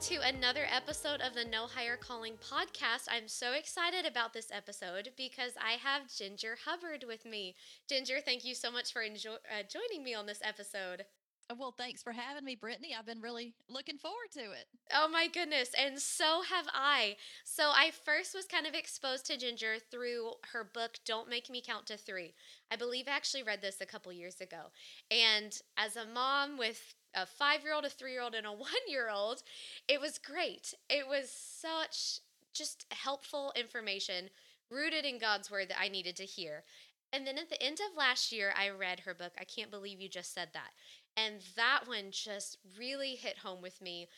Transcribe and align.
To 0.00 0.16
another 0.26 0.64
episode 0.74 1.20
of 1.20 1.34
the 1.34 1.44
No 1.44 1.66
Higher 1.66 1.98
Calling 1.98 2.32
podcast. 2.38 3.06
I'm 3.10 3.28
so 3.28 3.52
excited 3.52 4.06
about 4.06 4.32
this 4.32 4.50
episode 4.50 5.10
because 5.14 5.52
I 5.62 5.72
have 5.72 6.10
Ginger 6.10 6.56
Hubbard 6.64 7.04
with 7.06 7.26
me. 7.26 7.54
Ginger, 7.86 8.20
thank 8.24 8.42
you 8.42 8.54
so 8.54 8.70
much 8.70 8.94
for 8.94 9.02
enjo- 9.02 9.44
uh, 9.50 9.62
joining 9.68 10.02
me 10.02 10.14
on 10.14 10.24
this 10.24 10.40
episode. 10.42 11.04
Uh, 11.50 11.54
well, 11.58 11.74
thanks 11.76 12.02
for 12.02 12.12
having 12.12 12.46
me, 12.46 12.54
Brittany. 12.54 12.96
I've 12.98 13.04
been 13.04 13.20
really 13.20 13.52
looking 13.68 13.98
forward 13.98 14.30
to 14.32 14.40
it. 14.40 14.68
Oh 14.94 15.06
my 15.06 15.28
goodness, 15.28 15.72
and 15.78 15.98
so 15.98 16.40
have 16.48 16.66
I. 16.72 17.16
So 17.44 17.64
I 17.64 17.90
first 17.90 18.34
was 18.34 18.46
kind 18.46 18.66
of 18.66 18.72
exposed 18.72 19.26
to 19.26 19.36
Ginger 19.36 19.74
through 19.90 20.32
her 20.52 20.64
book 20.64 20.92
Don't 21.04 21.28
Make 21.28 21.50
Me 21.50 21.62
Count 21.64 21.84
to 21.88 21.98
3. 21.98 22.32
I 22.72 22.76
believe 22.76 23.04
I 23.06 23.10
actually 23.10 23.42
read 23.42 23.60
this 23.60 23.82
a 23.82 23.86
couple 23.86 24.12
years 24.14 24.40
ago. 24.40 24.70
And 25.10 25.60
as 25.76 25.96
a 25.96 26.06
mom 26.06 26.56
with 26.56 26.94
a 27.14 27.26
five 27.26 27.62
year 27.62 27.74
old, 27.74 27.84
a 27.84 27.90
three 27.90 28.12
year 28.12 28.22
old, 28.22 28.34
and 28.34 28.46
a 28.46 28.52
one 28.70 28.70
year 28.88 29.10
old. 29.10 29.42
It 29.88 30.00
was 30.00 30.18
great. 30.18 30.74
It 30.88 31.08
was 31.08 31.30
such 31.30 32.20
just 32.52 32.86
helpful 32.90 33.52
information 33.54 34.28
rooted 34.70 35.04
in 35.04 35.18
God's 35.18 35.50
word 35.50 35.68
that 35.68 35.80
I 35.80 35.88
needed 35.88 36.16
to 36.16 36.24
hear. 36.24 36.64
And 37.12 37.26
then 37.26 37.38
at 37.38 37.48
the 37.48 37.60
end 37.60 37.78
of 37.80 37.96
last 37.96 38.30
year, 38.30 38.52
I 38.56 38.70
read 38.70 39.00
her 39.00 39.14
book. 39.14 39.32
I 39.38 39.44
can't 39.44 39.70
believe 39.70 40.00
you 40.00 40.08
just 40.08 40.32
said 40.32 40.50
that. 40.54 40.70
And 41.16 41.40
that 41.56 41.82
one 41.86 42.12
just 42.12 42.58
really 42.78 43.16
hit 43.16 43.38
home 43.38 43.60
with 43.62 43.80
me 43.80 44.08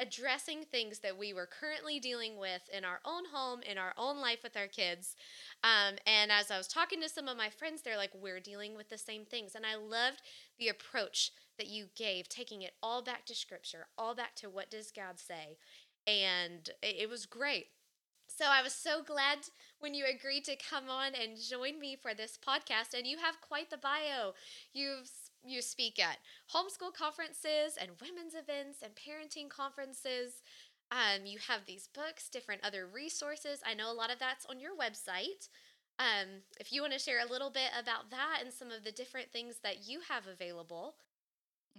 addressing 0.00 0.64
things 0.64 1.00
that 1.00 1.18
we 1.18 1.32
were 1.32 1.46
currently 1.46 2.00
dealing 2.00 2.38
with 2.38 2.62
in 2.72 2.84
our 2.84 3.00
own 3.04 3.24
home, 3.32 3.60
in 3.62 3.76
our 3.78 3.92
own 3.98 4.20
life 4.20 4.42
with 4.42 4.56
our 4.56 4.66
kids. 4.66 5.14
Um, 5.62 5.96
and 6.06 6.32
as 6.32 6.50
I 6.50 6.56
was 6.56 6.66
talking 6.66 7.00
to 7.02 7.08
some 7.08 7.28
of 7.28 7.36
my 7.36 7.50
friends, 7.50 7.82
they're 7.82 7.96
like, 7.96 8.12
we're 8.14 8.40
dealing 8.40 8.76
with 8.76 8.88
the 8.88 8.98
same 8.98 9.24
things. 9.24 9.54
And 9.54 9.64
I 9.66 9.76
loved 9.76 10.22
the 10.58 10.68
approach 10.68 11.32
that 11.58 11.68
you 11.68 11.86
gave, 11.94 12.28
taking 12.28 12.62
it 12.62 12.72
all 12.82 13.02
back 13.02 13.26
to 13.26 13.34
scripture, 13.34 13.86
all 13.98 14.14
back 14.14 14.34
to 14.36 14.48
what 14.48 14.70
does 14.70 14.90
God 14.90 15.18
say. 15.18 15.58
And 16.06 16.70
it 16.82 17.10
was 17.10 17.26
great. 17.26 17.66
So 18.26 18.46
I 18.46 18.62
was 18.62 18.72
so 18.72 19.02
glad 19.02 19.38
when 19.80 19.92
you 19.92 20.04
agreed 20.06 20.44
to 20.44 20.56
come 20.56 20.88
on 20.88 21.12
and 21.14 21.36
join 21.36 21.78
me 21.78 21.96
for 22.00 22.14
this 22.14 22.38
podcast. 22.38 22.96
And 22.96 23.06
you 23.06 23.18
have 23.18 23.40
quite 23.40 23.70
the 23.70 23.76
bio. 23.76 24.32
You've 24.72 25.10
you 25.44 25.62
speak 25.62 25.98
at 25.98 26.18
homeschool 26.54 26.92
conferences 26.92 27.76
and 27.80 27.90
women's 28.00 28.34
events 28.34 28.78
and 28.82 28.92
parenting 28.94 29.48
conferences. 29.48 30.42
Um, 30.90 31.24
you 31.24 31.38
have 31.48 31.66
these 31.66 31.88
books, 31.94 32.28
different 32.28 32.64
other 32.64 32.86
resources. 32.86 33.60
I 33.64 33.74
know 33.74 33.90
a 33.90 33.94
lot 33.94 34.12
of 34.12 34.18
that's 34.18 34.46
on 34.46 34.60
your 34.60 34.72
website. 34.76 35.48
Um, 35.98 36.42
if 36.58 36.72
you 36.72 36.80
want 36.80 36.94
to 36.94 36.98
share 36.98 37.20
a 37.20 37.30
little 37.30 37.50
bit 37.50 37.70
about 37.78 38.10
that 38.10 38.38
and 38.42 38.52
some 38.52 38.70
of 38.70 38.84
the 38.84 38.92
different 38.92 39.30
things 39.30 39.56
that 39.62 39.88
you 39.88 40.00
have 40.08 40.26
available. 40.26 40.94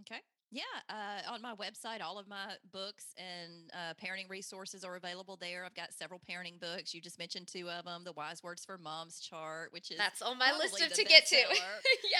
Okay. 0.01 0.21
Yeah, 0.53 0.63
uh, 0.89 1.31
on 1.31 1.41
my 1.41 1.55
website, 1.55 2.01
all 2.01 2.19
of 2.19 2.27
my 2.27 2.55
books 2.73 3.15
and 3.17 3.71
uh, 3.73 3.93
parenting 3.93 4.29
resources 4.29 4.83
are 4.83 4.97
available 4.97 5.37
there. 5.37 5.63
I've 5.63 5.75
got 5.75 5.93
several 5.93 6.19
parenting 6.29 6.59
books. 6.59 6.93
You 6.93 6.99
just 6.99 7.17
mentioned 7.17 7.47
two 7.47 7.69
of 7.69 7.85
them: 7.85 8.03
the 8.03 8.11
Wise 8.11 8.43
Words 8.43 8.65
for 8.65 8.77
Moms 8.77 9.21
chart, 9.21 9.71
which 9.71 9.91
is 9.91 9.97
that's 9.97 10.21
on 10.21 10.37
my 10.37 10.51
list 10.57 10.81
of 10.81 10.91
to 10.91 11.05
get 11.05 11.25
to. 11.27 11.35
yes, 11.37 11.53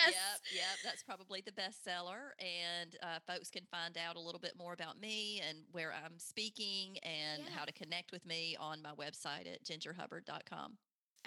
yep, 0.08 0.16
yep, 0.56 0.78
that's 0.82 1.04
probably 1.04 1.44
the 1.46 1.52
bestseller. 1.52 2.32
And 2.40 2.96
uh, 3.04 3.20
folks 3.28 3.50
can 3.50 3.64
find 3.70 3.98
out 3.98 4.16
a 4.16 4.22
little 4.22 4.40
bit 4.40 4.54
more 4.58 4.72
about 4.72 4.98
me 4.98 5.42
and 5.48 5.58
where 5.74 5.94
I'm 5.94 6.18
speaking 6.18 6.98
and 7.04 7.44
yeah. 7.44 7.54
how 7.54 7.66
to 7.66 7.74
connect 7.74 8.14
with 8.14 8.26
me 8.26 8.56
on 8.58 8.82
my 8.82 8.92
website 8.92 9.46
at 9.52 9.66
gingerhubbard.com. 9.66 10.78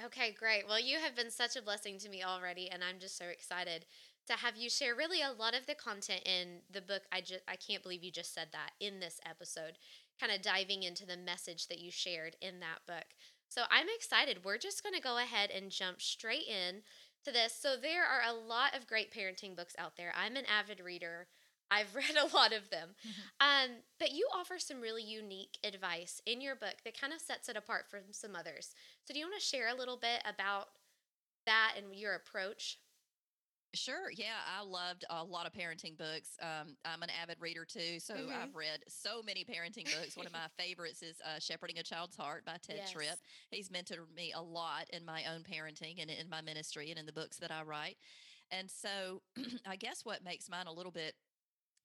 Okay, 0.05 0.35
great. 0.37 0.67
Well, 0.67 0.81
you 0.81 0.99
have 0.99 1.15
been 1.15 1.31
such 1.31 1.55
a 1.55 1.63
blessing 1.63 1.99
to 2.01 2.09
me 2.09 2.25
already, 2.25 2.69
and 2.69 2.83
I'm 2.83 2.99
just 2.99 3.17
so 3.17 3.27
excited 3.27 3.87
to 4.27 4.35
have 4.35 4.57
you 4.57 4.71
share 4.71 4.95
really 4.95 5.21
a 5.21 5.33
lot 5.33 5.55
of 5.55 5.67
the 5.67 5.75
content 5.75 6.23
in 6.25 6.61
the 6.71 6.81
book. 6.81 7.03
I 7.13 7.21
just 7.21 7.43
I 7.49 7.57
can't 7.57 7.83
believe 7.83 8.03
you 8.03 8.11
just 8.11 8.35
said 8.35 8.49
that 8.53 8.73
in 8.81 9.01
this 9.01 9.21
episode, 9.29 9.79
kind 10.21 10.33
of 10.33 10.43
diving 10.43 10.83
into 10.83 11.07
the 11.07 11.17
message 11.17 11.69
that 11.69 11.81
you 11.81 11.91
shared 11.91 12.37
in 12.41 12.61
that 12.61 12.81
book. 12.87 13.07
So 13.49 13.63
I'm 13.71 13.87
excited. 13.95 14.45
We're 14.45 14.59
just 14.59 14.83
going 14.83 14.95
to 14.95 15.01
go 15.01 15.19
ahead 15.19 15.51
and 15.51 15.71
jump 15.71 16.03
straight 16.03 16.49
in 16.49 16.83
to 17.25 17.33
this. 17.33 17.55
So 17.55 17.77
there 17.81 18.05
are 18.05 18.23
a 18.29 18.37
lot 18.37 18.77
of 18.77 18.87
great 18.87 19.13
parenting 19.13 19.57
books 19.57 19.75
out 19.79 19.97
there. 19.97 20.13
I'm 20.17 20.37
an 20.37 20.45
avid 20.47 20.81
reader. 20.81 21.29
I've 21.71 21.95
read 21.95 22.17
a 22.17 22.35
lot 22.35 22.53
of 22.53 22.71
them. 22.71 22.91
Mm-hmm. 23.07 23.71
Um, 23.71 23.77
but 23.99 24.13
you 24.13 24.29
offer 24.35 24.59
some 24.59 24.81
really 24.81 25.03
unique 25.03 25.59
advice 25.65 26.21
in 26.27 26.41
your 26.41 26.55
book 26.55 26.77
that 26.85 26.99
kind 26.99 27.13
of 27.13 27.21
sets 27.21 27.49
it 27.49 27.57
apart 27.57 27.87
from 27.89 28.01
some 28.11 28.37
others. 28.37 28.75
So 29.05 29.15
do 29.15 29.21
you 29.21 29.27
want 29.27 29.41
to 29.41 29.47
share 29.47 29.69
a 29.69 29.77
little 29.77 29.97
bit 29.97 30.23
about 30.25 30.69
that 31.47 31.75
and 31.77 31.95
your 31.95 32.15
approach? 32.15 32.79
Sure. 33.75 34.11
Yeah, 34.15 34.39
I 34.59 34.65
loved 34.65 35.05
a 35.11 35.25
lot 35.25 35.47
of 35.47 35.53
parenting 35.53 35.97
books. 35.97 36.37
Um, 36.41 36.77
I'm 36.85 37.03
an 37.03 37.11
avid 37.23 37.39
reader 37.41 37.65
too, 37.65 37.99
so 37.99 38.15
mm-hmm. 38.15 38.31
I've 38.31 38.55
read 38.55 38.81
so 38.89 39.23
many 39.23 39.45
parenting 39.45 39.85
books. 39.85 40.17
One 40.17 40.27
of 40.27 40.33
my 40.33 40.47
favorites 40.59 41.03
is 41.03 41.17
uh, 41.25 41.39
"Shepherding 41.39 41.79
a 41.79 41.83
Child's 41.83 42.17
Heart" 42.17 42.45
by 42.45 42.55
Tedd 42.55 42.77
yes. 42.77 42.93
Tripp. 42.93 43.19
He's 43.51 43.69
mentored 43.69 44.15
me 44.15 44.33
a 44.35 44.43
lot 44.43 44.89
in 44.93 45.05
my 45.05 45.25
own 45.33 45.43
parenting 45.43 46.01
and 46.01 46.11
in 46.11 46.29
my 46.29 46.41
ministry 46.41 46.91
and 46.91 46.99
in 46.99 47.07
the 47.07 47.13
books 47.13 47.39
that 47.39 47.51
I 47.51 47.63
write. 47.63 47.97
And 48.51 48.71
so, 48.71 49.23
I 49.67 49.77
guess 49.77 50.05
what 50.05 50.25
makes 50.25 50.49
mine 50.49 50.67
a 50.67 50.73
little 50.73 50.93
bit 50.93 51.15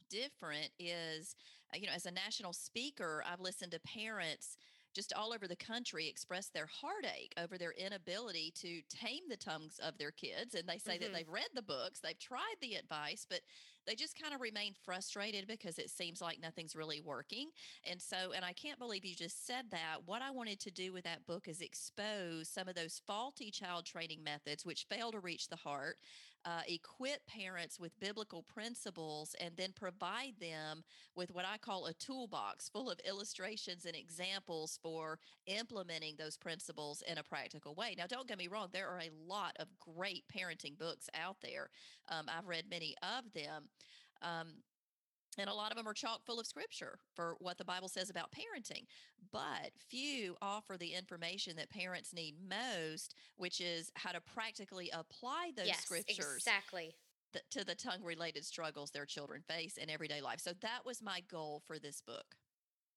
different 0.09 0.69
is, 0.79 1.35
uh, 1.73 1.77
you 1.77 1.87
know, 1.87 1.93
as 1.93 2.05
a 2.05 2.11
national 2.11 2.53
speaker, 2.53 3.23
I've 3.31 3.39
listened 3.39 3.71
to 3.71 3.79
parents 3.79 4.57
just 4.93 5.13
all 5.13 5.33
over 5.33 5.47
the 5.47 5.55
country 5.55 6.07
express 6.07 6.47
their 6.47 6.67
heartache 6.67 7.33
over 7.41 7.57
their 7.57 7.73
inability 7.73 8.51
to 8.55 8.81
tame 8.89 9.23
the 9.29 9.37
tongues 9.37 9.79
of 9.83 9.97
their 9.97 10.11
kids. 10.11 10.55
And 10.55 10.67
they 10.67 10.77
say 10.77 10.93
mm-hmm. 10.93 11.03
that 11.03 11.13
they've 11.13 11.29
read 11.29 11.49
the 11.53 11.61
books, 11.61 11.99
they've 11.99 12.19
tried 12.19 12.55
the 12.61 12.75
advice, 12.75 13.25
but 13.29 13.41
they 13.87 13.95
just 13.95 14.21
kind 14.21 14.33
of 14.35 14.41
remain 14.41 14.73
frustrated 14.85 15.47
because 15.47 15.79
it 15.79 15.89
seems 15.89 16.21
like 16.21 16.41
nothing's 16.41 16.75
really 16.75 17.01
working. 17.01 17.49
And 17.89 18.01
so, 18.01 18.33
and 18.35 18.45
I 18.45 18.53
can't 18.53 18.77
believe 18.77 19.05
you 19.05 19.15
just 19.15 19.47
said 19.47 19.65
that. 19.71 19.97
What 20.05 20.21
I 20.21 20.31
wanted 20.31 20.59
to 20.61 20.71
do 20.71 20.93
with 20.93 21.05
that 21.05 21.25
book 21.25 21.47
is 21.47 21.61
expose 21.61 22.49
some 22.49 22.67
of 22.67 22.75
those 22.75 23.01
faulty 23.07 23.49
child 23.51 23.85
training 23.85 24.23
methods 24.23 24.65
which 24.65 24.85
fail 24.89 25.11
to 25.11 25.19
reach 25.19 25.47
the 25.47 25.55
heart, 25.55 25.97
uh, 26.45 26.61
equip 26.67 27.25
parents 27.27 27.79
with 27.79 27.99
biblical 27.99 28.43
principles, 28.43 29.35
and 29.39 29.51
then 29.57 29.73
provide 29.75 30.33
them 30.39 30.83
with 31.15 31.31
what 31.31 31.45
I 31.45 31.57
call 31.57 31.85
a 31.85 31.93
toolbox 31.93 32.69
full 32.69 32.89
of 32.89 32.99
illustrations 33.07 33.85
and 33.85 33.95
examples 33.95 34.79
for 34.81 35.19
implementing 35.45 36.15
those 36.17 36.37
principles 36.37 37.03
in 37.07 37.17
a 37.17 37.23
practical 37.23 37.75
way. 37.75 37.95
Now, 37.97 38.07
don't 38.07 38.27
get 38.27 38.37
me 38.37 38.47
wrong, 38.47 38.69
there 38.71 38.87
are 38.87 38.99
a 38.99 39.11
lot 39.27 39.55
of 39.59 39.67
great 39.79 40.23
parenting 40.33 40.77
books 40.77 41.09
out 41.13 41.37
there. 41.41 41.69
Um, 42.09 42.25
I've 42.27 42.47
read 42.47 42.65
many 42.69 42.95
of 43.01 43.31
them. 43.33 43.69
Um, 44.21 44.55
and 45.39 45.49
a 45.49 45.53
lot 45.53 45.71
of 45.71 45.77
them 45.77 45.87
are 45.87 45.93
chock 45.93 46.25
full 46.25 46.39
of 46.39 46.45
scripture 46.45 46.99
for 47.15 47.35
what 47.39 47.57
the 47.57 47.65
Bible 47.65 47.87
says 47.87 48.09
about 48.09 48.31
parenting. 48.31 48.85
But 49.31 49.71
few 49.89 50.35
offer 50.41 50.77
the 50.77 50.93
information 50.93 51.55
that 51.57 51.69
parents 51.69 52.13
need 52.13 52.35
most, 52.47 53.15
which 53.37 53.61
is 53.61 53.91
how 53.95 54.11
to 54.11 54.21
practically 54.21 54.89
apply 54.93 55.51
those 55.55 55.67
yes, 55.67 55.81
scriptures. 55.81 56.35
Exactly. 56.37 56.95
to 57.51 57.63
the 57.63 57.75
tongue 57.75 58.03
related 58.03 58.43
struggles 58.43 58.91
their 58.91 59.05
children 59.05 59.43
face 59.47 59.77
in 59.77 59.89
everyday 59.89 60.19
life. 60.21 60.39
So 60.39 60.51
that 60.61 60.85
was 60.85 61.01
my 61.01 61.21
goal 61.29 61.61
for 61.67 61.77
this 61.77 62.01
book. 62.01 62.35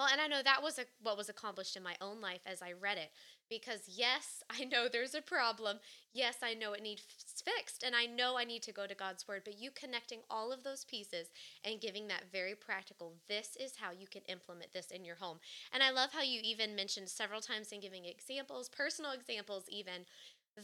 Well, 0.02 0.10
and 0.10 0.20
I 0.20 0.26
know 0.26 0.42
that 0.42 0.64
was 0.64 0.80
a, 0.80 0.84
what 1.00 1.16
was 1.16 1.28
accomplished 1.28 1.76
in 1.76 1.82
my 1.84 1.94
own 2.00 2.20
life 2.20 2.40
as 2.44 2.60
I 2.60 2.72
read 2.72 2.98
it. 2.98 3.12
Because 3.48 3.82
yes, 3.86 4.42
I 4.50 4.64
know 4.64 4.88
there's 4.88 5.14
a 5.14 5.22
problem. 5.22 5.78
Yes, 6.12 6.38
I 6.42 6.54
know 6.54 6.72
it 6.72 6.82
needs 6.82 7.04
fixed, 7.44 7.84
and 7.84 7.94
I 7.94 8.06
know 8.06 8.36
I 8.36 8.42
need 8.42 8.64
to 8.64 8.72
go 8.72 8.88
to 8.88 8.96
God's 8.96 9.28
word. 9.28 9.42
But 9.44 9.60
you 9.60 9.70
connecting 9.70 10.18
all 10.28 10.50
of 10.50 10.64
those 10.64 10.84
pieces 10.84 11.28
and 11.62 11.80
giving 11.80 12.08
that 12.08 12.32
very 12.32 12.56
practical, 12.56 13.14
this 13.28 13.56
is 13.60 13.76
how 13.76 13.92
you 13.92 14.08
can 14.08 14.22
implement 14.22 14.72
this 14.72 14.90
in 14.90 15.04
your 15.04 15.14
home. 15.14 15.38
And 15.72 15.84
I 15.84 15.92
love 15.92 16.10
how 16.12 16.22
you 16.22 16.40
even 16.42 16.74
mentioned 16.74 17.08
several 17.08 17.40
times 17.40 17.70
in 17.70 17.78
giving 17.78 18.04
examples, 18.04 18.68
personal 18.68 19.12
examples, 19.12 19.66
even 19.68 20.06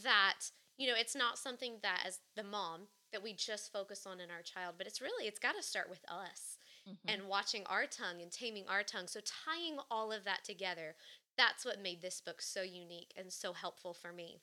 that 0.03 0.51
you 0.77 0.85
know 0.85 0.95
it's 0.99 1.15
not 1.15 1.37
something 1.37 1.75
that 1.81 2.03
as 2.05 2.19
the 2.35 2.43
mom 2.43 2.81
that 3.13 3.23
we 3.23 3.31
just 3.31 3.71
focus 3.71 4.05
on 4.05 4.19
in 4.19 4.31
our 4.31 4.41
child, 4.41 4.75
but 4.77 4.85
it's 4.85 4.99
really 4.99 5.29
it's 5.29 5.39
got 5.39 5.55
to 5.55 5.63
start 5.63 5.89
with 5.89 6.03
us 6.09 6.58
mm-hmm. 6.87 7.09
and 7.09 7.27
watching 7.27 7.63
our 7.65 7.85
tongue 7.85 8.21
and 8.21 8.31
taming 8.31 8.65
our 8.67 8.83
tongue. 8.83 9.07
So, 9.07 9.19
tying 9.21 9.77
all 9.89 10.11
of 10.11 10.23
that 10.25 10.43
together, 10.43 10.95
that's 11.37 11.65
what 11.65 11.81
made 11.81 12.01
this 12.01 12.21
book 12.21 12.41
so 12.41 12.61
unique 12.61 13.13
and 13.17 13.31
so 13.31 13.53
helpful 13.53 13.93
for 13.93 14.11
me. 14.11 14.39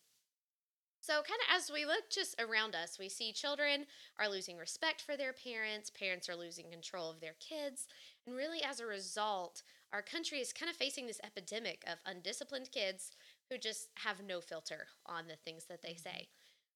So, 1.01 1.15
kind 1.15 1.41
of 1.49 1.57
as 1.57 1.71
we 1.71 1.85
look 1.85 2.11
just 2.11 2.35
around 2.41 2.75
us, 2.75 2.99
we 2.99 3.09
see 3.09 3.33
children 3.33 3.87
are 4.19 4.29
losing 4.29 4.57
respect 4.57 5.03
for 5.03 5.17
their 5.17 5.33
parents, 5.33 5.91
parents 5.91 6.29
are 6.29 6.35
losing 6.35 6.71
control 6.71 7.11
of 7.11 7.21
their 7.21 7.37
kids, 7.39 7.87
and 8.27 8.35
really 8.35 8.63
as 8.63 8.81
a 8.81 8.87
result, 8.87 9.63
our 9.93 10.03
country 10.03 10.41
is 10.41 10.53
kind 10.53 10.69
of 10.69 10.77
facing 10.77 11.07
this 11.07 11.21
epidemic 11.23 11.85
of 11.87 11.99
undisciplined 12.07 12.73
kids 12.73 13.13
who 13.49 13.57
just 13.57 13.89
have 13.95 14.25
no 14.27 14.41
filter 14.41 14.89
on 15.07 15.29
the 15.29 15.37
things 15.37 15.67
that 15.67 15.81
they 15.83 15.91
mm-hmm. 15.91 16.09
say. 16.09 16.29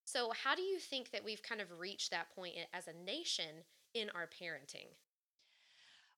So, 0.05 0.33
how 0.45 0.55
do 0.55 0.63
you 0.63 0.79
think 0.79 1.11
that 1.11 1.25
we've 1.25 1.43
kind 1.43 1.61
of 1.61 1.79
reached 1.79 2.11
that 2.11 2.35
point 2.35 2.55
as 2.73 2.87
a 2.87 3.05
nation 3.05 3.65
in 3.95 4.11
our 4.11 4.29
parenting? 4.29 4.95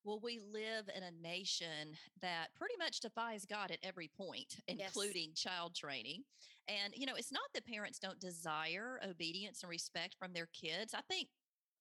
Well, 0.04 0.20
we 0.22 0.40
live 0.40 0.90
in 0.94 1.04
a 1.04 1.22
nation 1.22 1.96
that 2.20 2.48
pretty 2.56 2.74
much 2.76 3.00
defies 3.00 3.46
God 3.46 3.70
at 3.70 3.78
every 3.84 4.08
point, 4.08 4.56
including 4.66 5.28
yes. 5.30 5.38
child 5.38 5.74
training. 5.76 6.24
And, 6.68 6.92
you 6.96 7.06
know, 7.06 7.14
it's 7.16 7.32
not 7.32 7.42
that 7.54 7.66
parents 7.66 8.00
don't 8.00 8.18
desire 8.18 9.00
obedience 9.08 9.62
and 9.62 9.70
respect 9.70 10.16
from 10.18 10.32
their 10.32 10.48
kids. 10.52 10.92
I 10.92 11.02
think 11.08 11.28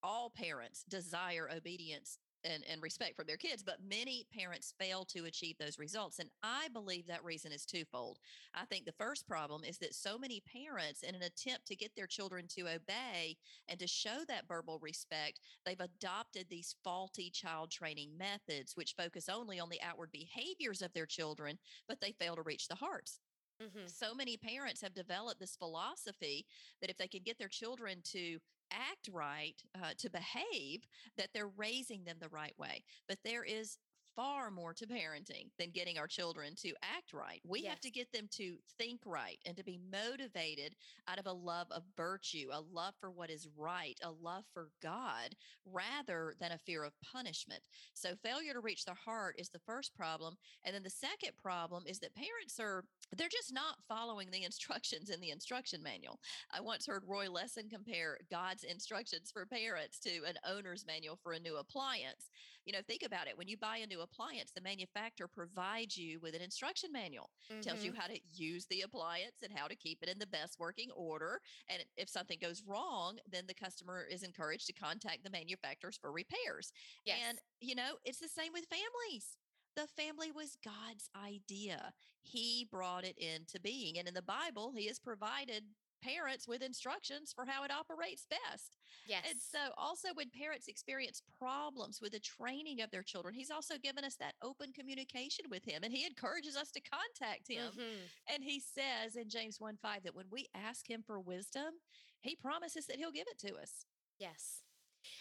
all 0.04 0.30
parents 0.30 0.84
desire 0.88 1.50
obedience 1.56 2.20
and, 2.44 2.64
and 2.70 2.82
respect 2.82 3.16
from 3.16 3.28
their 3.28 3.38
kids, 3.38 3.64
but 3.64 3.78
many 3.88 4.26
parents 4.34 4.74
fail 4.80 5.06
to 5.06 5.26
achieve 5.26 5.58
those 5.58 5.80
results. 5.80 6.20
And 6.20 6.30
I 6.44 6.68
believe 6.74 7.08
that 7.08 7.24
reason 7.24 7.52
is 7.52 7.66
twofold. 7.66 8.20
I 8.54 8.66
think 8.66 8.86
the 8.86 8.92
first 8.92 9.28
problem 9.28 9.64
is 9.64 9.78
that 9.80 9.96
so 9.96 10.18
many 10.18 10.42
parents, 10.42 11.04
in 11.04 11.16
an 11.16 11.22
attempt 11.22 11.68
to 11.68 11.76
get 11.76 11.96
their 11.96 12.08
children 12.08 12.46
to 12.56 12.62
obey 12.64 13.38
and 13.68 13.80
to 13.80 13.88
show 13.88 14.20
that 14.28 14.48
verbal 14.48 14.80
respect, 14.82 15.40
they've 15.66 15.80
adopted 15.80 16.48
these 16.50 16.76
faulty 16.84 17.30
child 17.30 17.72
training 17.72 18.18
methods, 18.18 18.76
which 18.76 18.96
focus 18.98 19.30
only 19.30 19.60
on 19.60 19.70
the 19.70 19.82
outward 19.82 20.12
behaviors 20.12 20.82
of 20.82 20.94
their 20.94 21.06
children, 21.06 21.58
but 21.88 22.02
they 22.02 22.12
fail 22.12 22.36
to 22.36 22.42
reach 22.42 22.68
the 22.68 22.76
hearts. 22.76 23.20
Mm-hmm. 23.62 23.88
So 23.88 24.16
many 24.16 24.38
parents 24.38 24.82
have 24.82 24.94
developed 24.94 25.40
this 25.40 25.56
philosophy 25.56 26.46
that 26.82 26.90
if 26.90 26.98
they 26.98 27.08
can 27.08 27.22
get 27.24 27.38
their 27.38 27.48
children 27.48 28.00
to 28.06 28.40
act 28.72 29.10
right, 29.12 29.62
uh, 29.76 29.92
to 29.98 30.10
behave, 30.10 30.84
that 31.18 31.30
they're 31.34 31.52
raising 31.58 32.04
them 32.04 32.18
the 32.20 32.30
right 32.30 32.58
way. 32.58 32.84
But 33.08 33.20
there 33.24 33.44
is 33.44 33.78
far 34.16 34.52
more 34.52 34.74
to 34.74 34.86
parenting 34.86 35.50
than 35.58 35.72
getting 35.72 35.98
our 35.98 36.08
children 36.08 36.54
to 36.56 36.70
act 36.82 37.14
right. 37.14 37.42
We 37.48 37.62
yes. 37.62 37.70
have 37.72 37.80
to 37.82 37.92
get 37.92 38.12
them 38.12 38.28
to 38.32 38.58
think 38.78 39.02
right 39.06 39.40
and 39.46 39.56
to 39.58 39.64
be 39.64 39.80
motivated 39.92 40.76
out 41.08 41.20
of 41.20 41.26
a 41.26 41.34
love 41.34 41.68
of 41.72 41.84
virtue, 41.96 42.50
a 42.52 42.62
love 42.62 42.94
for 43.00 43.10
what 43.10 43.30
is 43.30 43.48
right, 43.58 43.98
a 44.04 44.12
love 44.12 44.44
for 44.54 44.70
God, 44.82 45.36
rather 45.66 46.34
than 46.40 46.52
a 46.52 46.58
fear 46.58 46.84
of 46.84 46.94
punishment. 47.02 47.62
So, 47.94 48.16
failure 48.24 48.54
to 48.54 48.60
reach 48.60 48.86
the 48.86 48.94
heart 48.94 49.36
is 49.38 49.50
the 49.50 49.60
first 49.60 49.96
problem. 49.96 50.36
And 50.64 50.76
then 50.76 50.84
the 50.84 50.90
second 50.90 51.32
problem 51.42 51.84
is 51.88 52.00
that 52.00 52.16
parents 52.16 52.60
are 52.60 52.84
they're 53.18 53.28
just 53.30 53.54
not 53.54 53.76
following 53.88 54.30
the 54.32 54.44
instructions 54.44 55.10
in 55.10 55.20
the 55.20 55.32
instruction 55.32 55.84
manual. 55.84 56.20
I 56.52 56.62
once 56.62 56.86
heard 56.86 57.04
Roy 57.08 57.28
Lessin 57.28 57.70
compare 57.70 58.18
God's 58.30 58.64
instructions 58.64 59.32
for 59.32 59.46
parents 59.46 60.00
to 60.00 60.10
an 60.28 60.36
owner's 60.48 60.86
manual 60.86 61.18
for 61.22 61.34
a 61.34 61.40
new 61.40 61.58
appliance. 61.58 62.30
You 62.66 62.74
know, 62.74 62.80
think 62.88 63.04
about 63.04 63.28
it. 63.28 63.38
When 63.38 63.48
you 63.48 63.58
buy 63.58 63.78
a 63.78 63.88
new 63.88 64.02
appliance, 64.02 64.52
the 64.56 64.62
manufacturer 64.62 65.28
provides 65.28 65.98
you 65.98 66.20
with 66.22 66.36
an 66.36 66.42
instruction 66.42 66.92
manual, 66.92 67.30
mm-hmm. 67.52 67.62
tells 67.62 67.84
you 67.84 67.92
mm-hmm. 67.92 68.02
how 68.02 68.08
to 68.08 68.20
use 68.32 68.66
the 68.70 68.82
appliance 68.82 69.38
and 69.44 69.52
how 69.54 69.68
to 69.68 69.76
keep 69.76 70.00
it 70.02 70.10
in 70.10 70.20
the 70.20 70.28
best 70.28 70.58
working 70.60 70.90
order. 70.96 71.40
And 71.70 71.84
if 71.98 72.08
something 72.08 72.38
goes 72.42 72.64
wrong, 72.66 73.18
then 73.30 73.46
the 73.48 73.54
customer 73.54 74.06
is 74.10 74.24
encouraged 74.24 74.68
to 74.68 74.74
contact 74.74 75.24
the 75.24 75.32
manufacturers 75.32 75.98
for 76.00 76.12
repairs. 76.12 76.72
Yes. 77.06 77.18
And, 77.28 77.40
you 77.60 77.76
know, 77.76 77.96
it's 78.06 78.20
the 78.20 78.30
same 78.30 78.54
with 78.54 78.66
families. 78.66 79.38
The 79.76 79.88
family 79.88 80.32
was 80.32 80.58
God's 80.64 81.10
idea. 81.16 81.94
He 82.22 82.68
brought 82.70 83.06
it 83.06 83.18
into 83.18 83.60
being. 83.62 83.98
And 83.98 84.08
in 84.08 84.14
the 84.14 84.22
Bible, 84.22 84.74
He 84.76 84.88
has 84.88 85.00
provided 85.00 85.64
parents 86.02 86.48
with 86.48 86.62
instructions 86.62 87.32
for 87.34 87.46
how 87.46 87.64
it 87.64 87.72
operates 87.72 88.26
best. 88.30 88.78
Yes. 89.08 89.24
And 89.30 89.40
so 89.40 89.74
also 89.78 90.10
when 90.14 90.30
parents 90.30 90.68
experience 90.68 91.22
problems 91.40 92.00
with 92.02 92.12
the 92.12 92.20
training 92.20 92.82
of 92.82 92.92
their 92.92 93.04
children, 93.04 93.34
he's 93.34 93.52
also 93.52 93.76
given 93.82 94.04
us 94.04 94.16
that 94.16 94.36
open 94.44 94.74
communication 94.74 95.46
with 95.50 95.64
him 95.64 95.84
and 95.84 95.94
he 95.94 96.06
encourages 96.06 96.56
us 96.56 96.72
to 96.72 96.82
contact 96.82 97.48
him. 97.48 97.72
Mm-hmm. 97.72 98.34
And 98.34 98.44
he 98.44 98.60
says 98.60 99.16
in 99.16 99.30
James 99.30 99.60
1 99.60 99.78
5 99.82 100.04
that 100.04 100.16
when 100.16 100.28
we 100.32 100.48
ask 100.56 100.90
him 100.90 101.04
for 101.06 101.20
wisdom, 101.20 101.80
he 102.22 102.36
promises 102.36 102.86
that 102.88 102.98
he'll 102.98 103.12
give 103.12 103.28
it 103.30 103.48
to 103.48 103.56
us. 103.56 103.86
Yes. 104.20 104.64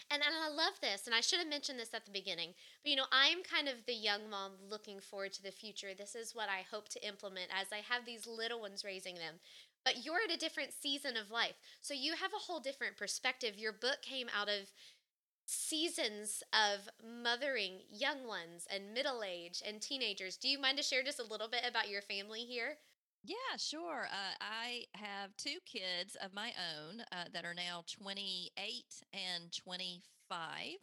And, 0.09 0.21
and 0.21 0.35
I 0.35 0.49
love 0.49 0.79
this, 0.81 1.05
and 1.05 1.15
I 1.15 1.21
should 1.21 1.39
have 1.39 1.47
mentioned 1.47 1.79
this 1.79 1.93
at 1.93 2.05
the 2.05 2.11
beginning, 2.11 2.53
but 2.83 2.89
you 2.89 2.95
know, 2.95 3.09
I'm 3.11 3.43
kind 3.43 3.67
of 3.67 3.85
the 3.85 3.93
young 3.93 4.29
mom 4.29 4.53
looking 4.69 4.99
forward 4.99 5.33
to 5.33 5.43
the 5.43 5.51
future. 5.51 5.89
This 5.97 6.15
is 6.15 6.35
what 6.35 6.49
I 6.49 6.65
hope 6.69 6.89
to 6.89 7.07
implement 7.07 7.47
as 7.51 7.67
I 7.71 7.81
have 7.93 8.05
these 8.05 8.27
little 8.27 8.61
ones 8.61 8.83
raising 8.83 9.15
them. 9.15 9.35
But 9.83 10.05
you're 10.05 10.21
at 10.27 10.35
a 10.35 10.39
different 10.39 10.73
season 10.73 11.17
of 11.17 11.31
life. 11.31 11.55
So 11.81 11.93
you 11.93 12.13
have 12.13 12.31
a 12.33 12.43
whole 12.45 12.59
different 12.59 12.97
perspective. 12.97 13.57
Your 13.57 13.73
book 13.73 13.97
came 14.03 14.27
out 14.37 14.47
of 14.47 14.71
seasons 15.47 16.43
of 16.53 16.87
mothering 17.03 17.79
young 17.91 18.27
ones 18.27 18.67
and 18.73 18.93
middle 18.93 19.23
age 19.25 19.61
and 19.65 19.81
teenagers. 19.81 20.37
Do 20.37 20.47
you 20.47 20.59
mind 20.59 20.77
to 20.77 20.83
share 20.83 21.03
just 21.03 21.19
a 21.19 21.23
little 21.23 21.47
bit 21.49 21.63
about 21.67 21.89
your 21.89 22.01
family 22.01 22.41
here? 22.41 22.77
Yeah, 23.23 23.35
sure. 23.57 24.07
Uh, 24.11 24.35
I 24.41 24.85
have 24.95 25.35
two 25.37 25.57
kids 25.65 26.17
of 26.23 26.33
my 26.33 26.51
own 26.73 27.01
uh, 27.11 27.25
that 27.33 27.45
are 27.45 27.53
now 27.53 27.83
28 27.87 29.03
and 29.13 29.51
25. 29.53 30.77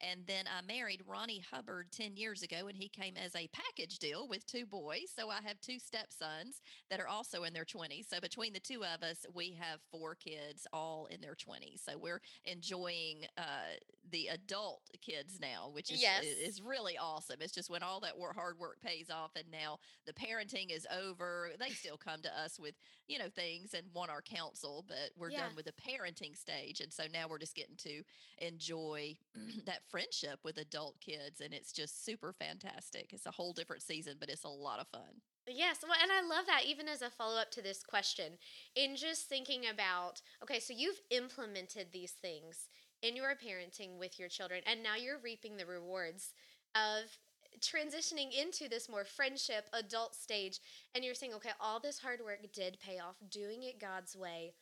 And 0.00 0.26
then 0.26 0.44
I 0.46 0.60
married 0.66 1.02
Ronnie 1.06 1.42
Hubbard 1.52 1.86
10 1.92 2.16
years 2.16 2.42
ago, 2.42 2.66
and 2.68 2.76
he 2.76 2.88
came 2.88 3.14
as 3.16 3.34
a 3.36 3.48
package 3.48 3.98
deal 3.98 4.26
with 4.28 4.44
two 4.46 4.66
boys. 4.66 5.12
So 5.14 5.30
I 5.30 5.40
have 5.46 5.60
two 5.60 5.78
stepsons 5.78 6.60
that 6.90 7.00
are 7.00 7.06
also 7.08 7.44
in 7.44 7.52
their 7.52 7.64
20s. 7.64 8.08
So 8.08 8.20
between 8.20 8.52
the 8.52 8.60
two 8.60 8.82
of 8.84 9.02
us, 9.02 9.24
we 9.32 9.56
have 9.60 9.80
four 9.90 10.14
kids 10.14 10.66
all 10.72 11.06
in 11.10 11.20
their 11.20 11.36
20s. 11.36 11.84
So 11.84 11.96
we're 11.96 12.20
enjoying 12.44 13.24
uh, 13.38 13.76
the 14.10 14.28
adult 14.28 14.82
kids 15.00 15.38
now, 15.40 15.70
which 15.72 15.90
is, 15.90 16.00
yes. 16.00 16.24
is 16.24 16.60
really 16.60 16.96
awesome. 16.98 17.36
It's 17.40 17.54
just 17.54 17.70
when 17.70 17.82
all 17.82 18.00
that 18.00 18.18
work, 18.18 18.34
hard 18.34 18.58
work 18.58 18.80
pays 18.82 19.10
off, 19.10 19.32
and 19.36 19.50
now 19.50 19.78
the 20.06 20.12
parenting 20.12 20.74
is 20.74 20.86
over. 20.94 21.50
They 21.58 21.70
still 21.70 21.96
come 21.96 22.20
to 22.22 22.40
us 22.40 22.58
with, 22.58 22.74
you 23.08 23.18
know, 23.18 23.28
things 23.34 23.74
and 23.74 23.86
want 23.94 24.10
our 24.10 24.22
counsel, 24.22 24.84
but 24.86 25.10
we're 25.16 25.30
yeah. 25.30 25.40
done 25.40 25.56
with 25.56 25.66
the 25.66 25.72
parenting 25.72 26.36
stage. 26.36 26.80
And 26.80 26.92
so 26.92 27.04
now 27.12 27.26
we're 27.28 27.38
just 27.38 27.54
getting 27.54 27.76
to 27.76 28.02
enjoy 28.38 29.16
that 29.66 29.82
friendship 29.88 30.40
with 30.44 30.58
adult 30.58 31.00
kids 31.00 31.40
and 31.40 31.54
it's 31.54 31.72
just 31.72 32.04
super 32.04 32.32
fantastic. 32.32 33.12
It's 33.12 33.26
a 33.26 33.30
whole 33.30 33.52
different 33.52 33.82
season, 33.82 34.16
but 34.18 34.28
it's 34.28 34.44
a 34.44 34.48
lot 34.48 34.80
of 34.80 34.88
fun. 34.88 35.20
Yes, 35.46 35.78
well, 35.82 35.96
and 36.00 36.10
I 36.10 36.22
love 36.26 36.46
that 36.46 36.64
even 36.66 36.88
as 36.88 37.02
a 37.02 37.10
follow 37.10 37.38
up 37.38 37.50
to 37.50 37.62
this 37.62 37.82
question, 37.82 38.38
in 38.74 38.96
just 38.96 39.28
thinking 39.28 39.64
about 39.70 40.22
okay, 40.42 40.58
so 40.58 40.72
you've 40.74 41.00
implemented 41.10 41.88
these 41.92 42.12
things 42.12 42.68
in 43.04 43.16
your 43.16 43.34
parenting 43.34 43.98
with 43.98 44.18
your 44.18 44.28
children, 44.28 44.62
and 44.66 44.82
now 44.82 44.96
you're 44.96 45.18
reaping 45.22 45.56
the 45.56 45.66
rewards 45.66 46.32
of 46.74 47.18
transitioning 47.60 48.32
into 48.32 48.68
this 48.68 48.88
more 48.88 49.04
friendship 49.04 49.66
adult 49.72 50.14
stage, 50.14 50.58
and 50.94 51.04
you're 51.04 51.14
saying, 51.14 51.34
okay, 51.34 51.50
all 51.60 51.78
this 51.78 51.98
hard 51.98 52.20
work 52.24 52.40
did 52.52 52.78
pay 52.80 52.98
off. 52.98 53.16
Doing 53.30 53.62
it 53.62 53.80
God's 53.80 54.16
way 54.16 54.54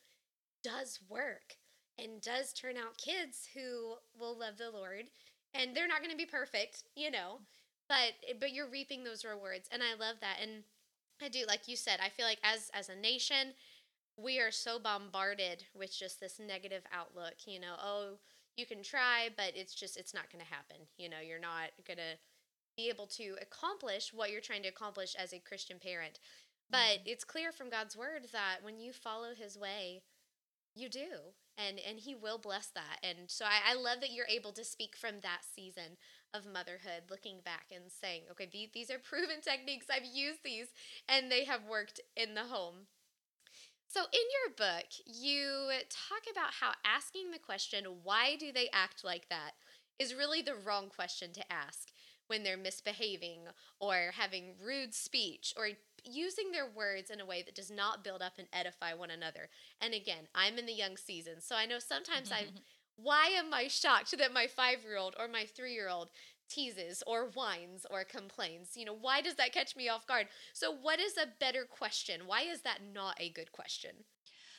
does 0.63 0.99
work 1.09 1.55
and 1.97 2.21
does 2.21 2.53
turn 2.53 2.75
out 2.77 2.97
kids 2.97 3.47
who 3.53 3.95
will 4.17 4.37
love 4.37 4.57
the 4.57 4.71
Lord. 4.71 5.05
And 5.53 5.75
they're 5.75 5.87
not 5.87 5.99
going 5.99 6.11
to 6.11 6.17
be 6.17 6.25
perfect, 6.25 6.83
you 6.95 7.11
know, 7.11 7.39
but 7.87 8.13
but 8.39 8.53
you're 8.53 8.69
reaping 8.69 9.03
those 9.03 9.23
rewards, 9.23 9.69
and 9.71 9.83
I 9.83 9.93
love 9.99 10.15
that. 10.21 10.37
And 10.41 10.63
I 11.21 11.29
do, 11.29 11.45
like 11.47 11.67
you 11.67 11.75
said, 11.75 11.99
I 12.03 12.09
feel 12.09 12.25
like 12.25 12.39
as 12.43 12.71
as 12.73 12.89
a 12.89 12.95
nation, 12.95 13.53
we 14.17 14.39
are 14.39 14.51
so 14.51 14.79
bombarded 14.79 15.63
with 15.75 15.95
just 15.95 16.19
this 16.19 16.39
negative 16.39 16.83
outlook. 16.91 17.35
You 17.45 17.59
know, 17.59 17.75
oh, 17.79 18.17
you 18.57 18.65
can 18.65 18.83
try, 18.83 19.29
but 19.35 19.51
it's 19.55 19.73
just 19.73 19.97
it's 19.97 20.13
not 20.13 20.31
going 20.31 20.43
to 20.43 20.51
happen. 20.51 20.87
You 20.97 21.09
know, 21.09 21.19
you're 21.25 21.39
not 21.39 21.71
going 21.85 21.97
to 21.97 22.17
be 22.77 22.89
able 22.89 23.07
to 23.07 23.35
accomplish 23.41 24.11
what 24.13 24.31
you're 24.31 24.41
trying 24.41 24.63
to 24.63 24.69
accomplish 24.69 25.15
as 25.15 25.33
a 25.33 25.39
Christian 25.39 25.77
parent. 25.79 26.19
But 26.69 26.77
mm-hmm. 26.77 27.07
it's 27.07 27.23
clear 27.23 27.51
from 27.51 27.69
God's 27.69 27.95
word 27.95 28.27
that 28.31 28.57
when 28.61 28.79
you 28.79 28.93
follow 28.93 29.33
His 29.35 29.57
way, 29.57 30.01
you 30.75 30.89
do 30.89 31.33
and 31.57 31.79
and 31.87 31.99
he 31.99 32.15
will 32.15 32.37
bless 32.37 32.67
that 32.67 32.97
and 33.03 33.17
so 33.27 33.45
I, 33.45 33.71
I 33.71 33.75
love 33.75 34.01
that 34.01 34.11
you're 34.11 34.25
able 34.27 34.51
to 34.53 34.63
speak 34.63 34.95
from 34.95 35.21
that 35.21 35.41
season 35.55 35.97
of 36.33 36.51
motherhood 36.51 37.09
looking 37.09 37.39
back 37.45 37.65
and 37.71 37.85
saying 37.91 38.23
okay 38.31 38.49
these, 38.51 38.69
these 38.73 38.89
are 38.89 38.99
proven 39.03 39.41
techniques 39.41 39.87
i've 39.93 40.05
used 40.05 40.39
these 40.43 40.67
and 41.07 41.31
they 41.31 41.45
have 41.45 41.61
worked 41.69 42.01
in 42.15 42.33
the 42.33 42.45
home 42.45 42.87
so 43.93 44.01
in 44.11 44.27
your 44.41 44.55
book 44.57 44.87
you 45.05 45.69
talk 45.89 46.23
about 46.31 46.53
how 46.59 46.71
asking 46.83 47.31
the 47.31 47.39
question 47.39 47.85
why 48.03 48.35
do 48.39 48.51
they 48.51 48.67
act 48.73 49.03
like 49.03 49.29
that 49.29 49.51
is 49.99 50.15
really 50.15 50.41
the 50.41 50.55
wrong 50.55 50.89
question 50.89 51.31
to 51.33 51.53
ask 51.53 51.89
when 52.27 52.43
they're 52.43 52.57
misbehaving 52.57 53.41
or 53.79 54.11
having 54.17 54.55
rude 54.63 54.93
speech 54.93 55.53
or 55.57 55.67
using 56.03 56.51
their 56.51 56.67
words 56.67 57.09
in 57.09 57.21
a 57.21 57.25
way 57.25 57.43
that 57.43 57.55
does 57.55 57.69
not 57.69 58.03
build 58.03 58.21
up 58.21 58.33
and 58.37 58.47
edify 58.51 58.93
one 58.93 59.11
another. 59.11 59.49
And 59.81 59.93
again, 59.93 60.27
I'm 60.33 60.57
in 60.57 60.65
the 60.65 60.73
young 60.73 60.97
season, 60.97 61.41
so 61.41 61.55
I 61.55 61.65
know 61.65 61.79
sometimes 61.79 62.31
I 62.31 62.45
why 62.95 63.27
am 63.27 63.53
I 63.53 63.67
shocked 63.67 64.15
that 64.17 64.33
my 64.33 64.45
5-year-old 64.45 65.15
or 65.19 65.27
my 65.27 65.43
3-year-old 65.43 66.09
teases 66.49 67.03
or 67.07 67.29
whines 67.29 67.85
or 67.89 68.03
complains? 68.03 68.75
You 68.75 68.85
know, 68.85 68.95
why 68.95 69.21
does 69.21 69.35
that 69.35 69.53
catch 69.53 69.75
me 69.75 69.89
off 69.89 70.05
guard? 70.07 70.27
So 70.53 70.71
what 70.71 70.99
is 70.99 71.17
a 71.17 71.27
better 71.39 71.65
question? 71.65 72.21
Why 72.27 72.41
is 72.41 72.61
that 72.61 72.79
not 72.93 73.15
a 73.19 73.29
good 73.29 73.51
question? 73.51 74.05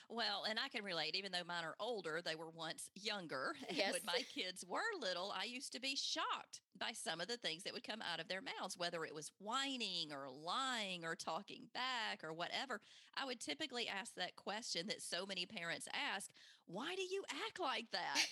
Well, 0.08 0.44
and 0.48 0.58
I 0.58 0.68
can 0.68 0.84
relate, 0.84 1.14
even 1.14 1.32
though 1.32 1.44
mine 1.46 1.64
are 1.64 1.76
older, 1.80 2.20
they 2.22 2.34
were 2.34 2.50
once 2.50 2.90
younger. 2.94 3.54
And 3.68 3.78
Yes. 3.78 3.94
when 3.94 4.00
my 4.04 4.22
kids 4.34 4.64
were 4.66 4.80
little, 5.00 5.32
I 5.36 5.44
used 5.44 5.72
to 5.72 5.80
be 5.80 5.96
shocked 5.96 6.60
by 6.78 6.92
some 6.92 7.20
of 7.20 7.28
the 7.28 7.36
things 7.36 7.62
that 7.64 7.72
would 7.72 7.84
come 7.86 8.02
out 8.02 8.20
of 8.20 8.28
their 8.28 8.40
mouths, 8.42 8.76
whether 8.76 9.04
it 9.04 9.14
was 9.14 9.32
whining 9.38 10.12
or 10.12 10.28
lying 10.30 11.04
or 11.04 11.14
talking 11.16 11.64
back 11.74 12.22
or 12.22 12.32
whatever. 12.32 12.80
I 13.16 13.24
would 13.26 13.40
typically 13.40 13.88
ask 13.88 14.14
that 14.14 14.36
question 14.36 14.86
that 14.88 15.02
so 15.02 15.26
many 15.26 15.46
parents 15.46 15.88
ask 15.92 16.30
why 16.66 16.94
do 16.94 17.02
you 17.02 17.24
act 17.46 17.60
like 17.60 17.90
that? 17.92 18.26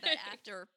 But 0.00 0.12
after 0.32 0.68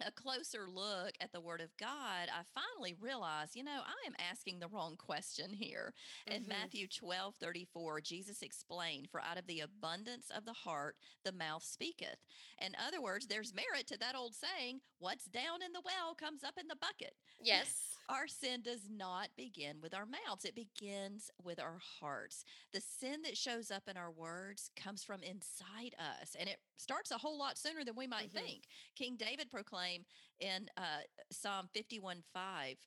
a 0.00 0.10
closer 0.10 0.68
look 0.68 1.12
at 1.20 1.32
the 1.32 1.40
Word 1.40 1.60
of 1.60 1.76
God, 1.76 2.28
I 2.28 2.42
finally 2.54 2.94
realized, 2.94 3.54
you 3.56 3.62
know, 3.64 3.82
I 3.84 4.06
am 4.06 4.14
asking 4.18 4.58
the 4.58 4.68
wrong 4.68 4.96
question 4.96 5.52
here. 5.52 5.94
In 6.26 6.44
Mhm. 6.44 6.48
Matthew 6.48 6.88
12 6.88 7.36
34, 7.36 8.00
Jesus 8.00 8.42
explained, 8.42 9.10
For 9.10 9.20
out 9.20 9.38
of 9.38 9.46
the 9.46 9.60
abundance 9.60 10.30
of 10.30 10.44
the 10.44 10.52
heart, 10.52 10.96
the 11.24 11.32
mouth 11.32 11.62
speaketh. 11.62 12.18
In 12.58 12.74
other 12.76 13.00
words, 13.00 13.26
there's 13.26 13.54
merit 13.54 13.86
to 13.88 13.98
that 13.98 14.14
old 14.14 14.34
saying, 14.34 14.80
What's 14.98 15.24
down 15.26 15.62
in 15.62 15.72
the 15.72 15.80
well 15.80 16.14
comes 16.14 16.44
up 16.44 16.58
in 16.58 16.68
the 16.68 16.76
bucket. 16.76 17.16
Yes. 17.40 17.91
Our 18.08 18.26
sin 18.28 18.62
does 18.62 18.88
not 18.90 19.28
begin 19.36 19.80
with 19.80 19.94
our 19.94 20.06
mouths, 20.06 20.44
it 20.44 20.54
begins 20.54 21.30
with 21.42 21.60
our 21.60 21.78
hearts. 22.00 22.44
The 22.72 22.80
sin 22.80 23.22
that 23.22 23.36
shows 23.36 23.70
up 23.70 23.88
in 23.88 23.96
our 23.96 24.10
words 24.10 24.70
comes 24.76 25.02
from 25.04 25.22
inside 25.22 25.94
us, 25.98 26.34
and 26.38 26.48
it 26.48 26.58
starts 26.76 27.10
a 27.10 27.18
whole 27.18 27.38
lot 27.38 27.56
sooner 27.58 27.84
than 27.84 27.94
we 27.96 28.06
might 28.06 28.30
Mhm. 28.30 28.32
think. 28.44 28.68
King 28.94 29.16
David 29.16 29.50
proclaimed 29.50 30.06
in 30.40 30.68
uh, 30.76 31.02
Psalm 31.30 31.68
51 31.68 32.22
5. 32.32 32.78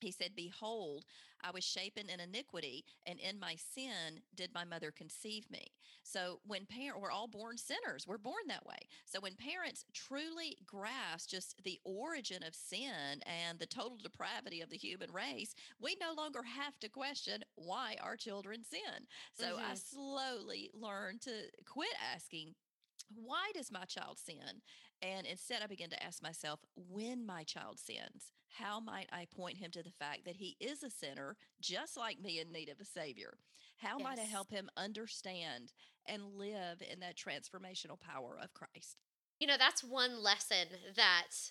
He 0.00 0.10
said, 0.10 0.34
Behold, 0.36 1.06
I 1.46 1.50
was 1.52 1.64
shapen 1.64 2.08
in 2.10 2.20
iniquity, 2.20 2.84
and 3.06 3.20
in 3.20 3.38
my 3.38 3.56
sin 3.56 4.20
did 4.34 4.52
my 4.54 4.64
mother 4.64 4.90
conceive 4.90 5.48
me. 5.50 5.66
So 6.02 6.40
when 6.46 6.66
parent, 6.66 7.00
we're 7.00 7.10
all 7.10 7.28
born 7.28 7.56
sinners. 7.56 8.06
We're 8.06 8.18
born 8.18 8.48
that 8.48 8.66
way. 8.66 8.88
So 9.04 9.20
when 9.20 9.36
parents 9.36 9.84
truly 9.92 10.56
grasp 10.66 11.30
just 11.30 11.62
the 11.62 11.78
origin 11.84 12.42
of 12.42 12.54
sin 12.54 13.22
and 13.24 13.58
the 13.58 13.66
total 13.66 13.98
depravity 14.02 14.60
of 14.60 14.70
the 14.70 14.76
human 14.76 15.12
race, 15.12 15.54
we 15.80 15.96
no 16.00 16.12
longer 16.14 16.42
have 16.42 16.78
to 16.80 16.88
question 16.88 17.44
why 17.54 17.96
our 18.00 18.16
children 18.16 18.64
sin. 18.64 19.06
So 19.34 19.56
I 19.58 19.74
Mhm. 19.74 19.78
slowly 19.78 20.70
learned 20.74 21.20
to 21.22 21.50
quit 21.64 21.94
asking, 22.12 22.54
why 23.14 23.52
does 23.54 23.70
my 23.70 23.84
child 23.84 24.18
sin? 24.18 24.62
And 25.02 25.26
instead, 25.26 25.62
I 25.62 25.66
begin 25.66 25.90
to 25.90 26.02
ask 26.02 26.22
myself, 26.22 26.60
when 26.74 27.24
my 27.26 27.44
child 27.44 27.78
sins, 27.78 28.32
how 28.48 28.80
might 28.80 29.08
I 29.12 29.26
point 29.26 29.58
him 29.58 29.70
to 29.72 29.82
the 29.82 29.90
fact 29.90 30.24
that 30.24 30.36
he 30.36 30.56
is 30.60 30.82
a 30.82 30.90
sinner, 30.90 31.36
just 31.60 31.96
like 31.96 32.20
me 32.20 32.38
in 32.40 32.52
need 32.52 32.68
of 32.68 32.80
a 32.80 32.84
savior? 32.84 33.38
How 33.76 33.98
might 33.98 34.18
I 34.18 34.24
Yes. 34.24 34.24
help 34.24 34.50
him 34.50 34.70
understand 34.76 35.72
and 36.06 36.36
live 36.36 36.82
in 36.82 37.00
that 37.00 37.16
transformational 37.16 38.00
power 38.00 38.38
of 38.42 38.54
Christ? 38.54 38.98
You 39.38 39.46
know, 39.46 39.56
that's 39.58 39.84
one 39.84 40.22
lesson 40.22 40.68
that 40.94 41.50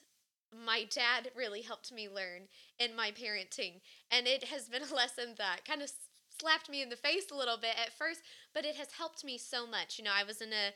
my 0.52 0.86
dad 0.86 1.32
really 1.36 1.62
helped 1.62 1.92
me 1.92 2.10
learn 2.10 2.48
in 2.80 2.96
my 2.96 3.12
parenting. 3.12 3.82
And 4.12 4.28
it 4.28 4.46
has 4.46 4.70
been 4.70 4.84
a 4.84 4.94
lesson 4.96 5.36
that 5.38 5.66
kind 5.66 5.82
of 5.82 5.92
slapped 6.40 6.70
me 6.70 6.82
in 6.82 6.90
the 6.90 6.96
face 6.96 7.32
a 7.32 7.36
little 7.36 7.58
bit 7.58 7.76
at 7.78 7.94
first, 7.94 8.22
but 8.54 8.66
it 8.66 8.76
has 8.76 8.92
helped 8.94 9.24
me 9.24 9.38
so 9.38 9.66
much. 9.68 9.98
You 9.98 10.06
know, 10.06 10.12
I 10.14 10.24
was 10.24 10.42
in 10.42 10.52
a 10.54 10.74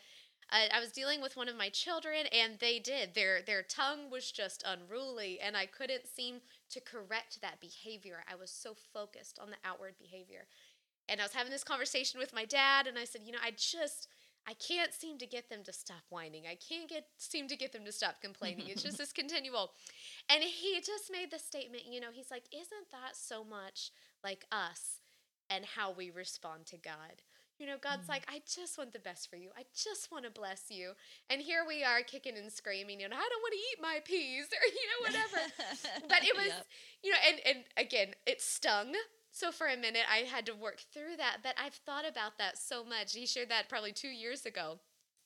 I 0.51 0.69
I 0.73 0.79
was 0.79 0.91
dealing 0.91 1.21
with 1.21 1.37
one 1.37 1.49
of 1.49 1.55
my 1.55 1.69
children 1.69 2.25
and 2.31 2.59
they 2.59 2.79
did. 2.79 3.13
Their 3.13 3.41
their 3.41 3.63
tongue 3.63 4.09
was 4.09 4.31
just 4.31 4.63
unruly 4.65 5.39
and 5.39 5.55
I 5.55 5.65
couldn't 5.65 6.07
seem 6.07 6.41
to 6.71 6.81
correct 6.81 7.41
that 7.41 7.59
behavior. 7.59 8.23
I 8.31 8.35
was 8.35 8.51
so 8.51 8.73
focused 8.93 9.39
on 9.39 9.49
the 9.49 9.57
outward 9.63 9.95
behavior. 9.99 10.47
And 11.07 11.19
I 11.19 11.23
was 11.23 11.33
having 11.33 11.51
this 11.51 11.63
conversation 11.63 12.19
with 12.19 12.33
my 12.33 12.45
dad 12.45 12.85
and 12.87 12.97
I 12.97 13.05
said, 13.05 13.21
"You 13.23 13.31
know, 13.31 13.39
I 13.43 13.51
just 13.51 14.07
I 14.47 14.53
can't 14.53 14.93
seem 14.93 15.17
to 15.19 15.27
get 15.27 15.49
them 15.49 15.63
to 15.63 15.73
stop 15.73 16.03
whining. 16.09 16.45
I 16.49 16.55
can't 16.55 16.89
get 16.89 17.05
seem 17.17 17.47
to 17.47 17.55
get 17.55 17.71
them 17.71 17.85
to 17.85 17.91
stop 17.91 18.21
complaining. 18.21 18.67
It's 18.67 18.83
just 18.83 18.97
this 18.99 19.11
continual. 19.11 19.71
And 20.29 20.43
he 20.43 20.81
just 20.81 21.11
made 21.11 21.31
the 21.31 21.39
statement, 21.39 21.83
you 21.89 21.99
know, 21.99 22.11
he's 22.11 22.31
like, 22.31 22.45
"Isn't 22.51 22.89
that 22.91 23.15
so 23.15 23.43
much 23.43 23.91
like 24.23 24.45
us 24.51 25.01
and 25.49 25.65
how 25.65 25.91
we 25.91 26.09
respond 26.09 26.65
to 26.67 26.77
God?" 26.77 27.21
You 27.59 27.67
know, 27.67 27.77
God's 27.77 28.05
Mm. 28.05 28.09
like, 28.09 28.25
"I 28.27 28.41
just 28.47 28.77
want 28.77 28.93
the 28.93 28.99
best 28.99 29.29
for 29.29 29.35
you. 29.35 29.51
I 29.57 29.65
just 29.75 30.11
want 30.11 30.23
to 30.25 30.31
bless 30.31 30.71
you." 30.71 30.93
And 31.29 31.41
here 31.41 31.65
we 31.67 31.83
are 31.83 32.01
kicking 32.01 32.37
and 32.37 32.51
screaming, 32.51 32.99
you 33.01 33.09
know, 33.09 33.17
"I 33.17 33.29
don't 33.29 33.41
want 33.41 33.53
to 33.53 33.59
eat 33.59 33.81
my 33.81 33.99
peas," 34.03 34.47
or 34.53 34.65
you 34.65 34.87
know, 34.87 35.01
whatever 35.01 35.53
but 36.07 36.23
it 36.23 36.35
was 36.35 36.47
Yep. 36.47 36.67
you 37.03 37.11
know 37.11 37.17
and 37.27 37.39
and 37.45 37.65
again 37.77 38.15
it 38.25 38.41
stung 38.41 38.93
so 39.31 39.51
for 39.51 39.67
a 39.67 39.77
minute 39.77 40.03
i 40.11 40.19
had 40.19 40.45
to 40.45 40.53
work 40.55 40.79
through 40.93 41.15
that 41.17 41.37
but 41.43 41.55
i've 41.63 41.73
thought 41.85 42.07
about 42.07 42.37
that 42.37 42.57
so 42.57 42.83
much 42.83 43.13
he 43.13 43.25
shared 43.25 43.49
that 43.49 43.69
probably 43.69 43.91
two 43.91 44.09
years 44.09 44.45
ago 44.45 44.79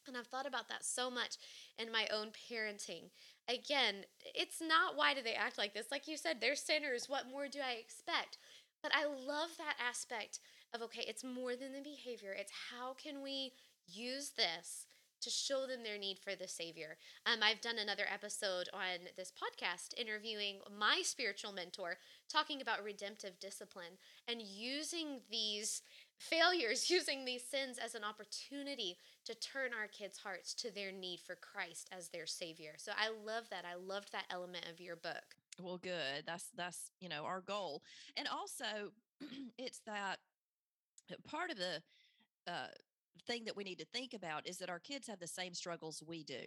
and 0.07 0.17
i've 0.17 0.27
thought 0.27 0.45
about 0.47 0.69
that 0.69 0.83
so 0.85 1.09
much 1.09 1.37
in 1.77 1.91
my 1.91 2.07
own 2.11 2.29
parenting 2.31 3.09
again 3.47 4.05
it's 4.35 4.61
not 4.61 4.95
why 4.95 5.13
do 5.13 5.21
they 5.21 5.33
act 5.33 5.57
like 5.57 5.73
this 5.73 5.91
like 5.91 6.07
you 6.07 6.17
said 6.17 6.37
they're 6.39 6.55
sinners 6.55 7.07
what 7.09 7.29
more 7.29 7.47
do 7.47 7.59
i 7.59 7.73
expect 7.73 8.37
but 8.81 8.91
i 8.93 9.05
love 9.05 9.49
that 9.57 9.75
aspect 9.79 10.39
of 10.73 10.81
okay 10.81 11.03
it's 11.07 11.23
more 11.23 11.55
than 11.55 11.73
the 11.73 11.81
behavior 11.81 12.35
it's 12.37 12.51
how 12.71 12.93
can 12.93 13.21
we 13.21 13.53
use 13.87 14.31
this 14.37 14.85
to 15.21 15.29
show 15.29 15.65
them 15.65 15.83
their 15.83 15.97
need 15.97 16.19
for 16.19 16.35
the 16.35 16.47
savior 16.47 16.97
um, 17.25 17.39
I've 17.41 17.61
done 17.61 17.77
another 17.77 18.03
episode 18.11 18.67
on 18.73 19.07
this 19.15 19.31
podcast 19.31 19.97
interviewing 19.97 20.57
my 20.77 21.01
spiritual 21.03 21.53
mentor, 21.53 21.97
talking 22.29 22.61
about 22.61 22.83
redemptive 22.83 23.39
discipline 23.39 23.97
and 24.27 24.41
using 24.41 25.21
these 25.31 25.81
failures, 26.17 26.89
using 26.89 27.23
these 27.25 27.43
sins 27.43 27.77
as 27.77 27.95
an 27.95 28.03
opportunity 28.03 28.97
to 29.25 29.35
turn 29.35 29.71
our 29.73 29.87
kids' 29.87 30.17
hearts 30.17 30.53
to 30.55 30.73
their 30.73 30.91
need 30.91 31.19
for 31.19 31.35
Christ 31.35 31.89
as 31.97 32.09
their 32.09 32.25
savior. 32.25 32.73
So 32.77 32.91
I 32.97 33.09
love 33.09 33.49
that. 33.51 33.63
I 33.65 33.75
loved 33.75 34.11
that 34.11 34.25
element 34.29 34.65
of 34.71 34.81
your 34.81 34.95
book. 34.95 35.35
Well, 35.61 35.77
good. 35.77 36.23
That's 36.25 36.49
that's 36.55 36.91
you 36.99 37.09
know 37.09 37.25
our 37.25 37.41
goal, 37.41 37.83
and 38.17 38.27
also 38.27 38.91
it's 39.57 39.79
that 39.85 40.17
part 41.25 41.51
of 41.51 41.57
the 41.57 41.83
uh, 42.47 42.67
thing 43.27 43.45
that 43.45 43.55
we 43.55 43.63
need 43.63 43.79
to 43.79 43.85
think 43.85 44.13
about 44.13 44.47
is 44.47 44.57
that 44.57 44.69
our 44.69 44.79
kids 44.79 45.07
have 45.07 45.19
the 45.19 45.27
same 45.27 45.53
struggles 45.53 46.03
we 46.05 46.23
do. 46.23 46.41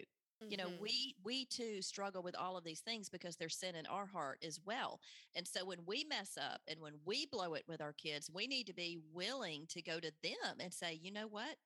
You 0.49 0.57
know, 0.57 0.69
Mhm. 0.69 0.79
we 0.81 1.15
we 1.23 1.45
too 1.47 1.83
struggle 1.83 2.23
with 2.23 2.35
all 2.37 2.57
of 2.57 2.65
these 2.65 2.81
things 2.81 3.09
because 3.09 3.37
there's 3.37 3.57
sin 3.57 3.75
in 3.75 3.87
our 3.87 4.07
heart 4.07 4.39
as 4.45 4.61
well. 4.65 5.01
And 5.35 5.47
so 5.47 5.65
when 5.65 5.85
we 5.87 6.05
mess 6.05 6.37
up 6.37 6.63
and 6.69 6.81
when 6.81 7.01
we 7.05 7.27
blow 7.27 7.55
it 7.55 7.65
with 7.67 7.81
our 7.81 7.93
kids, 7.93 8.31
we 8.31 8.47
need 8.47 8.67
to 8.67 8.75
be 8.75 8.99
willing 9.13 9.67
to 9.69 9.83
go 9.83 10.01
to 10.01 10.13
them 10.23 10.61
and 10.61 10.73
say, 10.73 10.95
you 10.95 11.11
know 11.13 11.29
what? 11.29 11.57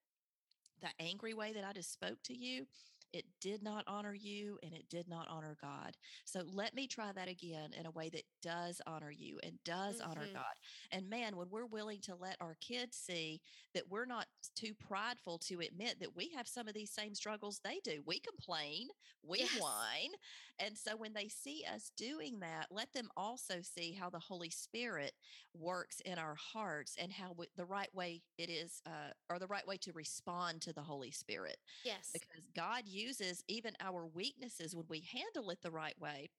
The 0.80 0.90
angry 0.98 1.34
way 1.34 1.52
that 1.52 1.64
I 1.64 1.72
just 1.72 1.92
spoke 1.92 2.22
to 2.24 2.36
you, 2.36 2.66
it 3.12 3.26
did 3.40 3.62
not 3.62 3.84
honor 3.86 4.14
you 4.14 4.58
and 4.62 4.72
it 4.74 4.88
did 4.88 5.08
not 5.08 5.28
honor 5.28 5.56
God. 5.60 5.96
So 6.24 6.42
let 6.42 6.74
me 6.74 6.86
try 6.88 7.12
that 7.12 7.28
again 7.28 7.72
in 7.74 7.86
a 7.86 7.90
way 7.90 8.08
that 8.10 8.24
does 8.42 8.80
honor 8.86 9.10
you 9.10 9.38
and 9.42 9.62
does 9.64 10.00
honor 10.00 10.28
Mhm. 10.28 10.32
God. 10.32 10.54
And 10.90 11.08
man, 11.08 11.36
when 11.36 11.50
we're 11.50 11.66
willing 11.66 12.00
to 12.02 12.14
let 12.14 12.36
our 12.40 12.56
kids 12.60 12.96
see 12.96 13.40
that 13.74 13.88
we're 13.88 14.06
not 14.06 14.26
too 14.54 14.74
prideful 14.74 15.38
to 15.40 15.60
admit 15.60 16.00
that 16.00 16.14
we 16.16 16.30
have 16.30 16.48
some 16.48 16.68
of 16.68 16.74
these 16.74 16.90
same 16.90 17.14
struggles 17.14 17.60
they 17.62 17.80
do, 17.84 18.02
we 18.06 18.20
complain, 18.20 18.88
we 19.22 19.44
Yes. 19.44 19.52
whine. 19.52 20.12
And 20.58 20.76
so 20.76 20.96
when 20.96 21.12
they 21.12 21.28
see 21.28 21.64
us 21.64 21.90
doing 21.96 22.40
that, 22.40 22.66
let 22.70 22.92
them 22.92 23.10
also 23.16 23.62
see 23.62 23.92
how 23.92 24.10
the 24.10 24.18
Holy 24.18 24.50
Spirit 24.50 25.12
works 25.54 26.00
in 26.00 26.18
our 26.18 26.34
hearts 26.34 26.96
and 26.98 27.12
how 27.12 27.28
w- 27.28 27.50
the 27.56 27.66
right 27.66 27.92
way 27.94 28.22
it 28.38 28.50
is, 28.50 28.80
uh, 28.86 29.10
or 29.28 29.38
the 29.38 29.46
right 29.46 29.66
way 29.66 29.76
to 29.78 29.92
respond 29.92 30.62
to 30.62 30.72
the 30.72 30.82
Holy 30.82 31.10
Spirit 31.10 31.58
Yes. 31.82 32.26
because 32.28 32.46
God 32.54 32.88
uses 32.88 33.42
even 33.48 33.74
our 33.80 34.06
weaknesses 34.06 34.74
when 34.74 34.86
we 34.88 35.00
handle 35.00 35.50
it 35.50 35.60
the 35.62 35.70
right 35.70 35.98
way. 35.98 36.30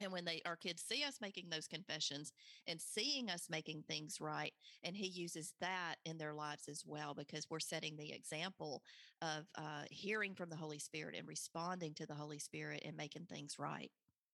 And 0.00 0.12
when 0.12 0.24
they 0.24 0.42
our 0.46 0.56
kids 0.56 0.82
see 0.82 1.04
us 1.04 1.20
making 1.20 1.50
those 1.50 1.68
confessions 1.68 2.32
and 2.66 2.80
seeing 2.80 3.30
us 3.30 3.48
making 3.50 3.82
things 3.82 4.20
right, 4.20 4.52
and 4.82 4.96
he 4.96 5.06
uses 5.06 5.54
that 5.60 5.96
in 6.04 6.18
their 6.18 6.34
lives 6.34 6.68
as 6.68 6.84
well, 6.86 7.14
because 7.14 7.48
we're 7.50 7.60
setting 7.60 7.96
the 7.96 8.12
example 8.12 8.82
of 9.20 9.46
uh, 9.56 9.84
hearing 9.90 10.34
from 10.34 10.50
the 10.50 10.56
Holy 10.56 10.78
Spirit 10.78 11.14
and 11.16 11.28
responding 11.28 11.94
to 11.94 12.06
the 12.06 12.14
Holy 12.14 12.38
Spirit 12.38 12.82
and 12.84 12.96
making 12.96 13.26
things 13.26 13.58
right. 13.58 13.90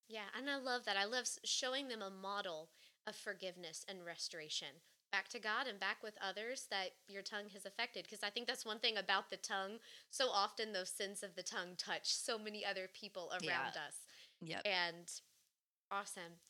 Yeah, 0.08 0.28
and 0.36 0.48
I 0.48 0.56
love 0.56 0.84
that. 0.86 0.96
I 0.96 1.04
love 1.04 1.28
showing 1.44 1.88
them 1.88 2.02
a 2.02 2.10
model 2.10 2.70
of 3.06 3.14
forgiveness 3.14 3.84
and 3.88 4.04
restoration 4.04 4.68
back 5.12 5.28
to 5.28 5.38
God 5.38 5.66
and 5.66 5.80
back 5.80 6.02
with 6.02 6.18
others 6.20 6.66
that 6.70 6.90
your 7.08 7.22
tongue 7.22 7.48
has 7.54 7.64
affected. 7.64 8.04
Because 8.04 8.22
I 8.22 8.30
think 8.30 8.46
that's 8.46 8.66
one 8.66 8.78
thing 8.78 8.96
about 8.98 9.30
the 9.30 9.36
tongue. 9.36 9.78
So 10.10 10.28
often 10.28 10.72
those 10.72 10.90
sins 10.90 11.22
of 11.22 11.34
the 11.34 11.42
tongue 11.42 11.76
touch 11.76 12.12
so 12.14 12.38
many 12.38 12.64
other 12.64 12.88
people 12.92 13.30
around 13.32 13.44
Yeah. 13.44 13.68
us. 13.86 14.04
Yep. 14.40 14.64
And 14.64 15.10
awesome. 15.90 16.40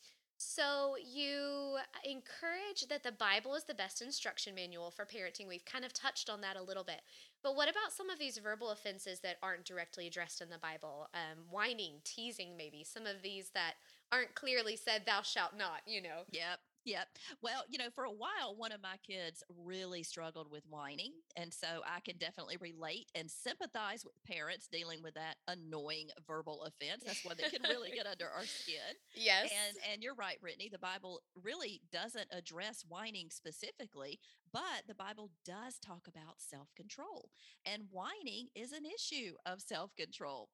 So 0.41 0.95
you 0.97 1.77
encourage 2.05 2.87
that 2.87 3.03
the 3.03 3.11
Bible 3.11 3.55
is 3.55 3.65
the 3.65 3.73
best 3.73 4.01
instruction 4.01 4.55
manual 4.55 4.89
for 4.89 5.05
parenting. 5.05 5.49
We've 5.49 5.65
kind 5.65 5.83
of 5.83 5.91
touched 5.91 6.29
on 6.29 6.39
that 6.41 6.55
a 6.55 6.63
little 6.63 6.85
bit. 6.85 7.01
But 7.43 7.57
what 7.57 7.69
about 7.69 7.91
some 7.91 8.09
of 8.09 8.19
these 8.19 8.37
verbal 8.37 8.69
offenses 8.69 9.19
that 9.19 9.35
aren't 9.43 9.65
directly 9.65 10.07
addressed 10.07 10.39
in 10.39 10.49
the 10.49 10.57
Bible? 10.57 11.09
Um, 11.13 11.43
whining, 11.51 11.95
teasing, 12.05 12.55
maybe 12.55 12.85
some 12.85 13.05
of 13.05 13.21
these 13.21 13.49
that 13.49 13.73
aren't 14.13 14.33
clearly 14.33 14.77
said, 14.77 15.05
"Thou 15.05 15.23
shalt 15.23 15.57
not." 15.57 15.81
You 15.85 16.01
know. 16.01 16.23
Yep. 16.31 16.59
Yep. 16.89 17.07
Well, 17.43 17.63
you 17.69 17.77
know, 17.77 17.91
for 17.93 18.03
a 18.03 18.11
while, 18.11 18.55
one 18.57 18.71
of 18.71 18.81
my 18.81 18.95
kids 19.05 19.43
really 19.63 20.01
struggled 20.01 20.49
with 20.49 20.63
whining. 20.67 21.13
And 21.35 21.53
so 21.53 21.67
I 21.85 21.99
can 21.99 22.17
definitely 22.17 22.57
relate 22.59 23.11
and 23.13 23.29
sympathize 23.29 24.03
with 24.03 24.15
parents 24.25 24.67
dealing 24.71 25.03
with 25.03 25.13
that 25.13 25.35
annoying 25.47 26.09
verbal 26.25 26.63
offense. 26.63 27.03
That's 27.05 27.23
one 27.23 27.37
that 27.39 27.51
can 27.51 27.61
really 27.69 27.91
get 27.91 28.07
under 28.07 28.25
our 28.25 28.45
skin. 28.45 28.75
Yes. 29.15 29.51
And 29.67 29.77
and 29.91 30.03
you're 30.03 30.15
right, 30.15 30.39
Brittany. 30.39 30.69
The 30.71 30.79
Bible 30.79 31.21
really 31.43 31.81
doesn't 31.91 32.27
address 32.31 32.85
whining 32.87 33.29
specifically, 33.29 34.19
but 34.51 34.87
the 34.87 34.95
Bible 34.95 35.29
does 35.45 35.77
talk 35.77 36.07
about 36.07 36.35
self-control. 36.39 37.29
And 37.65 37.83
whining 37.91 38.47
is 38.55 38.71
an 38.71 38.83
issue 38.85 39.33
of 39.45 39.61
self-control 39.61 40.49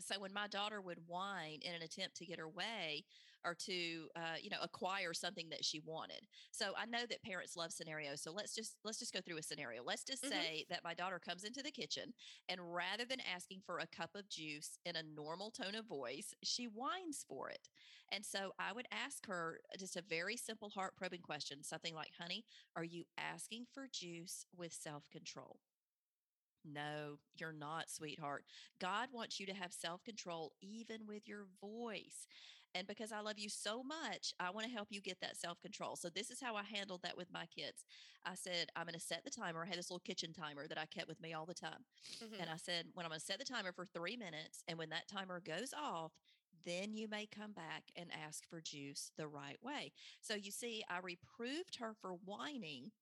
so 0.00 0.20
when 0.20 0.32
my 0.32 0.46
daughter 0.46 0.80
would 0.80 0.98
whine 1.06 1.58
in 1.62 1.74
an 1.74 1.82
attempt 1.82 2.16
to 2.16 2.26
get 2.26 2.38
her 2.38 2.48
way 2.48 3.04
or 3.44 3.54
to 3.54 4.08
uh, 4.16 4.36
you 4.40 4.50
know 4.50 4.58
acquire 4.62 5.12
something 5.14 5.48
that 5.50 5.64
she 5.64 5.80
wanted 5.80 6.26
so 6.50 6.72
i 6.76 6.84
know 6.86 7.06
that 7.08 7.22
parents 7.22 7.56
love 7.56 7.72
scenarios 7.72 8.20
so 8.22 8.32
let's 8.32 8.54
just 8.54 8.76
let's 8.84 8.98
just 8.98 9.12
go 9.12 9.20
through 9.20 9.38
a 9.38 9.42
scenario 9.42 9.82
let's 9.82 10.04
just 10.04 10.24
Mhm. 10.24 10.30
say 10.30 10.64
that 10.68 10.84
my 10.84 10.94
daughter 10.94 11.18
comes 11.18 11.44
into 11.44 11.62
the 11.62 11.70
kitchen 11.70 12.12
and 12.48 12.74
rather 12.74 13.04
than 13.04 13.20
asking 13.20 13.60
for 13.60 13.78
a 13.78 13.86
cup 13.86 14.14
of 14.14 14.28
juice 14.28 14.78
in 14.84 14.96
a 14.96 15.02
normal 15.02 15.50
tone 15.50 15.74
of 15.74 15.86
voice 15.86 16.34
she 16.42 16.66
whines 16.66 17.24
for 17.28 17.48
it 17.50 17.68
and 18.10 18.24
so 18.24 18.52
i 18.58 18.72
would 18.72 18.86
ask 18.90 19.26
her 19.26 19.60
just 19.78 19.96
a 19.96 20.02
very 20.02 20.36
simple 20.36 20.70
heart 20.70 20.96
probing 20.96 21.22
question 21.22 21.62
something 21.62 21.94
like 21.94 22.12
honey 22.18 22.44
are 22.76 22.84
you 22.84 23.04
asking 23.16 23.66
for 23.72 23.88
juice 23.88 24.46
with 24.56 24.72
self-control 24.72 25.60
no, 26.64 27.18
you're 27.34 27.52
not, 27.52 27.88
sweetheart. 27.90 28.44
God 28.80 29.08
wants 29.12 29.38
you 29.40 29.46
to 29.46 29.54
have 29.54 29.72
self 29.72 30.02
control 30.04 30.52
even 30.60 31.06
with 31.06 31.26
your 31.26 31.46
voice. 31.60 32.26
And 32.74 32.86
because 32.86 33.12
I 33.12 33.20
love 33.20 33.38
you 33.38 33.48
so 33.48 33.82
much, 33.82 34.32
I 34.38 34.50
want 34.50 34.66
to 34.66 34.72
help 34.72 34.88
you 34.90 35.00
get 35.00 35.20
that 35.20 35.36
self 35.36 35.60
control. 35.60 35.96
So, 35.96 36.08
this 36.10 36.30
is 36.30 36.40
how 36.40 36.54
I 36.56 36.62
handled 36.62 37.02
that 37.02 37.16
with 37.16 37.30
my 37.32 37.46
kids. 37.46 37.84
I 38.24 38.34
said, 38.34 38.68
I'm 38.76 38.84
going 38.84 38.94
to 38.94 39.00
set 39.00 39.24
the 39.24 39.30
timer. 39.30 39.62
I 39.64 39.66
had 39.68 39.78
this 39.78 39.90
little 39.90 40.00
kitchen 40.00 40.32
timer 40.32 40.66
that 40.68 40.78
I 40.78 40.86
kept 40.86 41.08
with 41.08 41.20
me 41.20 41.32
all 41.34 41.46
the 41.46 41.54
time. 41.54 41.84
Mhm. 42.20 42.34
And 42.38 42.50
I 42.50 42.56
said, 42.56 42.86
when 42.94 43.06
I'm 43.06 43.10
going 43.10 43.20
to 43.20 43.24
set 43.26 43.38
the 43.38 43.44
timer 43.44 43.72
for 43.72 43.86
three 43.86 44.16
minutes, 44.16 44.62
and 44.68 44.78
when 44.78 44.90
that 44.90 45.08
timer 45.08 45.40
goes 45.40 45.72
off, 45.72 46.12
then 46.64 46.92
you 46.92 47.08
may 47.08 47.26
come 47.26 47.52
back 47.52 47.84
and 47.96 48.10
ask 48.12 48.46
for 48.48 48.60
juice 48.60 49.12
the 49.16 49.28
right 49.28 49.62
way. 49.62 49.92
So, 50.20 50.34
you 50.34 50.50
see, 50.50 50.84
I 50.88 50.98
reproved 50.98 51.76
her 51.76 51.94
for 51.94 52.12
whining 52.14 52.92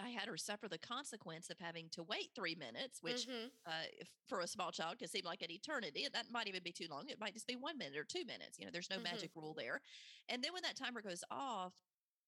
I 0.00 0.10
had 0.10 0.28
her 0.28 0.36
suffer 0.36 0.68
the 0.68 0.78
consequence 0.78 1.50
of 1.50 1.58
having 1.58 1.88
to 1.90 2.02
wait 2.02 2.30
three 2.34 2.54
minutes, 2.54 3.02
which 3.02 3.26
Mhm. 3.26 3.50
uh, 3.66 3.84
if, 4.00 4.08
for 4.28 4.40
a 4.40 4.46
small 4.46 4.70
child 4.72 4.98
can 4.98 5.08
seem 5.08 5.24
like 5.24 5.42
an 5.42 5.50
eternity. 5.50 6.04
And 6.04 6.14
that 6.14 6.30
might 6.30 6.46
even 6.48 6.62
be 6.62 6.72
too 6.72 6.86
long. 6.90 7.08
It 7.08 7.20
might 7.20 7.34
just 7.34 7.46
be 7.46 7.56
one 7.56 7.78
minute 7.78 7.98
or 7.98 8.04
two 8.04 8.24
minutes. 8.24 8.58
You 8.58 8.64
know, 8.66 8.70
there's 8.72 8.90
no 8.90 8.98
Mhm. 8.98 9.04
magic 9.04 9.30
rule 9.34 9.54
there. 9.54 9.80
And 10.28 10.42
then 10.42 10.52
when 10.52 10.62
that 10.62 10.76
timer 10.76 11.02
goes 11.02 11.24
off, 11.30 11.74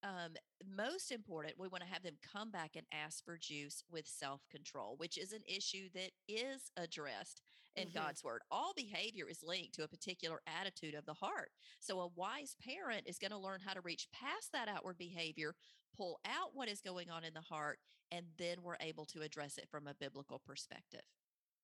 um, 0.02 0.36
most 0.64 1.12
important, 1.12 1.58
we 1.58 1.68
want 1.68 1.82
to 1.82 1.88
have 1.90 2.02
them 2.02 2.18
come 2.22 2.50
back 2.50 2.76
and 2.76 2.86
ask 2.92 3.24
for 3.24 3.36
juice 3.38 3.82
with 3.90 4.06
self 4.06 4.48
control, 4.48 4.96
which 4.96 5.18
is 5.18 5.32
an 5.32 5.42
issue 5.46 5.88
that 5.94 6.12
is 6.28 6.70
addressed 6.76 7.42
in 7.76 7.88
Mhm. 7.88 7.92
God's 7.92 8.22
word. 8.24 8.42
All 8.50 8.74
behavior 8.74 9.28
is 9.28 9.42
linked 9.42 9.74
to 9.74 9.84
a 9.84 9.88
particular 9.88 10.42
attitude 10.46 10.94
of 10.94 11.06
the 11.06 11.14
heart. 11.14 11.52
So 11.78 12.00
a 12.00 12.06
wise 12.08 12.54
parent 12.56 13.06
is 13.06 13.18
going 13.18 13.30
to 13.30 13.38
learn 13.38 13.60
how 13.60 13.74
to 13.74 13.80
reach 13.80 14.10
past 14.12 14.52
that 14.52 14.68
outward 14.68 14.98
behavior, 14.98 15.56
pull 15.96 16.20
out 16.24 16.54
what 16.54 16.68
is 16.68 16.80
going 16.80 17.10
on 17.10 17.24
in 17.24 17.34
the 17.34 17.40
heart, 17.40 17.80
and 18.10 18.26
then 18.36 18.62
we're 18.62 18.76
able 18.80 19.06
to 19.06 19.22
address 19.22 19.58
it 19.58 19.68
from 19.68 19.86
a 19.86 19.94
biblical 19.94 20.38
perspective. 20.38 21.04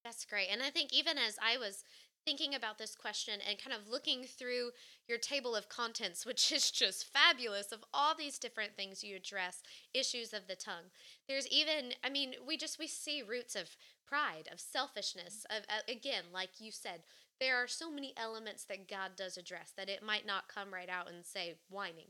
That's 0.04 0.24
great. 0.24 0.48
And 0.48 0.62
I 0.62 0.70
think 0.70 0.92
even 0.92 1.18
as 1.18 1.36
I 1.42 1.58
was 1.58 1.82
thinking 2.24 2.54
about 2.54 2.78
this 2.78 2.94
question 2.96 3.40
and 3.48 3.58
kind 3.58 3.74
of 3.74 3.88
looking 3.88 4.24
through 4.24 4.70
your 5.08 5.18
table 5.18 5.54
of 5.54 5.68
contents, 5.68 6.26
which 6.26 6.52
is 6.52 6.70
just 6.70 7.04
fabulous 7.12 7.72
of 7.72 7.84
all 7.92 8.14
these 8.14 8.38
different 8.38 8.76
things 8.76 9.02
you 9.04 9.16
address, 9.16 9.62
issues 9.94 10.32
of 10.32 10.46
the 10.48 10.56
tongue. 10.56 10.90
There's 11.28 11.48
even, 11.48 11.94
I 12.04 12.10
mean, 12.10 12.34
we 12.46 12.56
just 12.56 12.78
we 12.78 12.86
see 12.86 13.22
roots 13.22 13.56
of 13.56 13.76
pride, 14.06 14.48
of 14.52 14.60
selfishness, 14.60 15.46
of 15.50 15.64
uh, 15.68 15.82
again, 15.88 16.24
like 16.32 16.60
you 16.60 16.70
said, 16.70 17.00
there 17.40 17.56
are 17.56 17.68
so 17.68 17.90
many 17.90 18.14
elements 18.16 18.64
that 18.64 18.88
God 18.88 19.12
does 19.16 19.36
address 19.36 19.72
that 19.76 19.88
it 19.88 20.02
might 20.02 20.26
not 20.26 20.48
come 20.48 20.72
right 20.72 20.88
out 20.88 21.08
and 21.08 21.24
say 21.24 21.54
whining. 21.68 22.08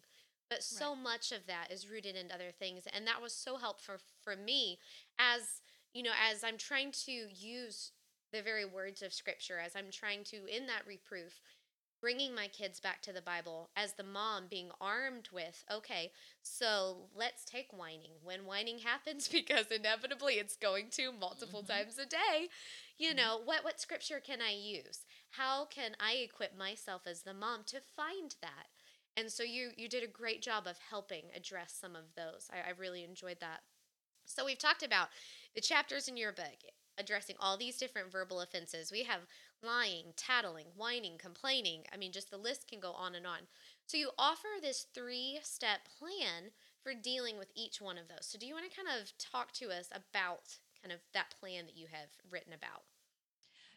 But 0.49 0.63
so 0.63 0.95
much 0.95 1.33
of 1.33 1.47
that 1.49 1.73
is 1.73 1.91
rooted 1.91 2.15
in 2.15 2.31
other 2.31 2.53
things. 2.57 2.85
And 2.95 3.05
that 3.09 3.21
was 3.21 3.33
so 3.33 3.57
helpful 3.57 3.97
for 4.23 4.37
me 4.37 4.79
as 5.19 5.61
you 5.97 6.03
know, 6.03 6.13
as 6.31 6.45
I'm 6.45 6.59
trying 6.59 6.93
to 7.07 7.13
use 7.35 7.93
the 8.31 8.43
very 8.43 8.67
words 8.67 9.01
of 9.01 9.15
scripture, 9.15 9.59
as 9.59 9.75
I'm 9.75 9.91
trying 9.91 10.25
to, 10.25 10.37
in 10.47 10.67
that 10.67 10.87
reproof, 10.87 11.41
bringing 12.01 12.35
my 12.35 12.49
kids 12.49 12.81
back 12.81 13.03
to 13.03 13.13
the 13.13 13.23
Bible, 13.23 13.71
as 13.77 13.95
the 13.95 14.03
mom 14.05 14.47
being 14.49 14.71
armed 14.81 15.29
with, 15.33 15.65
okay, 15.71 16.13
so 16.43 17.09
let's 17.15 17.45
take 17.45 17.73
whining. 17.73 18.13
When 18.23 18.45
whining 18.47 18.79
happens, 18.85 19.29
because 19.33 19.67
inevitably 19.71 20.35
it's 20.35 20.57
going 20.57 20.91
to 20.93 21.13
multiple 21.13 21.63
Mhm. 21.63 21.69
times 21.69 21.99
a 21.99 22.07
day, 22.07 22.49
you 22.99 23.13
Mhm. 23.13 23.17
know, 23.17 23.41
what, 23.45 23.65
what 23.65 23.81
scripture 23.81 24.21
can 24.21 24.41
I 24.41 24.53
use? 24.53 25.05
How 25.31 25.65
can 25.67 25.97
I 26.01 26.13
equip 26.15 26.55
myself 26.57 27.07
as 27.07 27.23
the 27.23 27.35
mom 27.35 27.65
to 27.65 27.81
find 27.81 28.35
that? 28.41 28.69
And 29.17 29.33
so 29.33 29.43
you 29.43 29.73
you 29.77 29.89
did 29.89 30.03
a 30.03 30.09
great 30.09 30.43
job 30.43 30.67
of 30.67 30.79
helping 30.79 31.31
address 31.35 31.73
some 31.73 31.97
of 31.97 32.15
those. 32.15 32.51
I, 32.53 32.69
I 32.69 32.73
really 32.73 33.03
enjoyed 33.03 33.41
that. 33.41 33.63
So 34.27 34.45
we've 34.45 34.59
talked 34.59 34.83
about 34.83 35.09
the 35.55 35.61
chapters 35.61 36.09
in 36.09 36.17
your 36.17 36.33
book 36.33 36.59
addressing 36.99 37.37
all 37.39 37.57
these 37.57 37.77
different 37.77 38.11
verbal 38.11 38.41
offenses. 38.41 38.91
We 38.91 39.03
have 39.05 39.21
lying, 39.63 40.13
tattling, 40.17 40.67
whining, 40.77 41.19
complaining. 41.19 41.85
I 41.93 41.97
mean, 41.97 42.13
just 42.13 42.31
the 42.31 42.37
list 42.37 42.69
can 42.69 42.81
go 42.81 42.93
on 42.93 43.15
and 43.15 43.27
on. 43.27 43.41
So 43.87 43.97
you 43.97 44.11
offer 44.19 44.49
this 44.61 44.87
three 44.95 45.39
step 45.43 45.81
plan 45.99 46.51
for 46.83 46.95
dealing 46.95 47.39
with 47.39 47.51
each 47.55 47.81
one 47.81 47.99
of 47.99 48.09
those. 48.09 48.27
So 48.27 48.39
do 48.39 48.47
you 48.47 48.55
want 48.55 48.71
to 48.71 48.77
kind 48.77 48.89
of 49.01 49.17
talk 49.19 49.53
to 49.55 49.71
us 49.71 49.89
about 49.93 50.59
kind 50.83 50.93
of 50.93 51.01
that 51.15 51.35
plan 51.39 51.67
that 51.67 51.77
you 51.77 51.87
have 51.91 52.09
written 52.31 52.53
about? 52.53 52.83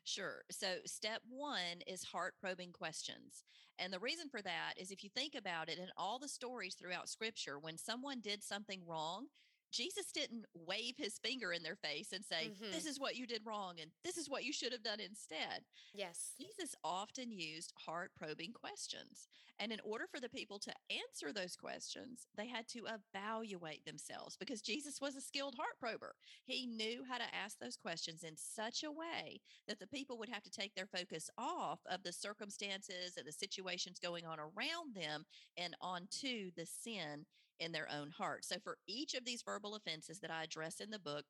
Sure. 0.04 0.44
So, 0.50 0.78
step 0.86 1.22
one 1.30 1.82
is 1.86 2.04
heart 2.04 2.36
probing 2.40 2.72
questions. 2.72 3.44
And 3.78 3.94
the 3.94 4.00
reason 4.00 4.30
for 4.30 4.42
that 4.42 4.74
is 4.78 4.92
if 4.92 5.04
you 5.04 5.10
think 5.10 5.36
about 5.36 5.70
it, 5.70 5.78
in 5.78 5.90
all 5.96 6.20
the 6.20 6.28
stories 6.28 6.76
throughout 6.76 7.10
scripture, 7.10 7.60
when 7.60 7.78
someone 7.78 8.20
did 8.20 8.44
something 8.44 8.82
wrong, 8.86 9.28
Jesus 9.72 10.12
didn't 10.12 10.46
wave 10.54 10.96
his 10.98 11.20
finger 11.20 11.52
in 11.52 11.64
their 11.64 11.76
face 11.76 12.12
and 12.12 12.26
say, 12.26 12.50
Mhm. 12.50 12.72
This 12.72 12.86
is 12.86 13.00
what 13.00 13.16
you 13.16 13.26
did 13.28 13.46
wrong 13.46 13.80
and 13.80 13.92
this 14.04 14.18
is 14.18 14.30
what 14.30 14.44
you 14.44 14.54
should 14.54 14.72
have 14.72 14.84
done 14.84 15.00
instead. 15.00 15.66
Yes. 15.94 16.34
Jesus 16.40 16.76
often 16.84 17.32
used 17.32 17.74
heart 17.78 18.14
probing 18.16 18.54
questions. 18.54 19.28
And 19.62 19.74
in 19.74 19.82
order 19.82 20.08
for 20.08 20.22
the 20.22 20.30
people 20.30 20.58
to 20.60 20.74
answer 20.90 21.34
those 21.34 21.58
questions, 21.58 22.28
they 22.36 22.48
had 22.48 22.68
to 22.70 22.86
evaluate 22.88 23.84
themselves 23.84 24.38
because 24.38 24.62
Jesus 24.62 25.02
was 25.02 25.16
a 25.16 25.22
skilled 25.22 25.56
heart 25.56 25.78
prober. 25.80 26.16
He 26.46 26.66
knew 26.66 27.04
how 27.04 27.18
to 27.18 27.36
ask 27.36 27.60
those 27.60 27.76
questions 27.76 28.24
in 28.24 28.38
such 28.38 28.84
a 28.84 28.92
way 28.92 29.42
that 29.68 29.80
the 29.80 29.88
people 29.88 30.18
would 30.18 30.30
have 30.30 30.44
to 30.44 30.50
take 30.50 30.76
their 30.76 30.88
focus 30.88 31.30
off 31.38 31.80
of 31.86 32.04
the 32.04 32.14
circumstances 32.14 33.18
and 33.18 33.28
the 33.28 33.34
situations 33.34 34.00
going 34.00 34.26
on 34.26 34.40
around 34.40 34.96
them 34.96 35.26
and 35.58 35.76
onto 35.82 36.52
the 36.56 36.66
sin 36.66 37.26
in 37.60 37.72
their 37.72 37.88
own 37.92 38.12
heart. 38.12 38.46
So, 38.46 38.58
for 38.64 38.78
each 38.88 39.14
of 39.14 39.26
these 39.26 39.44
verbal 39.44 39.76
offenses 39.76 40.20
that 40.20 40.32
I 40.32 40.44
address 40.44 40.80
in 40.80 40.90
the 40.92 41.00
book, 41.00 41.26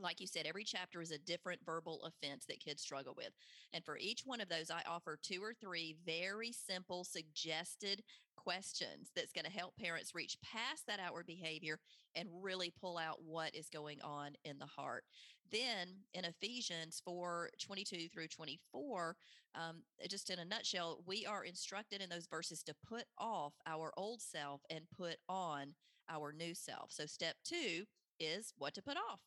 like 0.00 0.20
you 0.20 0.26
said, 0.26 0.46
every 0.46 0.64
chapter 0.64 1.00
is 1.00 1.10
a 1.10 1.18
different 1.18 1.60
verbal 1.64 2.00
offense 2.04 2.44
that 2.46 2.60
kids 2.60 2.82
struggle 2.82 3.14
with. 3.16 3.30
And 3.72 3.84
for 3.84 3.98
each 3.98 4.22
one 4.24 4.40
of 4.40 4.48
those, 4.48 4.70
I 4.70 4.82
offer 4.88 5.18
two 5.22 5.42
or 5.42 5.54
three 5.54 5.96
very 6.04 6.52
simple 6.52 7.04
suggested 7.04 8.02
questions 8.36 9.10
that's 9.14 9.32
going 9.32 9.44
to 9.44 9.50
help 9.50 9.76
parents 9.76 10.14
reach 10.14 10.36
past 10.42 10.86
that 10.86 11.00
outward 11.00 11.26
behavior 11.26 11.78
and 12.14 12.28
really 12.40 12.72
pull 12.80 12.96
out 12.96 13.18
what 13.24 13.54
is 13.54 13.68
going 13.68 14.00
on 14.02 14.32
in 14.44 14.58
the 14.58 14.66
heart. 14.66 15.04
Then 15.50 15.88
in 16.14 16.24
Ephesians 16.24 17.02
4 17.04 17.50
22 17.60 18.08
through 18.08 18.28
24, 18.28 19.16
um, 19.54 19.82
just 20.08 20.30
in 20.30 20.38
a 20.38 20.44
nutshell, 20.44 21.02
we 21.06 21.26
are 21.26 21.44
instructed 21.44 22.00
in 22.00 22.08
those 22.08 22.26
verses 22.26 22.62
to 22.64 22.74
put 22.86 23.04
off 23.18 23.54
our 23.66 23.92
old 23.96 24.20
self 24.20 24.62
and 24.70 24.84
put 24.96 25.16
on 25.28 25.74
our 26.08 26.32
new 26.32 26.54
self. 26.54 26.92
So, 26.92 27.06
step 27.06 27.36
two 27.44 27.84
is 28.18 28.52
what 28.58 28.74
to 28.74 28.82
put 28.82 28.96
off 28.96 29.20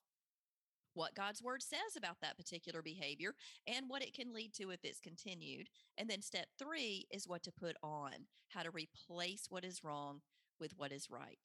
what 0.93 1.15
God's 1.15 1.41
word 1.41 1.61
says 1.61 1.95
about 1.97 2.17
that 2.21 2.37
particular 2.37 2.81
behavior 2.81 3.35
and 3.67 3.89
what 3.89 4.03
it 4.03 4.13
can 4.13 4.33
lead 4.33 4.53
to 4.55 4.69
if 4.71 4.79
it's 4.83 4.99
continued. 4.99 5.67
And 5.97 6.09
then 6.09 6.21
step 6.21 6.47
three 6.57 7.07
is 7.11 7.27
what 7.27 7.43
to 7.43 7.51
put 7.51 7.75
on, 7.83 8.11
how 8.49 8.63
to 8.63 8.71
replace 8.71 9.47
what 9.49 9.65
is 9.65 9.83
wrong 9.83 10.21
with 10.59 10.73
what 10.77 10.91
is 10.91 11.09
right. 11.09 11.39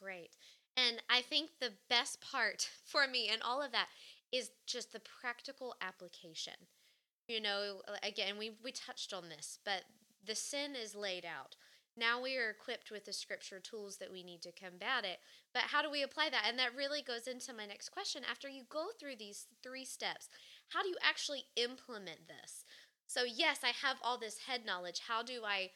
Great. 0.00 0.36
And 0.76 1.02
I 1.08 1.22
think 1.22 1.50
the 1.60 1.72
best 1.88 2.20
part 2.20 2.68
for 2.84 3.06
me 3.06 3.28
and 3.32 3.42
all 3.42 3.62
of 3.62 3.72
that 3.72 3.88
is 4.32 4.50
just 4.66 4.92
the 4.92 5.00
practical 5.00 5.74
application. 5.80 6.54
You 7.28 7.40
know, 7.40 7.80
again, 8.04 8.38
we 8.38 8.52
we 8.62 8.70
touched 8.70 9.12
on 9.12 9.28
this, 9.28 9.58
but 9.64 9.82
the 10.24 10.34
sin 10.34 10.76
is 10.80 10.94
laid 10.94 11.24
out. 11.24 11.56
Now 11.96 12.20
we 12.20 12.36
are 12.36 12.50
equipped 12.50 12.90
with 12.90 13.06
the 13.06 13.12
scripture 13.12 13.58
tools 13.58 13.96
that 13.98 14.12
we 14.12 14.22
need 14.22 14.42
to 14.42 14.52
combat 14.52 15.04
it. 15.04 15.18
But 15.54 15.62
how 15.62 15.80
do 15.80 15.90
we 15.90 16.02
apply 16.02 16.28
that? 16.30 16.44
And 16.46 16.58
that 16.58 16.76
really 16.76 17.00
goes 17.00 17.26
into 17.26 17.54
my 17.54 17.64
next 17.64 17.88
question. 17.88 18.22
After 18.30 18.48
you 18.48 18.64
go 18.68 18.88
through 18.98 19.16
these 19.18 19.46
three 19.62 19.84
steps, 19.84 20.28
how 20.68 20.82
do 20.82 20.88
you 20.88 20.96
actually 21.02 21.44
implement 21.56 22.28
this? 22.28 22.64
So, 23.06 23.22
yes, 23.24 23.60
I 23.62 23.72
have 23.86 23.96
all 24.02 24.18
this 24.18 24.40
head 24.46 24.66
knowledge. 24.66 25.00
How 25.08 25.22
do 25.22 25.42
I 25.46 25.70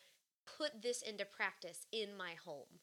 put 0.58 0.82
this 0.82 1.00
into 1.00 1.24
practice 1.24 1.86
in 1.90 2.16
my 2.16 2.34
home? 2.44 2.80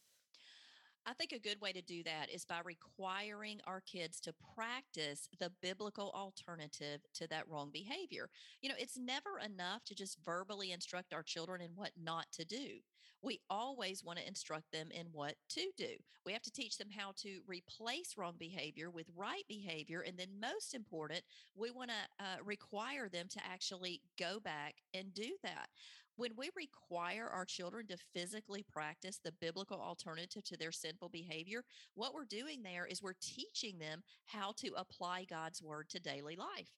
I 1.06 1.14
think 1.14 1.32
a 1.32 1.40
good 1.40 1.62
way 1.62 1.72
to 1.72 1.82
do 1.82 2.04
that 2.04 2.30
is 2.34 2.44
by 2.44 2.60
requiring 2.66 3.62
our 3.66 3.82
kids 3.82 4.20
to 4.22 4.34
practice 4.56 5.30
the 5.40 5.52
biblical 5.62 6.12
alternative 6.12 7.00
to 7.14 7.28
that 7.28 7.48
wrong 7.48 7.70
behavior. 7.72 8.30
You 8.62 8.70
know, 8.70 8.76
it's 8.78 8.98
never 8.98 9.40
enough 9.40 9.86
to 9.86 9.96
just 9.96 10.18
verbally 10.26 10.74
instruct 10.74 11.14
our 11.14 11.24
children 11.24 11.62
in 11.62 11.72
what 11.76 11.92
not 12.02 12.26
to 12.34 12.44
do. 12.44 12.80
We 13.28 13.42
always 13.50 14.06
want 14.06 14.20
to 14.20 14.28
instruct 14.28 14.72
them 14.72 14.88
in 14.90 15.08
what 15.12 15.36
to 15.50 15.70
do. 15.76 15.98
We 16.26 16.32
have 16.32 16.44
to 16.44 16.52
teach 16.52 16.78
them 16.78 16.88
how 16.90 17.12
to 17.24 17.42
replace 17.46 18.14
wrong 18.18 18.36
behavior 18.40 18.90
with 18.90 19.08
right 19.18 19.44
behavior. 19.50 20.00
And 20.00 20.18
then, 20.18 20.40
most 20.40 20.74
important, 20.74 21.24
we 21.54 21.70
want 21.70 21.90
to 21.90 22.24
uh, 22.24 22.38
require 22.46 23.10
them 23.10 23.28
to 23.32 23.46
actually 23.46 24.00
go 24.18 24.40
back 24.40 24.76
and 24.94 25.14
do 25.14 25.32
that 25.44 25.68
when 26.16 26.32
we 26.38 26.50
require 26.56 27.28
our 27.28 27.46
children 27.46 27.86
to 27.88 27.98
physically 28.14 28.66
practice 28.72 29.20
the 29.24 29.34
biblical 29.40 29.80
alternative 29.80 30.44
to 30.46 30.58
their 30.58 30.72
sinful 30.72 31.10
behavior, 31.10 31.64
what 31.96 32.14
we're 32.14 32.26
doing 32.26 32.64
there 32.64 32.88
is 32.88 33.04
we're 33.04 33.14
teaching 33.22 33.78
them 33.78 34.02
how 34.26 34.52
to 34.58 34.72
apply 34.78 35.26
God's 35.30 35.62
word 35.62 35.90
to 35.90 36.00
daily 36.00 36.36
life. 36.36 36.72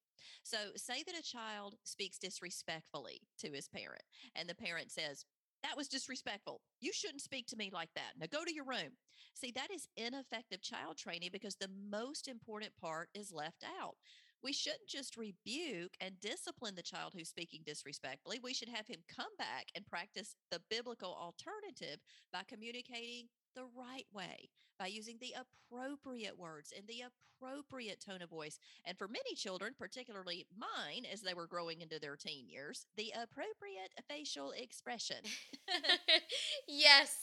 So, 0.44 0.58
say 0.76 1.04
that 1.06 1.18
a 1.18 1.24
child 1.24 1.76
speaks 1.84 2.18
disrespectfully 2.18 3.22
to 3.40 3.50
his 3.50 3.70
parent, 3.70 4.04
and 4.36 4.50
the 4.50 4.56
parent 4.56 4.92
says, 4.92 5.24
that 5.64 5.78
was 5.78 5.88
disrespectful. 5.88 6.62
You 6.80 6.92
shouldn't 6.94 7.22
speak 7.22 7.48
to 7.48 7.58
me 7.58 7.70
like 7.74 7.90
that. 7.96 8.14
Now 8.20 8.28
go 8.32 8.46
to 8.46 8.54
your 8.54 8.66
room. 8.66 8.98
See, 9.34 9.52
that 9.56 9.72
is 9.74 9.88
ineffective 9.96 10.62
child 10.62 10.98
training 10.98 11.30
because 11.32 11.56
the 11.56 11.70
most 11.90 12.28
important 12.28 12.72
part 12.82 13.10
is 13.14 13.32
left 13.32 13.64
out 13.82 13.96
we 14.44 14.54
shouldn't 14.54 14.88
just 14.88 15.18
rebuke 15.18 15.96
and 16.00 16.20
discipline 16.20 16.76
the 16.76 16.82
child 16.82 17.14
who's 17.16 17.30
speaking 17.30 17.62
disrespectfully. 17.66 18.40
We 18.42 18.54
should 18.54 18.70
have 18.70 18.88
him 18.88 19.00
come 19.14 19.32
back 19.38 19.66
and 19.76 19.86
practice 19.86 20.36
the 20.52 20.62
biblical 20.70 21.14
alternative 21.14 22.00
by 22.32 22.42
communicating 22.48 23.28
the 23.56 23.66
right 23.78 24.06
way, 24.14 24.50
by 24.78 24.88
using 24.88 25.18
the 25.20 25.34
appropriate 25.36 26.38
words 26.38 26.74
and 26.76 26.88
the 26.88 27.04
appropriate 27.42 28.04
tone 28.06 28.22
of 28.22 28.30
voice. 28.30 28.60
And 28.86 28.98
for 28.98 29.08
many 29.08 29.36
children, 29.36 29.74
particularly 29.78 30.46
mine, 30.58 31.06
as 31.12 31.22
they 31.22 31.34
were 31.34 31.48
growing 31.48 31.82
into 31.82 32.00
their 32.00 32.16
teen 32.16 32.48
years, 32.48 32.86
the 32.98 33.12
appropriate 33.12 33.94
facial 34.10 34.52
expression. 34.52 35.18
yes. 36.68 37.16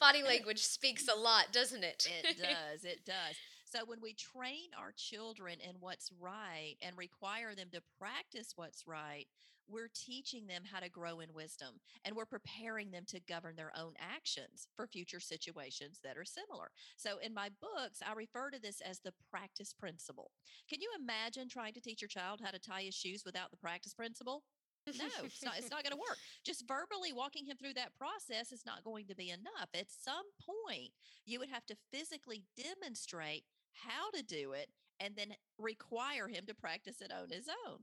Body 0.00 0.22
language 0.26 0.62
speaks 0.62 1.08
a 1.08 1.18
lot, 1.18 1.52
doesn't 1.52 1.84
it? 1.84 2.06
it 2.22 2.36
does. 2.38 2.84
It 2.84 3.04
does. 3.04 3.36
So 3.64 3.80
when 3.84 4.00
we 4.00 4.14
train 4.14 4.70
our 4.78 4.92
children 4.96 5.58
in 5.60 5.76
what's 5.80 6.10
right 6.20 6.76
and 6.80 6.96
require 6.96 7.54
them 7.54 7.68
to 7.72 7.82
practice 7.98 8.52
what's 8.56 8.86
right, 8.86 9.26
we're 9.68 9.90
teaching 9.94 10.46
them 10.46 10.62
how 10.70 10.80
to 10.80 10.88
grow 10.88 11.20
in 11.20 11.32
wisdom 11.34 11.80
and 12.04 12.14
we're 12.14 12.26
preparing 12.26 12.90
them 12.90 13.04
to 13.08 13.20
govern 13.28 13.56
their 13.56 13.72
own 13.76 13.94
actions 14.00 14.68
for 14.74 14.86
future 14.86 15.20
situations 15.20 16.00
that 16.02 16.16
are 16.16 16.24
similar. 16.24 16.70
So 16.96 17.18
in 17.18 17.34
my 17.34 17.50
books, 17.60 18.00
I 18.06 18.12
refer 18.14 18.50
to 18.50 18.60
this 18.60 18.80
as 18.80 19.00
the 19.00 19.12
practice 19.30 19.72
principle. 19.72 20.30
Can 20.68 20.80
you 20.80 20.90
imagine 21.00 21.48
trying 21.48 21.74
to 21.74 21.80
teach 21.80 22.02
your 22.02 22.08
child 22.08 22.40
how 22.42 22.50
to 22.50 22.58
tie 22.58 22.82
his 22.82 22.94
shoes 22.94 23.22
without 23.24 23.50
the 23.50 23.56
practice 23.56 23.94
principle? 23.94 24.42
no, 24.86 25.06
it's 25.24 25.42
not, 25.42 25.54
it's 25.58 25.70
not 25.70 25.82
going 25.82 25.90
to 25.90 25.96
work. 25.96 26.16
Just 26.44 26.64
verbally 26.68 27.12
walking 27.12 27.44
him 27.44 27.56
through 27.56 27.74
that 27.74 27.96
process 27.98 28.52
is 28.52 28.64
not 28.64 28.84
going 28.84 29.06
to 29.06 29.16
be 29.16 29.30
enough. 29.30 29.68
At 29.74 29.86
some 29.90 30.26
point, 30.38 30.90
you 31.24 31.40
would 31.40 31.48
have 31.50 31.66
to 31.66 31.76
physically 31.92 32.44
demonstrate 32.56 33.42
how 33.84 34.10
to 34.14 34.22
do 34.22 34.52
it, 34.52 34.68
and 35.00 35.14
then 35.16 35.34
require 35.58 36.28
him 36.28 36.46
to 36.46 36.54
practice 36.54 37.00
it 37.00 37.12
on 37.12 37.28
his 37.30 37.48
own. 37.66 37.78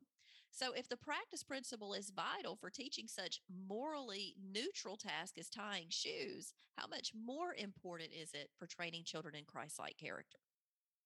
So, 0.55 0.71
if 0.73 0.87
the 0.87 0.97
practice 0.97 1.41
principle 1.41 1.95
is 1.95 2.11
vital 2.11 2.55
for 2.55 2.69
teaching 2.69 3.07
such 3.07 3.41
morally 3.67 4.35
neutral 4.39 4.97
task 4.97 5.39
as 5.39 5.49
tying 5.49 5.87
shoes, 5.89 6.53
how 6.77 6.85
much 6.85 7.11
more 7.15 7.55
important 7.57 8.11
is 8.13 8.33
it 8.35 8.51
for 8.59 8.67
training 8.67 9.03
children 9.03 9.33
in 9.33 9.45
Christ 9.45 9.79
like 9.79 9.97
character? 9.97 10.37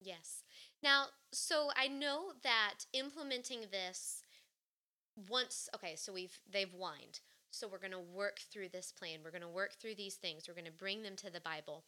Yes. 0.02 0.44
Now, 0.82 1.06
so 1.32 1.70
I 1.74 1.88
know 1.88 2.32
that 2.42 2.84
implementing 2.92 3.60
this 3.72 4.22
once, 5.28 5.70
okay, 5.74 5.96
so 5.96 6.12
we've, 6.12 6.38
they've 6.50 6.70
whined. 6.70 7.20
So 7.50 7.66
we're 7.66 7.78
going 7.78 7.92
to 7.92 7.98
work 7.98 8.40
through 8.52 8.68
this 8.68 8.92
plan. 8.92 9.20
We're 9.24 9.30
going 9.30 9.40
to 9.40 9.48
work 9.48 9.72
through 9.80 9.94
these 9.94 10.16
things. 10.16 10.44
We're 10.46 10.54
going 10.54 10.66
to 10.66 10.70
bring 10.70 11.02
them 11.02 11.16
to 11.16 11.30
the 11.32 11.40
Bible. 11.40 11.84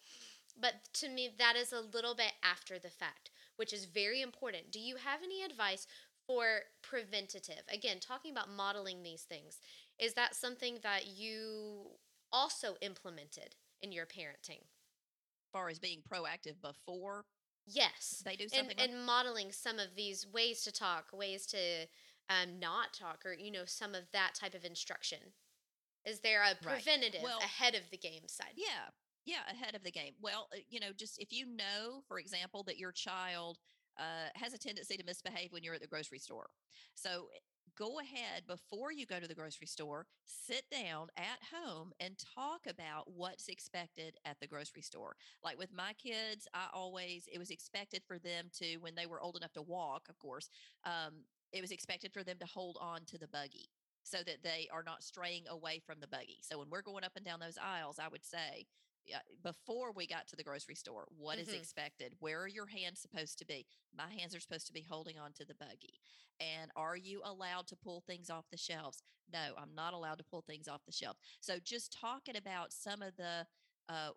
But 0.59 0.75
to 0.95 1.09
me, 1.09 1.29
that 1.39 1.57
is 1.57 1.73
a 1.73 1.81
little 1.81 2.15
bit 2.15 2.33
after 2.43 2.79
the 2.79 2.89
fact, 2.89 3.31
which 3.57 3.73
is 3.73 3.85
very 3.85 4.23
important. 4.23 4.73
Do 4.73 4.81
you 4.81 4.97
have 4.97 5.21
any 5.23 5.45
advice 5.45 5.87
for 6.31 6.61
preventative? 6.83 7.63
Again, 7.73 7.99
talking 8.01 8.31
about 8.31 8.49
modeling 8.49 9.03
these 9.03 9.23
things, 9.23 9.59
is 9.99 10.15
that 10.15 10.35
something 10.35 10.79
that 10.83 11.07
you 11.07 11.87
also 12.33 12.77
implemented 12.81 13.57
in 13.83 13.93
your 13.93 14.07
parenting? 14.07 14.63
As 14.63 15.51
far 15.53 15.69
as 15.69 15.79
being 15.79 16.03
proactive 16.09 16.61
before 16.63 17.25
Yes. 17.67 18.23
They 18.25 18.37
do 18.37 18.49
something. 18.49 18.71
And, 18.71 18.79
like- 18.81 18.89
and 18.91 19.07
modeling 19.07 19.53
some 19.53 19.79
of 19.79 19.95
these 19.97 20.27
ways 20.27 20.63
to 20.63 20.73
talk, 20.73 21.07
ways 21.13 21.47
to 21.47 21.87
um, 22.29 22.59
not 22.59 22.93
talk, 22.93 23.25
or, 23.25 23.33
you 23.33 23.51
know, 23.51 23.65
some 23.65 23.95
of 23.95 24.11
that 24.13 24.35
type 24.35 24.55
of 24.55 24.65
instruction. 24.65 25.19
Is 26.05 26.21
there 26.21 26.43
a 26.43 26.55
preventative 26.63 27.23
right. 27.23 27.25
well, 27.25 27.39
ahead 27.41 27.75
of 27.75 27.83
the 27.91 27.99
game 27.99 28.27
side? 28.27 28.55
Yeah. 28.57 28.91
Yeah, 29.27 29.43
ahead 29.51 29.75
of 29.75 29.83
the 29.83 29.91
game. 29.91 30.15
Well, 30.21 30.49
uh, 30.53 30.61
you 30.69 30.81
know, 30.81 30.93
just 30.97 31.19
if 31.19 31.33
you 31.33 31.47
know, 31.47 32.03
for 32.09 32.19
example, 32.19 32.63
that 32.65 32.79
your 32.79 32.93
child 32.93 33.59
has 34.35 34.53
a 34.53 34.59
tendency 34.59 34.97
to 34.97 35.05
misbehave 35.05 35.53
when 35.53 35.63
you're 35.63 35.75
at 35.75 35.81
the 35.81 35.87
grocery 35.87 36.19
store. 36.19 36.51
So 36.95 37.29
eh, 37.35 37.39
go 37.77 38.01
ahead 38.01 38.43
before 38.47 38.93
you 38.93 39.07
go 39.07 39.21
to 39.21 39.29
the 39.29 39.35
grocery 39.35 39.67
store, 39.67 40.07
sit 40.27 40.65
down 40.71 41.09
at 41.17 41.39
home 41.53 41.93
and 42.01 42.17
talk 42.35 42.67
about 42.69 43.05
what's 43.11 43.49
expected 43.49 44.17
at 44.25 44.39
the 44.41 44.47
grocery 44.47 44.83
store. 44.83 45.17
Like 45.43 45.59
with 45.59 45.73
my 45.75 45.93
kids, 45.95 46.49
I 46.55 46.67
always, 46.73 47.29
it 47.33 47.39
was 47.39 47.51
expected 47.51 48.03
for 48.07 48.19
them 48.19 48.47
to, 48.59 48.77
when 48.79 48.95
they 48.95 49.07
were 49.07 49.21
old 49.21 49.37
enough 49.37 49.53
to 49.55 49.63
walk, 49.63 50.09
of 50.09 50.19
course, 50.19 50.49
um, 50.85 51.25
it 51.53 51.61
was 51.61 51.71
expected 51.71 52.13
for 52.13 52.23
them 52.23 52.37
to 52.39 52.47
hold 52.47 52.77
on 52.81 53.01
to 53.07 53.19
the 53.19 53.29
buggy 53.29 53.71
so 54.03 54.19
that 54.19 54.43
they 54.43 54.69
are 54.73 54.83
not 54.83 55.03
straying 55.03 55.45
away 55.49 55.81
from 55.85 56.01
the 56.01 56.09
buggy. 56.09 56.39
So 56.43 56.59
when 56.59 56.71
we're 56.71 56.83
going 56.83 57.05
up 57.05 57.13
and 57.17 57.25
down 57.25 57.41
those 57.41 57.59
aisles, 57.63 57.99
I 57.99 58.09
would 58.09 58.25
say, 58.25 58.67
before 59.43 59.93
we 59.93 60.07
got 60.07 60.27
to 60.29 60.37
the 60.37 60.45
grocery 60.45 60.75
store, 60.75 61.07
what 61.17 61.39
mm-hmm. 61.39 61.49
is 61.49 61.55
expected? 61.55 62.13
Where 62.21 62.41
are 62.43 62.49
your 62.49 62.67
hands 62.67 63.01
supposed 63.01 63.39
to 63.39 63.47
be? 63.47 63.67
My 63.97 64.11
hands 64.11 64.35
are 64.35 64.41
supposed 64.41 64.67
to 64.67 64.73
be 64.73 64.85
holding 64.89 65.19
on 65.19 65.33
to 65.35 65.45
the 65.45 65.55
buggy. 65.55 66.01
And 66.41 66.71
are 66.77 66.97
you 66.97 67.21
allowed 67.25 67.67
to 67.69 67.77
pull 67.77 68.03
things 68.07 68.31
off 68.31 68.47
the 68.51 68.57
shelves? 68.57 69.03
No, 69.33 69.55
I'm 69.59 69.75
not 69.75 69.93
allowed 69.93 70.19
to 70.19 70.25
pull 70.25 70.43
things 70.43 70.69
off 70.69 70.85
the 70.87 70.93
shelf. 70.93 71.17
So 71.41 71.59
just 71.63 71.97
talking 71.99 72.37
about 72.37 72.73
some 72.73 73.03
of 73.03 73.17
the 73.17 73.47
uh, 73.89 74.11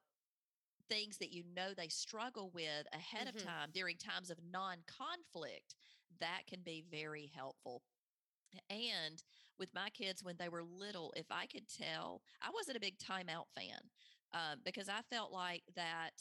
things 0.90 1.18
that 1.18 1.34
you 1.34 1.44
know 1.56 1.74
they 1.76 1.90
struggle 1.90 2.52
with 2.54 2.88
ahead 2.94 3.28
mm-hmm. 3.28 3.38
of 3.38 3.44
time 3.44 3.70
during 3.74 3.98
times 3.98 4.30
of 4.30 4.38
non 4.52 4.78
conflict, 4.88 5.76
that 6.20 6.42
can 6.48 6.62
be 6.64 6.84
very 6.90 7.32
helpful. 7.36 7.82
And 8.70 9.24
with 9.60 9.70
my 9.74 9.90
kids 9.90 10.24
when 10.24 10.36
they 10.38 10.50
were 10.50 10.64
little, 10.64 11.14
if 11.16 11.26
I 11.32 11.46
could 11.48 11.68
tell, 11.68 12.22
I 12.42 12.50
wasn't 12.54 12.78
a 12.78 12.82
big 12.82 12.98
timeout 12.98 13.48
fan 13.56 13.90
um, 14.34 14.60
because 14.66 14.90
I 14.90 15.02
felt 15.10 15.32
like 15.32 15.64
that 15.76 16.12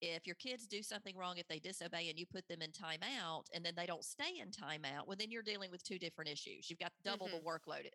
if 0.00 0.26
your 0.26 0.36
kids 0.36 0.66
do 0.66 0.82
something 0.82 1.16
wrong, 1.16 1.38
if 1.38 1.48
they 1.48 1.58
disobey 1.58 2.08
and 2.08 2.18
you 2.18 2.26
put 2.26 2.46
them 2.48 2.62
in 2.62 2.70
timeout 2.70 3.44
and 3.52 3.64
then 3.64 3.74
they 3.76 3.86
don't 3.86 4.04
stay 4.04 4.38
in 4.40 4.50
timeout, 4.50 5.06
well, 5.06 5.16
then 5.18 5.30
you're 5.30 5.42
dealing 5.42 5.70
with 5.70 5.82
two 5.82 5.98
different 5.98 6.30
issues. 6.30 6.70
You've 6.70 6.78
got 6.78 6.92
double 7.04 7.26
mm-hmm. 7.26 7.36
the 7.36 7.42
workload 7.42 7.86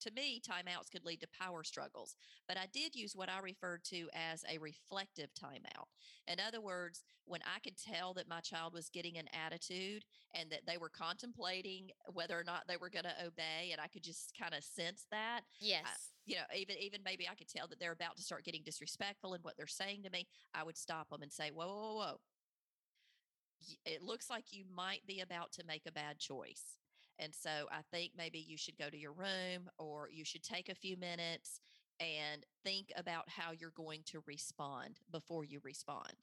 to 0.00 0.10
me, 0.12 0.40
timeouts 0.40 0.90
could 0.90 1.04
lead 1.04 1.20
to 1.20 1.28
power 1.38 1.62
struggles. 1.62 2.16
But 2.48 2.56
I 2.56 2.66
did 2.72 2.94
use 2.94 3.14
what 3.14 3.28
I 3.28 3.38
referred 3.40 3.84
to 3.84 4.08
as 4.14 4.44
a 4.50 4.58
reflective 4.58 5.30
timeout. 5.34 5.86
In 6.26 6.38
other 6.40 6.60
words, 6.60 7.04
when 7.26 7.40
I 7.42 7.60
could 7.60 7.76
tell 7.76 8.14
that 8.14 8.28
my 8.28 8.40
child 8.40 8.72
was 8.72 8.88
getting 8.88 9.18
an 9.18 9.28
attitude 9.32 10.04
and 10.34 10.50
that 10.50 10.62
they 10.66 10.78
were 10.78 10.88
contemplating 10.88 11.90
whether 12.12 12.38
or 12.38 12.44
not 12.44 12.64
they 12.66 12.76
were 12.76 12.90
going 12.90 13.04
to 13.04 13.26
obey, 13.26 13.70
and 13.72 13.80
I 13.80 13.88
could 13.88 14.02
just 14.02 14.32
kind 14.38 14.54
of 14.54 14.64
sense 14.64 15.06
that. 15.10 15.42
Yes. 15.60 15.84
I, 15.84 15.90
you 16.30 16.36
know, 16.36 16.42
even 16.56 16.76
even 16.78 17.00
maybe 17.04 17.28
I 17.28 17.34
could 17.34 17.48
tell 17.48 17.66
that 17.66 17.80
they're 17.80 17.90
about 17.90 18.16
to 18.16 18.22
start 18.22 18.44
getting 18.44 18.62
disrespectful 18.64 19.34
in 19.34 19.42
what 19.42 19.56
they're 19.56 19.66
saying 19.66 20.04
to 20.04 20.10
me. 20.10 20.28
I 20.54 20.62
would 20.62 20.76
stop 20.76 21.08
them 21.10 21.22
and 21.22 21.32
say, 21.32 21.50
"Whoa, 21.50 21.66
whoa, 21.66 21.94
whoa! 21.96 22.20
It 23.84 24.00
looks 24.00 24.30
like 24.30 24.52
you 24.52 24.64
might 24.72 25.04
be 25.08 25.20
about 25.20 25.50
to 25.54 25.66
make 25.66 25.86
a 25.86 25.92
bad 25.92 26.20
choice." 26.20 26.78
And 27.18 27.34
so 27.34 27.50
I 27.72 27.80
think 27.90 28.12
maybe 28.16 28.38
you 28.38 28.56
should 28.56 28.78
go 28.78 28.88
to 28.88 28.96
your 28.96 29.12
room 29.12 29.68
or 29.76 30.08
you 30.08 30.24
should 30.24 30.44
take 30.44 30.68
a 30.68 30.74
few 30.74 30.96
minutes 30.96 31.60
and 31.98 32.46
think 32.64 32.92
about 32.96 33.28
how 33.28 33.50
you're 33.50 33.72
going 33.76 34.02
to 34.06 34.22
respond 34.26 35.00
before 35.10 35.44
you 35.44 35.60
respond. 35.64 36.14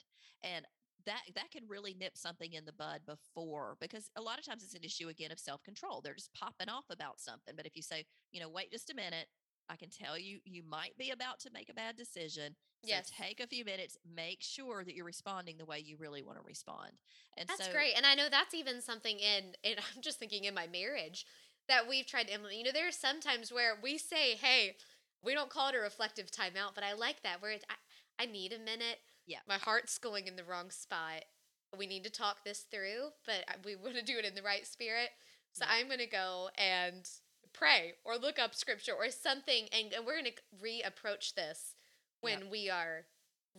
And 0.42 0.66
that 1.04 1.20
that 1.34 1.50
can 1.50 1.68
really 1.68 1.94
nip 1.94 2.16
something 2.16 2.54
in 2.54 2.64
the 2.64 2.72
bud 2.72 3.02
before 3.06 3.76
because 3.78 4.10
a 4.16 4.22
lot 4.22 4.38
of 4.38 4.46
times 4.46 4.64
it's 4.64 4.74
an 4.74 4.82
issue 4.82 5.08
again 5.08 5.30
of 5.30 5.38
self-control. 5.38 6.00
They're 6.00 6.14
just 6.14 6.32
popping 6.32 6.70
off 6.70 6.86
about 6.90 7.20
something. 7.20 7.54
But 7.56 7.66
if 7.66 7.76
you 7.76 7.82
say, 7.82 8.04
you 8.32 8.40
know, 8.40 8.48
wait 8.48 8.72
just 8.72 8.90
a 8.90 8.94
minute, 8.94 9.26
I 9.70 9.76
can 9.76 9.90
tell 9.90 10.18
you 10.18 10.38
you 10.44 10.62
might 10.68 10.96
be 10.98 11.10
about 11.10 11.40
to 11.40 11.50
make 11.52 11.68
a 11.68 11.74
bad 11.74 11.96
decision. 11.96 12.54
So 12.84 12.90
yes. 12.90 13.10
take 13.18 13.40
a 13.40 13.46
few 13.46 13.64
minutes, 13.64 13.96
make 14.14 14.38
sure 14.40 14.84
that 14.84 14.94
you're 14.94 15.04
responding 15.04 15.56
the 15.58 15.64
way 15.64 15.80
you 15.80 15.96
really 15.98 16.22
want 16.22 16.38
to 16.38 16.44
respond. 16.46 16.92
And 17.36 17.48
that's 17.48 17.66
so, 17.66 17.72
great. 17.72 17.94
And 17.96 18.06
I 18.06 18.14
know 18.14 18.28
that's 18.30 18.54
even 18.54 18.80
something 18.80 19.18
in, 19.18 19.54
and 19.64 19.78
I'm 19.96 20.02
just 20.02 20.18
thinking 20.18 20.44
in 20.44 20.54
my 20.54 20.66
marriage 20.68 21.26
that 21.68 21.88
we've 21.88 22.06
tried 22.06 22.28
to 22.28 22.34
implement. 22.34 22.58
You 22.58 22.64
know, 22.64 22.72
there 22.72 22.88
are 22.88 22.92
some 22.92 23.20
times 23.20 23.52
where 23.52 23.74
we 23.82 23.98
say, 23.98 24.36
hey, 24.36 24.76
we 25.22 25.34
don't 25.34 25.50
call 25.50 25.68
it 25.68 25.74
a 25.74 25.80
reflective 25.80 26.30
timeout, 26.30 26.74
but 26.74 26.84
I 26.84 26.94
like 26.94 27.22
that 27.22 27.42
where 27.42 27.50
it's, 27.50 27.64
I, 27.68 28.22
I 28.22 28.26
need 28.26 28.52
a 28.52 28.58
minute. 28.58 28.98
Yeah. 29.26 29.38
My 29.48 29.58
heart's 29.58 29.98
going 29.98 30.26
in 30.26 30.36
the 30.36 30.44
wrong 30.44 30.70
spot. 30.70 31.24
We 31.76 31.86
need 31.86 32.04
to 32.04 32.10
talk 32.10 32.44
this 32.44 32.60
through, 32.70 33.10
but 33.26 33.44
uh, 33.48 33.58
we 33.64 33.76
want 33.76 33.96
to 33.96 34.04
do 34.04 34.16
it 34.18 34.24
in 34.24 34.34
the 34.34 34.42
right 34.42 34.66
spirit. 34.66 35.10
So 35.52 35.64
yeah. 35.64 35.76
I'm 35.76 35.86
going 35.86 35.98
to 35.98 36.06
go 36.06 36.48
and 36.56 37.08
pray 37.58 37.94
or 38.04 38.16
look 38.16 38.38
up 38.38 38.54
scripture 38.54 38.92
or 38.92 39.10
something, 39.10 39.68
and, 39.72 39.92
and 39.92 40.06
we're 40.06 40.20
going 40.20 40.32
to 40.32 40.64
reapproach 40.64 41.34
this 41.34 41.74
when 42.20 42.50
we 42.50 42.70
are 42.70 43.06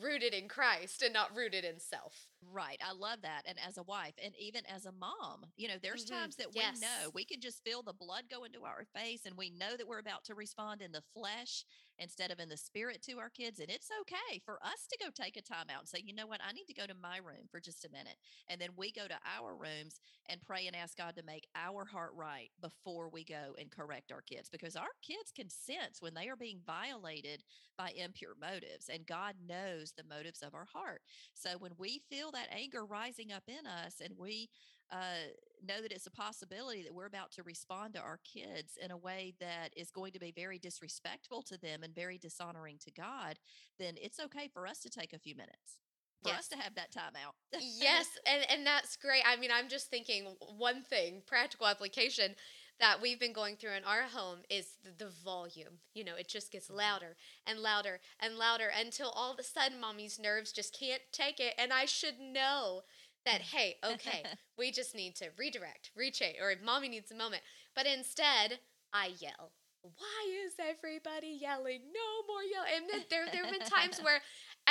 rooted 0.01 0.33
in 0.33 0.47
Christ 0.47 1.01
and 1.01 1.13
not 1.13 1.35
rooted 1.35 1.65
in 1.65 1.79
self. 1.79 2.28
Right. 2.52 2.80
I 2.82 2.93
love 2.93 3.21
that. 3.23 3.43
And 3.45 3.58
as 3.67 3.78
a 3.78 3.84
wife 3.84 4.13
and 4.23 4.34
even 4.39 4.63
as 4.73 4.86
a 4.86 4.93
mom, 4.93 5.45
you 5.58 5.67
know, 5.67 5.75
there's 5.82 6.06
mm-hmm. 6.06 6.15
times 6.15 6.36
that 6.38 6.54
we 6.56 6.62
know 6.80 7.12
we 7.13 7.25
can 7.25 7.41
just 7.41 7.63
feel 7.63 7.84
the 7.84 7.93
blood 7.93 8.23
go 8.32 8.45
into 8.45 8.63
our 8.63 8.86
face 8.95 9.25
and 9.25 9.36
we 9.38 9.49
know 9.49 9.75
that 9.78 9.88
we're 9.88 9.99
about 9.99 10.23
to 10.25 10.36
respond 10.36 10.82
in 10.82 10.91
the 10.91 11.04
flesh 11.13 11.65
instead 11.99 12.32
of 12.32 12.39
in 12.39 12.47
the 12.47 12.58
spirit 12.58 13.02
to 13.04 13.19
our 13.19 13.30
kids. 13.30 13.60
And 13.60 13.69
it's 13.69 13.89
okay 14.02 14.39
for 14.45 14.58
us 14.63 14.88
to 14.89 14.97
go 15.04 15.10
take 15.13 15.36
a 15.36 15.41
time 15.41 15.67
out 15.69 15.82
and 15.82 15.89
say, 15.89 16.02
you 16.04 16.15
know 16.15 16.28
what, 16.28 16.39
I 16.47 16.54
need 16.54 16.65
to 16.67 16.73
go 16.73 16.88
to 16.88 16.93
my 16.95 17.17
room 17.17 17.47
for 17.52 17.60
just 17.60 17.86
a 17.86 17.91
minute. 17.91 18.15
And 18.47 18.60
then 18.60 18.69
we 18.78 18.91
go 18.91 19.08
to 19.08 19.19
our 19.38 19.54
rooms 19.54 19.99
and 20.30 20.41
pray 20.41 20.67
and 20.67 20.75
ask 20.75 20.97
God 20.97 21.15
to 21.17 21.23
make 21.23 21.47
our 21.56 21.86
heart 21.86 22.12
right 22.15 22.49
before 22.62 23.10
we 23.10 23.25
go 23.25 23.56
and 23.60 23.69
correct 23.69 24.12
our 24.12 24.21
kids 24.21 24.49
because 24.49 24.75
our 24.75 24.95
kids 25.02 25.32
can 25.36 25.49
sense 25.49 26.02
when 26.02 26.13
they 26.13 26.30
are 26.30 26.38
being 26.38 26.62
violated 26.65 27.43
by 27.78 27.91
impure 27.95 28.36
motives. 28.39 28.89
And 28.91 29.06
God 29.06 29.36
knows 29.45 29.93
the 29.95 30.04
motives 30.04 30.41
of 30.41 30.54
our 30.54 30.67
heart. 30.73 31.02
So 31.34 31.52
when 31.60 31.71
we 31.78 32.02
feel 32.10 32.28
that 32.31 32.47
anger 32.51 32.85
rising 32.85 33.31
up 33.31 33.43
in 33.47 33.65
us 33.67 34.01
and 34.03 34.13
we 34.17 34.49
uh, 34.91 35.29
know 35.67 35.81
that 35.81 35.91
it's 35.91 36.07
a 36.07 36.11
possibility 36.11 36.83
that 36.83 36.93
we're 36.93 37.05
about 37.05 37.31
to 37.31 37.43
respond 37.43 37.93
to 37.93 37.99
our 37.99 38.19
kids 38.23 38.77
in 38.81 38.91
a 38.91 38.97
way 38.97 39.33
that 39.39 39.69
is 39.75 39.91
going 39.91 40.11
to 40.11 40.19
be 40.19 40.33
very 40.35 40.57
disrespectful 40.57 41.41
to 41.43 41.57
them 41.59 41.83
and 41.83 41.93
very 41.93 42.17
dishonoring 42.17 42.77
to 42.79 42.91
God, 42.91 43.37
then 43.77 43.95
it's 44.01 44.19
okay 44.19 44.49
for 44.51 44.65
us 44.65 44.79
to 44.79 44.89
take 44.89 45.13
a 45.13 45.19
few 45.19 45.35
minutes 45.35 45.77
for 46.23 46.29
yes. 46.29 46.39
us 46.39 46.47
to 46.49 46.57
have 46.57 46.75
that 46.75 46.91
time 46.91 47.13
out. 47.25 47.35
yes, 47.61 48.07
and 48.25 48.43
and 48.49 48.65
that's 48.65 48.97
great. 48.97 49.23
I 49.25 49.37
mean, 49.37 49.51
I'm 49.53 49.69
just 49.69 49.89
thinking 49.89 50.35
one 50.57 50.83
thing, 50.83 51.21
practical 51.25 51.67
application 51.67 52.35
that 52.79 53.01
we've 53.01 53.19
been 53.19 53.33
going 53.33 53.55
through 53.55 53.73
in 53.73 53.83
our 53.83 54.03
home 54.03 54.39
is 54.49 54.67
the, 54.83 55.05
the 55.05 55.11
volume. 55.23 55.79
You 55.93 56.03
know, 56.03 56.15
it 56.15 56.27
just 56.27 56.51
gets 56.51 56.67
mm-hmm. 56.67 56.77
louder 56.77 57.15
and 57.45 57.59
louder 57.59 57.99
and 58.19 58.37
louder 58.37 58.71
until 58.77 59.09
all 59.09 59.33
of 59.33 59.39
a 59.39 59.43
sudden 59.43 59.79
mommy's 59.79 60.19
nerves 60.19 60.51
just 60.51 60.77
can't 60.77 61.01
take 61.11 61.39
it 61.39 61.53
and 61.57 61.73
I 61.73 61.85
should 61.85 62.19
know 62.19 62.83
that 63.25 63.41
hey 63.53 63.75
okay 63.83 64.23
we 64.57 64.71
just 64.71 64.95
need 64.95 65.15
to 65.15 65.29
redirect 65.37 65.91
rechange 65.97 66.41
or 66.41 66.51
if 66.51 66.61
mommy 66.61 66.89
needs 66.89 67.11
a 67.11 67.15
moment 67.15 67.41
but 67.75 67.85
instead 67.85 68.59
i 68.93 69.11
yell 69.19 69.51
why 69.81 70.45
is 70.45 70.53
everybody 70.59 71.37
yelling 71.39 71.79
no 71.93 72.27
more 72.27 72.43
yelling 72.43 72.71
and 72.75 72.89
then 72.89 73.05
there, 73.09 73.25
there 73.31 73.45
have 73.45 73.53
been 73.53 73.67
times 73.67 73.99
where 74.03 74.21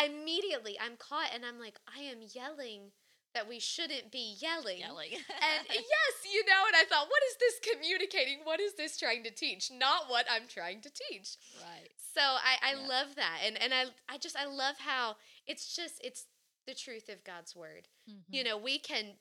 immediately 0.02 0.78
i'm 0.80 0.96
caught 0.96 1.30
and 1.34 1.44
i'm 1.44 1.58
like 1.58 1.78
i 1.96 2.02
am 2.02 2.18
yelling 2.34 2.90
that 3.38 3.48
we 3.48 3.60
shouldn't 3.60 4.10
be 4.10 4.34
yelling. 4.40 4.78
Yelling. 4.80 5.10
and 5.14 5.66
yes, 5.68 6.14
you 6.34 6.44
know, 6.44 6.66
and 6.66 6.74
I 6.74 6.84
thought, 6.90 7.06
what 7.06 7.22
is 7.30 7.36
this 7.38 7.72
communicating? 7.72 8.40
What 8.42 8.58
is 8.58 8.74
this 8.74 8.98
trying 8.98 9.22
to 9.22 9.30
teach? 9.30 9.70
Not 9.70 10.08
what 10.08 10.26
I'm 10.28 10.48
trying 10.48 10.80
to 10.80 10.90
teach. 10.90 11.36
Right. 11.62 11.88
So 12.14 12.20
I, 12.20 12.72
I 12.72 12.74
yeah. 12.74 12.88
love 12.88 13.14
that. 13.14 13.38
And 13.46 13.62
and 13.62 13.72
I 13.72 13.84
I 14.12 14.18
just 14.18 14.36
I 14.36 14.46
love 14.46 14.74
how 14.78 15.16
it's 15.46 15.76
just 15.76 16.00
it's 16.02 16.26
the 16.66 16.74
truth 16.74 17.08
of 17.08 17.22
God's 17.22 17.54
word. 17.54 17.86
Mm-hmm. 18.10 18.34
You 18.34 18.42
know, 18.42 18.58
we 18.58 18.78
can 18.78 19.14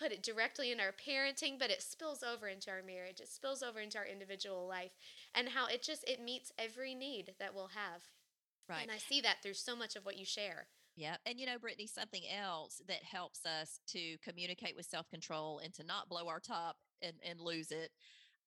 put 0.00 0.12
it 0.12 0.22
directly 0.22 0.72
in 0.72 0.80
our 0.80 0.92
parenting, 0.92 1.58
but 1.58 1.70
it 1.70 1.82
spills 1.82 2.22
over 2.22 2.48
into 2.48 2.70
our 2.70 2.82
marriage. 2.82 3.20
It 3.20 3.28
spills 3.28 3.62
over 3.62 3.80
into 3.80 3.98
our 3.98 4.06
individual 4.06 4.66
life 4.66 4.92
and 5.34 5.50
how 5.50 5.66
it 5.66 5.82
just 5.82 6.08
it 6.08 6.22
meets 6.22 6.52
every 6.58 6.94
need 6.94 7.34
that 7.38 7.54
we'll 7.54 7.70
have. 7.74 8.00
Right. 8.66 8.82
And 8.82 8.90
I 8.90 8.96
see 8.96 9.20
that 9.20 9.42
through 9.42 9.54
so 9.54 9.76
much 9.76 9.94
of 9.94 10.06
what 10.06 10.16
you 10.16 10.24
share. 10.24 10.68
Yeah. 10.96 11.16
And 11.24 11.40
you 11.40 11.46
know, 11.46 11.58
Brittany, 11.58 11.86
something 11.86 12.22
else 12.28 12.82
that 12.86 13.02
helps 13.02 13.46
us 13.46 13.80
to 13.88 14.16
communicate 14.22 14.76
with 14.76 14.86
self 14.86 15.08
control 15.08 15.60
and 15.64 15.72
to 15.74 15.84
not 15.84 16.08
blow 16.08 16.28
our 16.28 16.40
top 16.40 16.76
and, 17.00 17.14
and 17.28 17.40
lose 17.40 17.70
it 17.70 17.90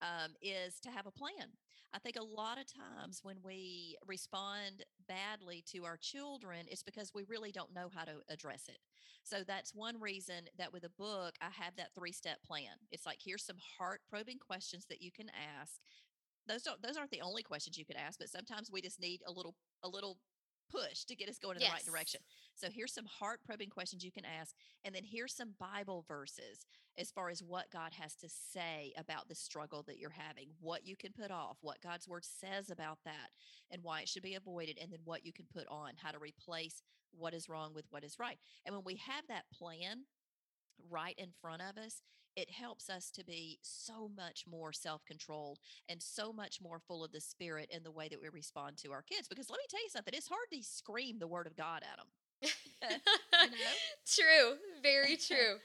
um, 0.02 0.34
is 0.42 0.80
to 0.82 0.90
have 0.92 1.08
a 1.08 1.12
plan. 1.12 1.54
I 1.94 2.00
think 2.00 2.18
a 2.18 2.24
lot 2.24 2.60
of 2.60 2.66
times 2.68 3.22
when 3.24 3.38
we 3.44 3.96
respond 4.06 4.84
badly 5.08 5.64
to 5.72 5.86
our 5.86 5.98
children, 5.98 6.66
it's 6.70 6.84
because 6.84 7.12
we 7.16 7.24
really 7.30 7.52
don't 7.52 7.74
know 7.74 7.90
how 7.94 8.04
to 8.04 8.18
address 8.30 8.66
it. 8.68 8.80
So 9.24 9.38
that's 9.48 9.74
one 9.74 10.00
reason 10.00 10.46
that 10.58 10.74
with 10.74 10.84
a 10.84 10.90
book, 10.90 11.36
I 11.42 11.50
have 11.64 11.76
that 11.78 11.94
three 11.98 12.12
step 12.12 12.44
plan. 12.46 12.74
It's 12.92 13.06
like, 13.06 13.20
here's 13.24 13.46
some 13.46 13.58
heart 13.80 14.02
probing 14.10 14.40
questions 14.40 14.86
that 14.90 15.02
you 15.02 15.12
can 15.12 15.28
ask. 15.60 15.74
Those 16.48 16.64
don't, 16.64 16.82
those 16.82 16.98
aren't 16.98 17.12
the 17.12 17.22
only 17.22 17.44
questions 17.44 17.78
you 17.78 17.86
could 17.86 17.96
ask, 17.96 18.20
but 18.20 18.30
sometimes 18.30 18.70
we 18.72 18.82
just 18.82 19.00
need 19.00 19.22
a 19.28 19.32
little, 19.32 19.56
a 19.84 19.88
little 19.88 20.18
push 20.70 21.04
to 21.06 21.16
get 21.16 21.30
us 21.30 21.38
going 21.38 21.56
in 21.56 21.62
yes. 21.62 21.70
the 21.70 21.76
right 21.76 21.86
direction. 21.86 22.22
So 22.56 22.68
here's 22.72 22.94
some 22.94 23.06
heart 23.06 23.40
probing 23.46 23.70
questions 23.70 24.04
you 24.04 24.12
can 24.12 24.26
ask. 24.26 24.56
And 24.84 24.94
then 24.94 25.04
here's 25.04 25.36
some 25.36 25.54
Bible 25.60 26.06
verses 26.08 26.66
as 26.98 27.12
far 27.12 27.30
as 27.30 27.44
what 27.44 27.72
God 27.72 27.92
has 28.00 28.16
to 28.16 28.30
say 28.30 28.94
about 28.98 29.28
the 29.28 29.36
struggle 29.36 29.84
that 29.88 29.98
you're 29.98 30.10
having, 30.10 30.48
what 30.62 30.86
you 30.86 30.96
can 30.96 31.12
put 31.12 31.32
off, 31.32 31.58
what 31.62 31.82
God's 31.82 32.08
word 32.08 32.24
says 32.26 32.70
about 32.70 33.00
that, 33.06 33.32
and 33.70 33.84
why 33.84 34.02
it 34.02 34.10
should 34.10 34.24
be 34.24 34.36
avoided, 34.36 34.78
and 34.82 34.92
then 34.92 35.00
what 35.04 35.26
you 35.26 35.34
can 35.34 35.46
put 35.54 35.68
on, 35.70 35.92
how 36.02 36.12
to 36.12 36.20
replace 36.20 36.82
what 37.12 37.34
is 37.34 37.50
wrong 37.50 37.74
with 37.74 37.86
what 37.90 38.04
is 38.04 38.20
right. 38.20 38.38
And 38.66 38.74
when 38.76 38.84
we 38.86 38.96
have 38.96 39.28
that 39.28 39.46
plan 39.54 40.04
right 40.90 41.16
in 41.18 41.30
front 41.42 41.62
of 41.62 41.78
us, 41.78 42.02
it 42.36 42.52
helps 42.52 42.90
us 42.90 43.10
to 43.12 43.24
be 43.24 43.60
so 43.62 44.10
much 44.16 44.46
more 44.50 44.74
self 44.74 45.06
controlled 45.06 45.60
and 45.90 46.02
so 46.02 46.34
much 46.34 46.62
more 46.62 46.80
full 46.80 47.04
of 47.04 47.12
the 47.12 47.22
spirit 47.22 47.70
in 47.72 47.84
the 47.84 47.92
way 47.92 48.08
that 48.10 48.22
we 48.22 48.30
respond 48.30 48.78
to 48.78 48.92
our 48.92 49.02
kids. 49.02 49.28
Because 49.28 49.50
let 49.50 49.58
me 49.58 49.66
tell 49.70 49.82
you 49.82 49.90
something, 49.90 50.14
it's 50.16 50.28
hard 50.28 50.48
to 50.54 50.64
scream 50.64 51.20
the 51.20 51.28
word 51.28 51.48
of 51.48 51.56
God 51.56 51.84
at 51.84 51.98
them. 51.98 52.08
you 53.42 53.50
know? 53.50 53.56
True, 54.06 54.58
very 54.84 55.18
true. 55.28 55.58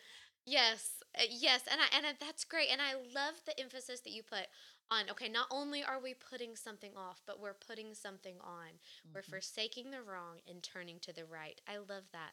yes, 0.46 0.90
uh, 1.18 1.22
yes, 1.28 1.62
and 1.70 1.80
I 1.80 1.96
and 1.96 2.06
I, 2.06 2.11
that's 2.20 2.44
great, 2.44 2.68
and 2.70 2.80
I 2.80 2.94
love 2.94 3.35
the 3.46 3.59
emphasis 3.61 4.00
that 4.00 4.11
you 4.11 4.22
put 4.22 4.46
on. 4.90 5.11
Okay, 5.11 5.28
not 5.28 5.46
only 5.50 5.83
are 5.83 6.00
we 6.00 6.14
putting 6.14 6.54
something 6.56 6.92
off, 6.96 7.20
but 7.26 7.40
we're 7.40 7.54
putting 7.66 7.94
something 7.94 8.37
on. 8.42 8.78
Mm-hmm. 8.78 9.14
We're 9.14 9.22
forsaking 9.22 9.90
the 9.90 10.02
wrong 10.02 10.38
and 10.48 10.62
turning 10.62 10.98
to 11.00 11.12
the 11.12 11.24
right. 11.24 11.61
I 11.68 11.78
love 11.78 12.04
that. 12.12 12.33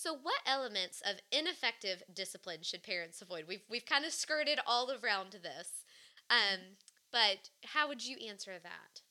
So, 0.00 0.14
what 0.14 0.42
elements 0.46 1.02
of 1.04 1.16
ineffective 1.32 2.04
discipline 2.14 2.62
should 2.62 2.84
parents 2.84 3.20
avoid? 3.20 3.46
We've 3.48 3.64
we've 3.68 3.84
kind 3.84 4.04
of 4.04 4.12
skirted 4.12 4.60
all 4.64 4.92
around 4.92 5.32
this, 5.42 5.82
um, 6.30 6.76
but 7.10 7.50
how 7.64 7.88
would 7.88 8.06
you 8.06 8.16
answer 8.28 8.60
that? 8.62 9.02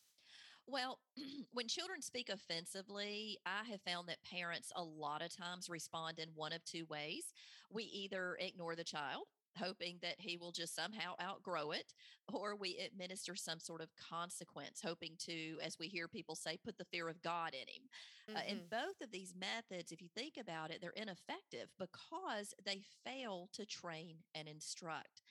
Well, 0.66 1.00
when 1.52 1.68
children 1.68 2.02
speak 2.02 2.30
offensively, 2.30 3.38
I 3.46 3.70
have 3.70 3.82
found 3.82 4.08
that 4.08 4.24
parents 4.24 4.72
a 4.78 4.82
lot 4.82 5.22
of 5.22 5.36
times 5.36 5.70
respond 5.70 6.20
in 6.20 6.30
one 6.36 6.54
of 6.54 6.64
two 6.64 6.86
ways. 6.90 7.34
We 7.70 7.84
either 7.84 8.38
ignore 8.40 8.78
the 8.78 8.86
child, 8.86 9.26
hoping 9.58 9.98
that 10.02 10.16
he 10.18 10.38
will 10.38 10.52
just 10.52 10.76
somehow 10.76 11.14
outgrow 11.22 11.72
it, 11.72 11.94
or 12.32 12.56
we 12.56 12.78
administer 12.78 13.36
some 13.36 13.60
sort 13.60 13.82
of 13.82 13.90
consequence, 13.96 14.82
hoping 14.84 15.16
to, 15.20 15.58
as 15.64 15.78
we 15.80 15.88
hear 15.88 16.08
people 16.08 16.36
say, 16.36 16.58
put 16.64 16.78
the 16.78 16.86
fear 16.86 17.10
of 17.10 17.22
God 17.22 17.54
in 17.54 17.68
him. 17.68 17.90
Mm-hmm. 18.30 18.38
Uh, 18.38 18.42
and 18.50 18.70
both 18.70 19.02
of 19.02 19.12
these 19.12 19.34
methods, 19.40 19.92
if 19.92 20.02
you 20.02 20.10
think 20.16 20.36
about 20.40 20.72
it, 20.72 20.80
they're 20.82 20.92
ineffective 20.96 21.70
because 21.80 22.54
they 22.66 22.82
fail 23.06 23.50
to 23.54 23.66
train 23.66 24.18
and 24.36 24.48
instruct. 24.48 25.22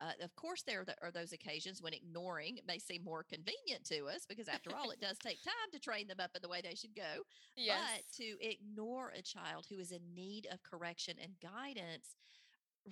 Uh, 0.00 0.24
of 0.24 0.34
course, 0.34 0.62
there 0.66 0.84
are 1.02 1.12
those 1.12 1.32
occasions 1.32 1.80
when 1.80 1.94
ignoring 1.94 2.58
may 2.66 2.78
seem 2.78 3.02
more 3.04 3.22
convenient 3.22 3.84
to 3.84 4.06
us 4.06 4.26
because, 4.28 4.48
after 4.48 4.70
all, 4.74 4.90
it 4.90 5.00
does 5.00 5.16
take 5.18 5.40
time 5.42 5.70
to 5.72 5.78
train 5.78 6.08
them 6.08 6.18
up 6.18 6.32
in 6.34 6.42
the 6.42 6.48
way 6.48 6.60
they 6.60 6.74
should 6.74 6.96
go. 6.96 7.22
Yes. 7.56 7.78
But 7.94 8.16
to 8.16 8.36
ignore 8.40 9.12
a 9.16 9.22
child 9.22 9.66
who 9.70 9.78
is 9.78 9.92
in 9.92 10.02
need 10.12 10.48
of 10.50 10.62
correction 10.64 11.14
and 11.22 11.32
guidance, 11.40 12.16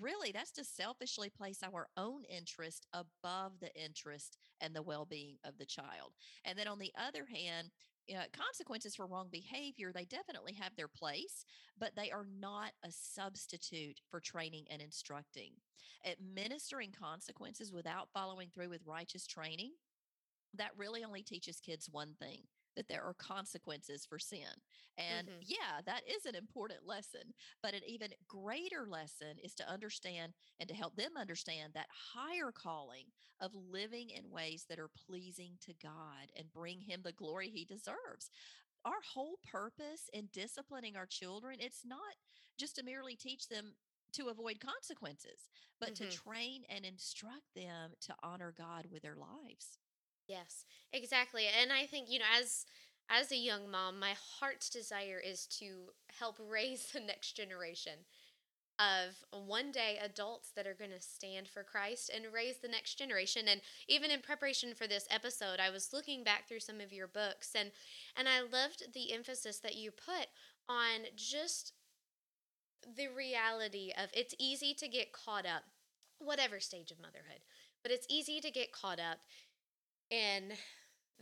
really, 0.00 0.32
that's 0.32 0.52
to 0.52 0.64
selfishly 0.64 1.30
place 1.30 1.62
our 1.62 1.88
own 1.96 2.22
interest 2.24 2.86
above 2.92 3.52
the 3.60 3.74
interest 3.74 4.38
and 4.60 4.74
the 4.74 4.82
well 4.82 5.04
being 5.04 5.36
of 5.44 5.58
the 5.58 5.66
child. 5.66 6.12
And 6.44 6.58
then, 6.58 6.68
on 6.68 6.78
the 6.78 6.92
other 6.96 7.26
hand, 7.26 7.70
uh, 8.10 8.24
consequences 8.32 8.96
for 8.96 9.06
wrong 9.06 9.28
behavior, 9.30 9.92
they 9.92 10.04
definitely 10.04 10.54
have 10.54 10.74
their 10.76 10.88
place, 10.88 11.44
but 11.78 11.92
they 11.94 12.10
are 12.10 12.26
not 12.40 12.72
a 12.84 12.90
substitute 12.90 14.00
for 14.10 14.20
training 14.20 14.64
and 14.70 14.82
instructing. 14.82 15.52
Administering 16.04 16.90
consequences 16.90 17.72
without 17.72 18.08
following 18.12 18.48
through 18.52 18.70
with 18.70 18.82
righteous 18.86 19.26
training, 19.26 19.72
that 20.54 20.70
really 20.76 21.04
only 21.04 21.22
teaches 21.22 21.60
kids 21.60 21.88
one 21.90 22.14
thing 22.18 22.42
that 22.76 22.88
there 22.88 23.02
are 23.02 23.14
consequences 23.14 24.06
for 24.08 24.18
sin. 24.18 24.60
And 24.98 25.28
mm-hmm. 25.28 25.40
yeah, 25.46 25.80
that 25.86 26.02
is 26.08 26.26
an 26.26 26.34
important 26.34 26.80
lesson. 26.86 27.34
But 27.62 27.74
an 27.74 27.80
even 27.86 28.10
greater 28.28 28.86
lesson 28.88 29.38
is 29.42 29.54
to 29.54 29.68
understand 29.68 30.32
and 30.60 30.68
to 30.68 30.74
help 30.74 30.96
them 30.96 31.12
understand 31.18 31.72
that 31.74 31.86
higher 32.14 32.52
calling 32.52 33.06
of 33.40 33.52
living 33.54 34.10
in 34.10 34.30
ways 34.30 34.66
that 34.68 34.78
are 34.78 34.90
pleasing 35.06 35.52
to 35.66 35.74
God 35.82 36.30
and 36.36 36.52
bring 36.52 36.80
Him 36.80 37.00
the 37.02 37.12
glory 37.12 37.48
He 37.48 37.64
deserves. 37.64 38.30
Our 38.84 39.00
whole 39.14 39.38
purpose 39.50 40.10
in 40.12 40.28
disciplining 40.32 40.96
our 40.96 41.06
children, 41.06 41.58
it's 41.60 41.82
not 41.84 42.00
just 42.58 42.76
to 42.76 42.84
merely 42.84 43.16
teach 43.16 43.48
them 43.48 43.74
to 44.14 44.28
avoid 44.28 44.60
consequences, 44.60 45.48
but 45.80 45.94
mm-hmm. 45.94 46.08
to 46.08 46.16
train 46.16 46.62
and 46.68 46.84
instruct 46.84 47.54
them 47.54 47.92
to 48.02 48.14
honor 48.22 48.52
God 48.56 48.86
with 48.90 49.02
their 49.02 49.16
lives. 49.16 49.78
Yes, 50.26 50.64
exactly. 50.92 51.46
And 51.46 51.72
I 51.72 51.86
think, 51.86 52.10
you 52.10 52.18
know, 52.18 52.24
as 52.38 52.64
as 53.10 53.30
a 53.32 53.36
young 53.36 53.70
mom, 53.70 53.98
my 53.98 54.14
heart's 54.38 54.70
desire 54.70 55.20
is 55.22 55.46
to 55.58 55.92
help 56.18 56.36
raise 56.50 56.86
the 56.86 57.00
next 57.00 57.32
generation 57.32 58.04
of 58.78 59.24
one 59.32 59.72
day 59.72 59.98
adults 60.02 60.50
that 60.56 60.66
are 60.66 60.74
going 60.74 60.90
to 60.90 61.00
stand 61.00 61.48
for 61.48 61.62
Christ 61.64 62.10
and 62.14 62.32
raise 62.32 62.58
the 62.58 62.68
next 62.68 62.94
generation. 62.96 63.48
And 63.48 63.60
even 63.88 64.10
in 64.10 64.20
preparation 64.20 64.74
for 64.74 64.86
this 64.86 65.06
episode, 65.10 65.60
I 65.60 65.70
was 65.70 65.92
looking 65.92 66.24
back 66.24 66.48
through 66.48 66.60
some 66.60 66.80
of 66.80 66.92
your 66.92 67.08
books 67.08 67.52
and 67.54 67.70
and 68.16 68.28
I 68.28 68.40
loved 68.40 68.94
the 68.94 69.12
emphasis 69.12 69.58
that 69.60 69.76
you 69.76 69.92
put 69.92 70.28
on 70.68 71.02
just 71.16 71.72
the 72.96 73.08
reality 73.08 73.92
of 73.96 74.10
it's 74.12 74.34
easy 74.38 74.74
to 74.74 74.88
get 74.88 75.12
caught 75.12 75.46
up 75.46 75.62
whatever 76.18 76.60
stage 76.60 76.90
of 76.90 77.00
motherhood, 77.00 77.40
but 77.82 77.92
it's 77.92 78.06
easy 78.08 78.40
to 78.40 78.50
get 78.50 78.72
caught 78.72 79.00
up 79.00 79.18
in 80.12 80.52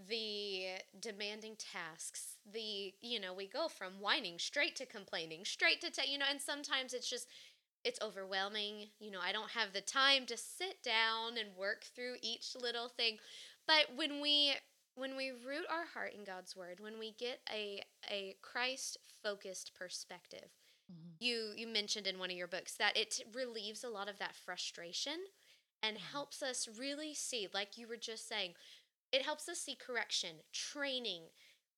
the 0.08 0.64
demanding 1.00 1.56
tasks 1.56 2.36
the 2.50 2.92
you 3.02 3.20
know 3.20 3.34
we 3.34 3.46
go 3.46 3.68
from 3.68 3.92
whining 4.00 4.38
straight 4.38 4.74
to 4.74 4.86
complaining 4.86 5.44
straight 5.44 5.80
to 5.80 5.90
te- 5.90 6.10
you 6.10 6.18
know 6.18 6.24
and 6.28 6.40
sometimes 6.40 6.94
it's 6.94 7.08
just 7.08 7.26
it's 7.84 8.00
overwhelming 8.02 8.86
you 8.98 9.10
know 9.10 9.20
i 9.22 9.32
don't 9.32 9.50
have 9.50 9.72
the 9.72 9.80
time 9.80 10.24
to 10.26 10.36
sit 10.36 10.82
down 10.82 11.36
and 11.38 11.56
work 11.56 11.84
through 11.94 12.14
each 12.22 12.54
little 12.60 12.88
thing 12.88 13.18
but 13.66 13.86
when 13.94 14.20
we 14.20 14.52
when 14.94 15.16
we 15.16 15.30
root 15.30 15.66
our 15.70 15.86
heart 15.92 16.14
in 16.16 16.24
god's 16.24 16.56
word 16.56 16.80
when 16.80 16.98
we 16.98 17.14
get 17.18 17.40
a 17.52 17.82
a 18.10 18.36
christ 18.42 18.96
focused 19.22 19.72
perspective 19.78 20.48
mm-hmm. 20.90 21.10
you 21.18 21.52
you 21.56 21.66
mentioned 21.66 22.06
in 22.06 22.18
one 22.18 22.30
of 22.30 22.36
your 22.36 22.48
books 22.48 22.74
that 22.74 22.96
it 22.96 23.20
relieves 23.34 23.84
a 23.84 23.88
lot 23.88 24.08
of 24.08 24.18
that 24.18 24.34
frustration 24.34 25.18
and 25.82 25.96
mm-hmm. 25.96 26.12
helps 26.12 26.42
us 26.42 26.68
really 26.78 27.14
see 27.14 27.48
like 27.52 27.76
you 27.76 27.86
were 27.86 27.96
just 27.96 28.28
saying 28.28 28.54
it 29.12 29.22
helps 29.22 29.48
us 29.48 29.58
see 29.58 29.74
correction, 29.74 30.36
training, 30.52 31.22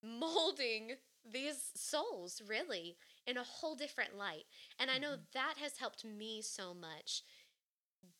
molding 0.02 0.92
these 1.30 1.70
souls 1.74 2.42
really 2.46 2.96
in 3.26 3.36
a 3.36 3.44
whole 3.44 3.74
different 3.74 4.16
light. 4.16 4.44
And 4.78 4.90
I 4.90 4.98
know 4.98 5.12
mm-hmm. 5.12 5.22
that 5.34 5.54
has 5.58 5.78
helped 5.78 6.04
me 6.04 6.42
so 6.42 6.74
much 6.74 7.22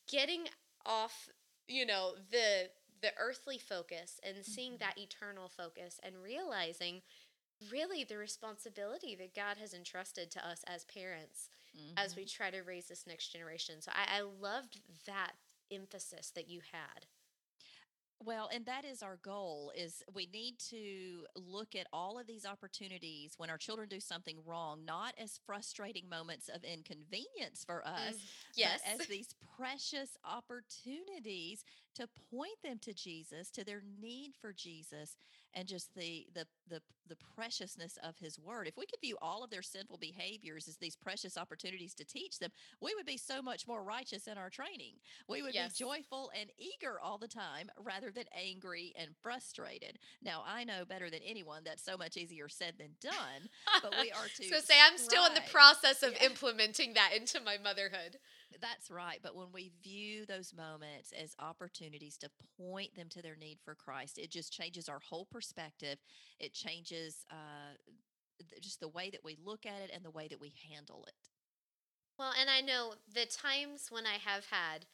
getting 0.08 0.44
off, 0.86 1.28
you 1.66 1.86
know, 1.86 2.12
the 2.30 2.70
the 3.02 3.12
earthly 3.18 3.58
focus 3.58 4.20
and 4.22 4.44
seeing 4.44 4.74
mm-hmm. 4.74 4.84
that 4.84 4.98
eternal 4.98 5.48
focus 5.48 5.98
and 6.04 6.14
realizing 6.22 7.02
really 7.70 8.04
the 8.04 8.16
responsibility 8.16 9.16
that 9.16 9.34
God 9.34 9.56
has 9.60 9.74
entrusted 9.74 10.30
to 10.30 10.48
us 10.48 10.62
as 10.68 10.84
parents 10.84 11.48
mm-hmm. 11.76 11.94
as 11.96 12.14
we 12.14 12.22
mm-hmm. 12.22 12.42
try 12.42 12.50
to 12.50 12.62
raise 12.62 12.86
this 12.86 13.06
next 13.06 13.32
generation. 13.32 13.80
So 13.80 13.90
I, 13.94 14.18
I 14.18 14.20
loved 14.22 14.80
that 15.06 15.32
emphasis 15.70 16.30
that 16.34 16.48
you 16.48 16.60
had. 16.72 17.06
Well, 18.24 18.48
and 18.54 18.64
that 18.66 18.84
is 18.84 19.02
our 19.02 19.18
goal 19.22 19.72
is 19.76 20.02
we 20.14 20.28
need 20.32 20.58
to 20.70 21.24
look 21.36 21.74
at 21.74 21.86
all 21.92 22.18
of 22.18 22.26
these 22.26 22.46
opportunities 22.46 23.34
when 23.36 23.50
our 23.50 23.58
children 23.58 23.88
do 23.88 24.00
something 24.00 24.38
wrong, 24.46 24.84
not 24.84 25.14
as 25.20 25.40
frustrating 25.44 26.08
moments 26.08 26.48
of 26.48 26.62
inconvenience 26.64 27.64
for 27.66 27.86
us, 27.86 28.14
mm, 28.14 28.20
yes. 28.54 28.80
but 28.84 29.00
as 29.00 29.06
these 29.08 29.34
precious 29.56 30.16
opportunities 30.24 31.64
to 31.94 32.08
point 32.30 32.62
them 32.62 32.78
to 32.80 32.94
Jesus, 32.94 33.50
to 33.50 33.64
their 33.64 33.82
need 34.00 34.32
for 34.40 34.52
Jesus, 34.52 35.16
and 35.54 35.68
just 35.68 35.94
the 35.94 36.26
the 36.34 36.46
the 36.68 36.80
the 37.08 37.16
preciousness 37.36 37.98
of 38.02 38.16
his 38.18 38.38
word. 38.38 38.66
If 38.66 38.76
we 38.76 38.86
could 38.86 39.00
view 39.00 39.16
all 39.20 39.42
of 39.44 39.50
their 39.50 39.62
sinful 39.62 39.98
behaviors 39.98 40.68
as 40.68 40.76
these 40.76 40.96
precious 40.96 41.36
opportunities 41.36 41.94
to 41.94 42.04
teach 42.04 42.38
them, 42.38 42.50
we 42.80 42.94
would 42.96 43.06
be 43.06 43.16
so 43.16 43.42
much 43.42 43.66
more 43.66 43.82
righteous 43.82 44.26
in 44.26 44.38
our 44.38 44.48
training. 44.48 44.94
We 45.28 45.42
would 45.42 45.54
yes. 45.54 45.76
be 45.76 45.84
joyful 45.84 46.30
and 46.38 46.50
eager 46.58 46.98
all 47.00 47.18
the 47.18 47.28
time 47.28 47.70
rather 47.78 48.10
than 48.10 48.24
angry 48.34 48.94
and 48.96 49.10
frustrated. 49.20 49.98
Now, 50.22 50.42
I 50.46 50.64
know 50.64 50.84
better 50.84 51.10
than 51.10 51.20
anyone 51.26 51.62
that's 51.64 51.84
so 51.84 51.96
much 51.96 52.16
easier 52.16 52.48
said 52.48 52.74
than 52.78 52.90
done, 53.00 53.48
but 53.82 53.94
we 54.00 54.10
are 54.12 54.28
to 54.36 54.44
So 54.44 54.60
say 54.60 54.74
I'm 54.82 54.96
still 54.96 55.26
in 55.26 55.34
the 55.34 55.42
process 55.50 56.02
of 56.02 56.12
yeah. 56.12 56.26
implementing 56.26 56.94
that 56.94 57.10
into 57.16 57.40
my 57.40 57.58
motherhood. 57.62 58.18
That's 58.60 58.90
right. 58.90 59.18
But 59.22 59.36
when 59.36 59.48
we 59.52 59.72
view 59.82 60.26
those 60.26 60.52
moments 60.54 61.12
as 61.12 61.34
opportunities 61.38 62.16
to 62.18 62.30
point 62.58 62.94
them 62.94 63.08
to 63.10 63.22
their 63.22 63.36
need 63.36 63.58
for 63.64 63.74
Christ, 63.74 64.18
it 64.18 64.30
just 64.30 64.52
changes 64.52 64.88
our 64.88 65.00
whole 65.00 65.26
perspective. 65.26 65.98
It 66.38 66.52
changes 66.52 67.24
uh, 67.30 67.76
just 68.60 68.80
the 68.80 68.88
way 68.88 69.10
that 69.10 69.24
we 69.24 69.36
look 69.42 69.66
at 69.66 69.80
it 69.82 69.90
and 69.94 70.04
the 70.04 70.10
way 70.10 70.28
that 70.28 70.40
we 70.40 70.52
handle 70.70 71.04
it. 71.06 71.30
Well, 72.18 72.32
and 72.38 72.50
I 72.50 72.60
know 72.60 72.94
the 73.12 73.26
times 73.26 73.88
when 73.90 74.06
I 74.06 74.14
have 74.14 74.46
had 74.50 74.86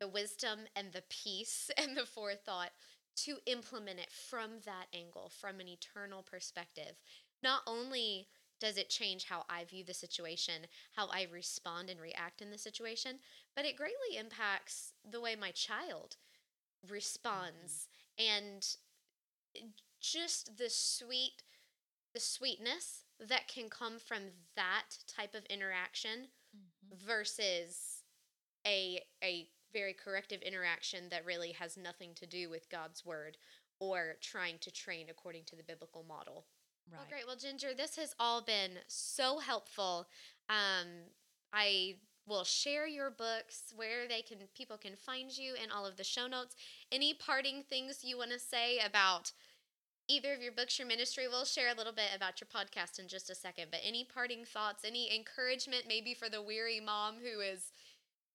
the 0.00 0.08
wisdom 0.08 0.60
and 0.74 0.92
the 0.92 1.04
peace 1.08 1.70
and 1.78 1.96
the 1.96 2.06
forethought 2.06 2.70
to 3.16 3.36
implement 3.46 4.00
it 4.00 4.10
from 4.10 4.50
that 4.64 4.86
angle, 4.92 5.30
from 5.40 5.60
an 5.60 5.68
eternal 5.68 6.22
perspective. 6.22 6.96
Not 7.42 7.62
only 7.66 8.28
does 8.64 8.78
it 8.78 8.88
change 8.88 9.26
how 9.26 9.44
I 9.46 9.64
view 9.64 9.84
the 9.84 9.92
situation, 9.92 10.66
how 10.96 11.08
I 11.08 11.26
respond 11.30 11.90
and 11.90 12.00
react 12.00 12.40
in 12.40 12.50
the 12.50 12.56
situation, 12.56 13.18
but 13.54 13.66
it 13.66 13.76
greatly 13.76 14.16
impacts 14.18 14.94
the 15.08 15.20
way 15.20 15.36
my 15.36 15.50
child 15.50 16.16
responds 16.88 17.88
mm-hmm. 18.18 18.36
and 18.36 18.66
just 20.00 20.56
the 20.56 20.70
sweet 20.70 21.42
the 22.14 22.20
sweetness 22.20 23.04
that 23.20 23.48
can 23.48 23.68
come 23.68 23.98
from 23.98 24.22
that 24.56 24.96
type 25.06 25.34
of 25.34 25.44
interaction 25.46 26.28
mm-hmm. 26.56 27.06
versus 27.06 28.02
a 28.66 29.02
a 29.22 29.46
very 29.74 29.92
corrective 29.92 30.40
interaction 30.40 31.10
that 31.10 31.26
really 31.26 31.52
has 31.52 31.76
nothing 31.76 32.14
to 32.14 32.26
do 32.26 32.48
with 32.48 32.70
God's 32.70 33.04
word 33.04 33.36
or 33.78 34.14
trying 34.22 34.56
to 34.60 34.70
train 34.70 35.08
according 35.10 35.44
to 35.44 35.56
the 35.56 35.64
biblical 35.64 36.04
model. 36.08 36.46
Right. 36.90 36.98
Well, 36.98 37.06
great. 37.08 37.26
Well, 37.26 37.36
Ginger, 37.36 37.74
this 37.76 37.96
has 37.96 38.14
all 38.18 38.42
been 38.42 38.72
so 38.86 39.38
helpful. 39.38 40.06
Um, 40.48 40.86
I 41.52 41.96
will 42.26 42.44
share 42.44 42.86
your 42.86 43.10
books 43.10 43.72
where 43.76 44.08
they 44.08 44.22
can 44.22 44.38
people 44.56 44.76
can 44.76 44.96
find 44.96 45.36
you 45.36 45.54
in 45.62 45.70
all 45.70 45.86
of 45.86 45.96
the 45.96 46.04
show 46.04 46.26
notes. 46.26 46.56
Any 46.90 47.14
parting 47.14 47.62
things 47.62 48.00
you 48.02 48.18
want 48.18 48.32
to 48.32 48.38
say 48.38 48.78
about 48.84 49.32
either 50.08 50.34
of 50.34 50.42
your 50.42 50.52
books, 50.52 50.78
your 50.78 50.88
ministry? 50.88 51.24
We'll 51.28 51.44
share 51.44 51.72
a 51.72 51.76
little 51.76 51.92
bit 51.92 52.10
about 52.14 52.40
your 52.40 52.48
podcast 52.48 52.98
in 52.98 53.08
just 53.08 53.30
a 53.30 53.34
second. 53.34 53.68
But 53.70 53.80
any 53.84 54.04
parting 54.04 54.44
thoughts, 54.44 54.84
any 54.84 55.14
encouragement, 55.14 55.84
maybe 55.88 56.14
for 56.14 56.28
the 56.28 56.42
weary 56.42 56.80
mom 56.80 57.16
who 57.16 57.40
is 57.40 57.72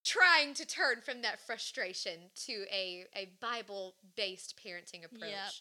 trying 0.04 0.54
to 0.54 0.66
turn 0.66 1.00
from 1.04 1.22
that 1.22 1.40
frustration 1.40 2.30
to 2.46 2.64
a, 2.72 3.04
a 3.14 3.30
Bible 3.40 3.94
based 4.16 4.58
parenting 4.64 5.04
approach. 5.04 5.30
Yep. 5.30 5.52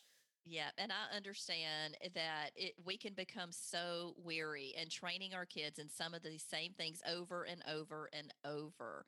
Yeah, 0.50 0.70
and 0.80 0.92
I 0.92 1.16
understand 1.16 1.96
that 2.16 2.50
it, 2.56 2.74
we 2.84 2.98
can 2.98 3.14
become 3.14 3.52
so 3.52 4.16
weary 4.18 4.74
and 4.80 4.90
training 4.90 5.36
our 5.36 5.46
kids 5.46 5.78
in 5.78 5.90
some 5.90 6.16
of 6.16 6.24
these 6.24 6.44
same 6.44 6.74
things 6.74 7.04
over 7.08 7.44
and 7.44 7.62
over 7.72 8.10
and 8.14 8.34
over. 8.44 9.06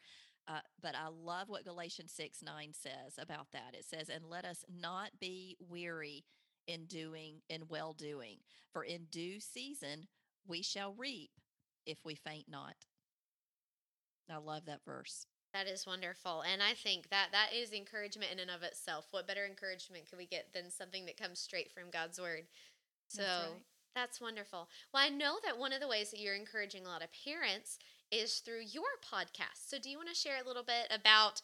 Uh, 0.47 0.60
but 0.84 0.93
I 0.95 1.08
love 1.08 1.49
what 1.49 1.65
Galatians 1.65 2.12
6 2.15 2.43
9 2.43 2.73
says 2.73 3.15
about 3.17 3.47
that. 3.54 3.73
It 3.73 3.86
says, 3.86 4.08
And 4.10 4.23
let 4.30 4.45
us 4.45 4.63
not 4.71 5.10
be 5.19 5.58
weary 5.60 6.25
in 6.67 6.86
doing, 6.86 7.41
in 7.49 7.63
well 7.67 7.93
doing, 7.93 8.38
for 8.71 8.84
in 8.84 9.06
due 9.10 9.39
season 9.39 10.08
we 10.47 10.62
shall 10.62 10.93
reap 10.93 11.32
if 11.88 11.97
we 12.06 12.13
faint 12.13 12.45
not. 12.49 12.75
I 14.30 14.38
love 14.38 14.65
that 14.65 14.86
verse. 14.86 15.25
That 15.53 15.67
is 15.67 15.85
wonderful. 15.85 16.43
And 16.49 16.61
I 16.63 16.73
think 16.73 17.09
that 17.09 17.27
that 17.33 17.49
is 17.53 17.73
encouragement 17.73 18.31
in 18.31 18.39
and 18.39 18.51
of 18.51 18.63
itself. 18.63 19.07
What 19.11 19.27
better 19.27 19.45
encouragement 19.45 20.09
could 20.09 20.17
we 20.17 20.25
get 20.25 20.53
than 20.53 20.71
something 20.71 21.05
that 21.05 21.17
comes 21.17 21.39
straight 21.39 21.71
from 21.71 21.91
God's 21.91 22.19
word? 22.21 22.43
So 23.07 23.21
that's, 23.21 23.49
right. 23.49 23.61
that's 23.93 24.21
wonderful. 24.21 24.69
Well, 24.93 25.03
I 25.03 25.09
know 25.09 25.35
that 25.43 25.57
one 25.57 25.73
of 25.73 25.81
the 25.81 25.89
ways 25.89 26.11
that 26.11 26.21
you're 26.21 26.35
encouraging 26.35 26.85
a 26.85 26.89
lot 26.89 27.03
of 27.03 27.09
parents 27.25 27.79
is 28.11 28.39
through 28.39 28.61
your 28.71 28.83
podcast. 29.03 29.67
So 29.67 29.77
do 29.77 29.89
you 29.89 29.97
want 29.97 30.09
to 30.09 30.15
share 30.15 30.41
a 30.41 30.47
little 30.47 30.63
bit 30.63 30.87
about 30.89 31.41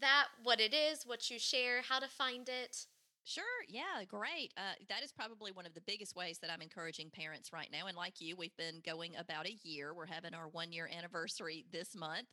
that, 0.00 0.26
what 0.42 0.60
it 0.60 0.74
is, 0.74 1.06
what 1.06 1.30
you 1.30 1.38
share, 1.38 1.80
how 1.80 1.98
to 1.98 2.08
find 2.08 2.50
it? 2.50 2.84
Sure. 3.24 3.44
Yeah. 3.66 4.04
Great. 4.06 4.52
Uh, 4.56 4.76
that 4.88 5.02
is 5.02 5.12
probably 5.12 5.50
one 5.50 5.66
of 5.66 5.74
the 5.74 5.80
biggest 5.80 6.14
ways 6.14 6.38
that 6.38 6.50
I'm 6.50 6.62
encouraging 6.62 7.10
parents 7.10 7.52
right 7.52 7.68
now. 7.72 7.86
And 7.86 7.96
like 7.96 8.20
you, 8.20 8.36
we've 8.36 8.56
been 8.56 8.82
going 8.84 9.16
about 9.16 9.46
a 9.46 9.56
year. 9.62 9.94
We're 9.94 10.06
having 10.06 10.34
our 10.34 10.48
one 10.48 10.72
year 10.72 10.88
anniversary 10.96 11.64
this 11.72 11.96
month. 11.96 12.28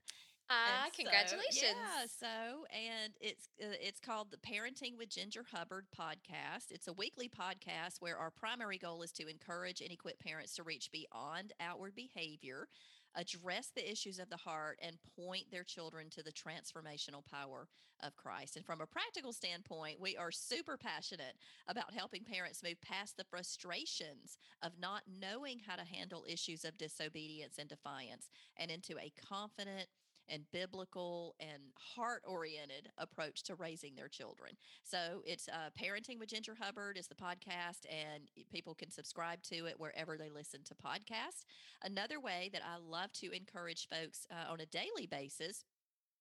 Ah, 0.50 0.88
congratulations. 0.96 1.56
So, 1.58 1.66
yeah, 1.66 2.06
so 2.06 2.66
and 2.72 3.14
it's 3.20 3.48
uh, 3.62 3.76
it's 3.82 4.00
called 4.00 4.30
the 4.32 4.38
Parenting 4.38 4.98
with 4.98 5.10
Ginger 5.10 5.46
Hubbard 5.52 5.86
podcast. 5.98 6.72
It's 6.72 6.88
a 6.88 6.94
weekly 6.94 7.30
podcast 7.30 8.02
where 8.02 8.18
our 8.18 8.30
primary 8.30 8.78
goal 8.78 9.02
is 9.02 9.12
to 9.14 9.28
encourage 9.28 9.82
and 9.82 9.92
equip 9.92 10.20
parents 10.20 10.56
to 10.56 10.64
reach 10.64 10.92
beyond 10.92 11.54
outward 11.60 11.96
behavior, 11.96 12.68
address 13.16 13.72
the 13.76 13.90
issues 13.90 14.20
of 14.20 14.30
the 14.30 14.38
heart 14.38 14.80
and 14.82 14.98
point 15.18 15.46
their 15.52 15.64
children 15.64 16.10
to 16.12 16.24
the 16.24 16.32
transformational 16.32 17.26
power 17.26 17.68
of 18.02 18.16
Christ. 18.18 18.58
And 18.58 18.66
from 18.66 18.82
a 18.82 18.86
practical 18.86 19.32
standpoint, 19.34 20.00
we 20.00 20.18
are 20.18 20.32
super 20.32 20.78
passionate 20.78 21.36
about 21.68 21.94
helping 21.94 22.24
parents 22.24 22.64
move 22.64 22.82
past 22.82 23.18
the 23.18 23.24
frustrations 23.24 24.38
of 24.62 24.74
not 24.80 25.04
knowing 25.08 25.60
how 25.66 25.76
to 25.76 25.86
handle 25.86 26.26
issues 26.28 26.66
of 26.66 26.78
disobedience 26.78 27.58
and 27.58 27.70
defiance 27.70 28.30
and 28.58 28.70
into 28.70 28.98
a 29.00 29.14
confident 29.30 29.88
and 30.30 30.44
biblical 30.52 31.36
and 31.40 31.62
heart 31.78 32.24
oriented 32.26 32.90
approach 32.98 33.44
to 33.44 33.56
raising 33.56 33.96
their 33.96 34.08
children. 34.08 34.52
So 34.84 35.22
it's 35.26 35.48
uh, 35.48 35.70
Parenting 35.80 36.20
with 36.20 36.30
Ginger 36.30 36.58
Hubbard 36.60 36.98
is 36.98 37.08
the 37.08 37.16
podcast, 37.16 37.86
and 37.90 38.30
people 38.52 38.76
can 38.76 38.92
subscribe 38.92 39.42
to 39.44 39.66
it 39.66 39.80
wherever 39.80 40.18
they 40.18 40.30
listen 40.30 40.62
to 40.66 40.76
podcasts. 40.76 41.44
Another 41.84 42.20
way 42.20 42.50
that 42.54 42.62
I 42.64 42.78
love 42.78 43.12
to 43.14 43.36
encourage 43.36 43.88
folks 43.90 44.26
uh, 44.32 44.52
on 44.52 44.60
a 44.62 44.66
daily 44.66 45.08
basis 45.10 45.66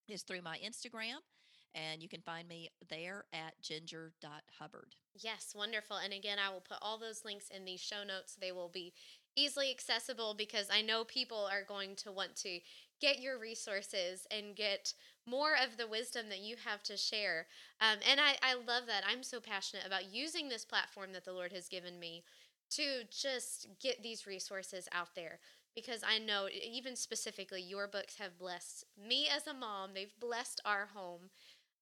is 0.08 0.22
through 0.22 0.42
my 0.42 0.58
Instagram 0.58 1.20
and 1.74 2.02
you 2.02 2.08
can 2.08 2.20
find 2.20 2.48
me 2.48 2.68
there 2.90 3.24
at 3.32 3.54
ginger.hubbard. 3.62 4.94
Yes, 5.14 5.54
wonderful. 5.56 5.96
And 5.96 6.12
again, 6.12 6.38
I 6.38 6.52
will 6.52 6.60
put 6.60 6.78
all 6.82 6.98
those 6.98 7.24
links 7.24 7.46
in 7.54 7.64
the 7.64 7.76
show 7.76 8.04
notes. 8.06 8.36
They 8.38 8.52
will 8.52 8.68
be 8.68 8.92
easily 9.36 9.70
accessible 9.70 10.34
because 10.36 10.68
I 10.70 10.82
know 10.82 11.04
people 11.04 11.48
are 11.50 11.64
going 11.66 11.96
to 11.96 12.12
want 12.12 12.36
to 12.36 12.60
get 13.02 13.20
your 13.20 13.38
resources 13.38 14.26
and 14.30 14.56
get 14.56 14.94
more 15.26 15.52
of 15.52 15.76
the 15.76 15.86
wisdom 15.88 16.28
that 16.28 16.40
you 16.40 16.56
have 16.64 16.82
to 16.84 16.96
share. 16.96 17.46
Um, 17.80 17.98
and 18.08 18.20
I, 18.20 18.36
I 18.42 18.54
love 18.54 18.86
that. 18.86 19.02
I'm 19.06 19.22
so 19.22 19.40
passionate 19.40 19.86
about 19.86 20.14
using 20.14 20.48
this 20.48 20.64
platform 20.64 21.12
that 21.12 21.24
the 21.24 21.32
Lord 21.32 21.52
has 21.52 21.68
given 21.68 21.98
me 21.98 22.22
to 22.70 23.02
just 23.10 23.66
get 23.80 24.02
these 24.02 24.26
resources 24.26 24.88
out 24.92 25.14
there 25.14 25.40
because 25.74 26.02
I 26.06 26.18
know, 26.18 26.48
even 26.50 26.96
specifically, 26.96 27.62
your 27.62 27.88
books 27.88 28.16
have 28.18 28.38
blessed 28.38 28.84
me 28.96 29.28
as 29.34 29.46
a 29.46 29.54
mom, 29.54 29.90
they've 29.94 30.12
blessed 30.20 30.60
our 30.64 30.88
home 30.94 31.30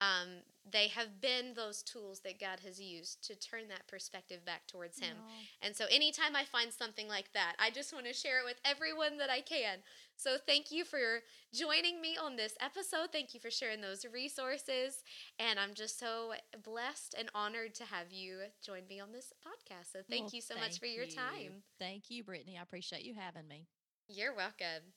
um, 0.01 0.29
they 0.71 0.89
have 0.89 1.21
been 1.21 1.55
those 1.55 1.83
tools 1.83 2.21
that 2.21 2.41
God 2.41 2.61
has 2.65 2.81
used 2.81 3.27
to 3.27 3.35
turn 3.35 3.69
that 3.69 3.87
perspective 3.87 4.45
back 4.45 4.67
towards 4.67 4.99
Him. 4.99 5.17
And 5.63 5.75
so, 5.75 5.87
anytime 5.91 6.37
I 6.37 6.45
find 6.45 6.73
something 6.73 7.09
like 7.09 7.33
that, 7.35 7.55
I 7.59 7.71
just 7.71 7.93
want 7.93 8.07
to 8.07 8.13
share 8.13 8.41
it 8.41 8.45
with 8.45 8.61
everyone 8.65 9.19
that 9.19 9.31
I 9.31 9.41
can. 9.41 9.79
So, 10.17 10.37
thank 10.47 10.71
you 10.71 10.85
for 10.85 11.21
joining 11.53 12.01
me 12.01 12.17
on 12.23 12.37
this 12.37 12.55
episode. 12.61 13.09
Thank 13.13 13.35
you 13.35 13.41
for 13.41 13.51
sharing 13.51 13.81
those 13.81 14.05
resources. 14.13 15.03
And 15.39 15.59
I'm 15.59 15.75
just 15.75 15.99
so 15.99 16.33
blessed 16.63 17.15
and 17.19 17.31
honored 17.35 17.75
to 17.77 17.85
have 17.85 18.13
you 18.13 18.39
join 18.65 18.83
me 18.89 19.01
on 19.01 19.13
this 19.13 19.33
podcast. 19.47 19.93
So, 19.93 20.01
thank 20.09 20.25
well, 20.25 20.31
you 20.35 20.41
so 20.41 20.55
thank 20.55 20.67
much 20.67 20.79
for 20.79 20.87
your 20.87 21.05
you. 21.05 21.17
time. 21.17 21.63
Thank 21.79 22.11
you, 22.11 22.23
Brittany. 22.23 22.57
I 22.59 22.63
appreciate 22.63 23.03
you 23.03 23.15
having 23.15 23.49
me. 23.49 23.67
You're 24.09 24.35
welcome. 24.35 24.93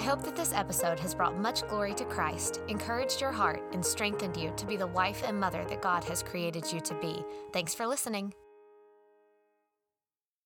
I 0.00 0.02
hope 0.02 0.22
that 0.22 0.34
this 0.34 0.54
episode 0.54 0.98
has 1.00 1.14
brought 1.14 1.36
much 1.36 1.68
glory 1.68 1.92
to 1.92 2.06
Christ, 2.06 2.62
encouraged 2.68 3.20
your 3.20 3.32
heart, 3.32 3.62
and 3.74 3.84
strengthened 3.84 4.34
you 4.34 4.50
to 4.56 4.64
be 4.64 4.78
the 4.78 4.86
wife 4.86 5.22
and 5.26 5.38
mother 5.38 5.62
that 5.66 5.82
God 5.82 6.04
has 6.04 6.22
created 6.22 6.72
you 6.72 6.80
to 6.80 6.94
be. 7.02 7.22
Thanks 7.52 7.74
for 7.74 7.86
listening. 7.86 8.32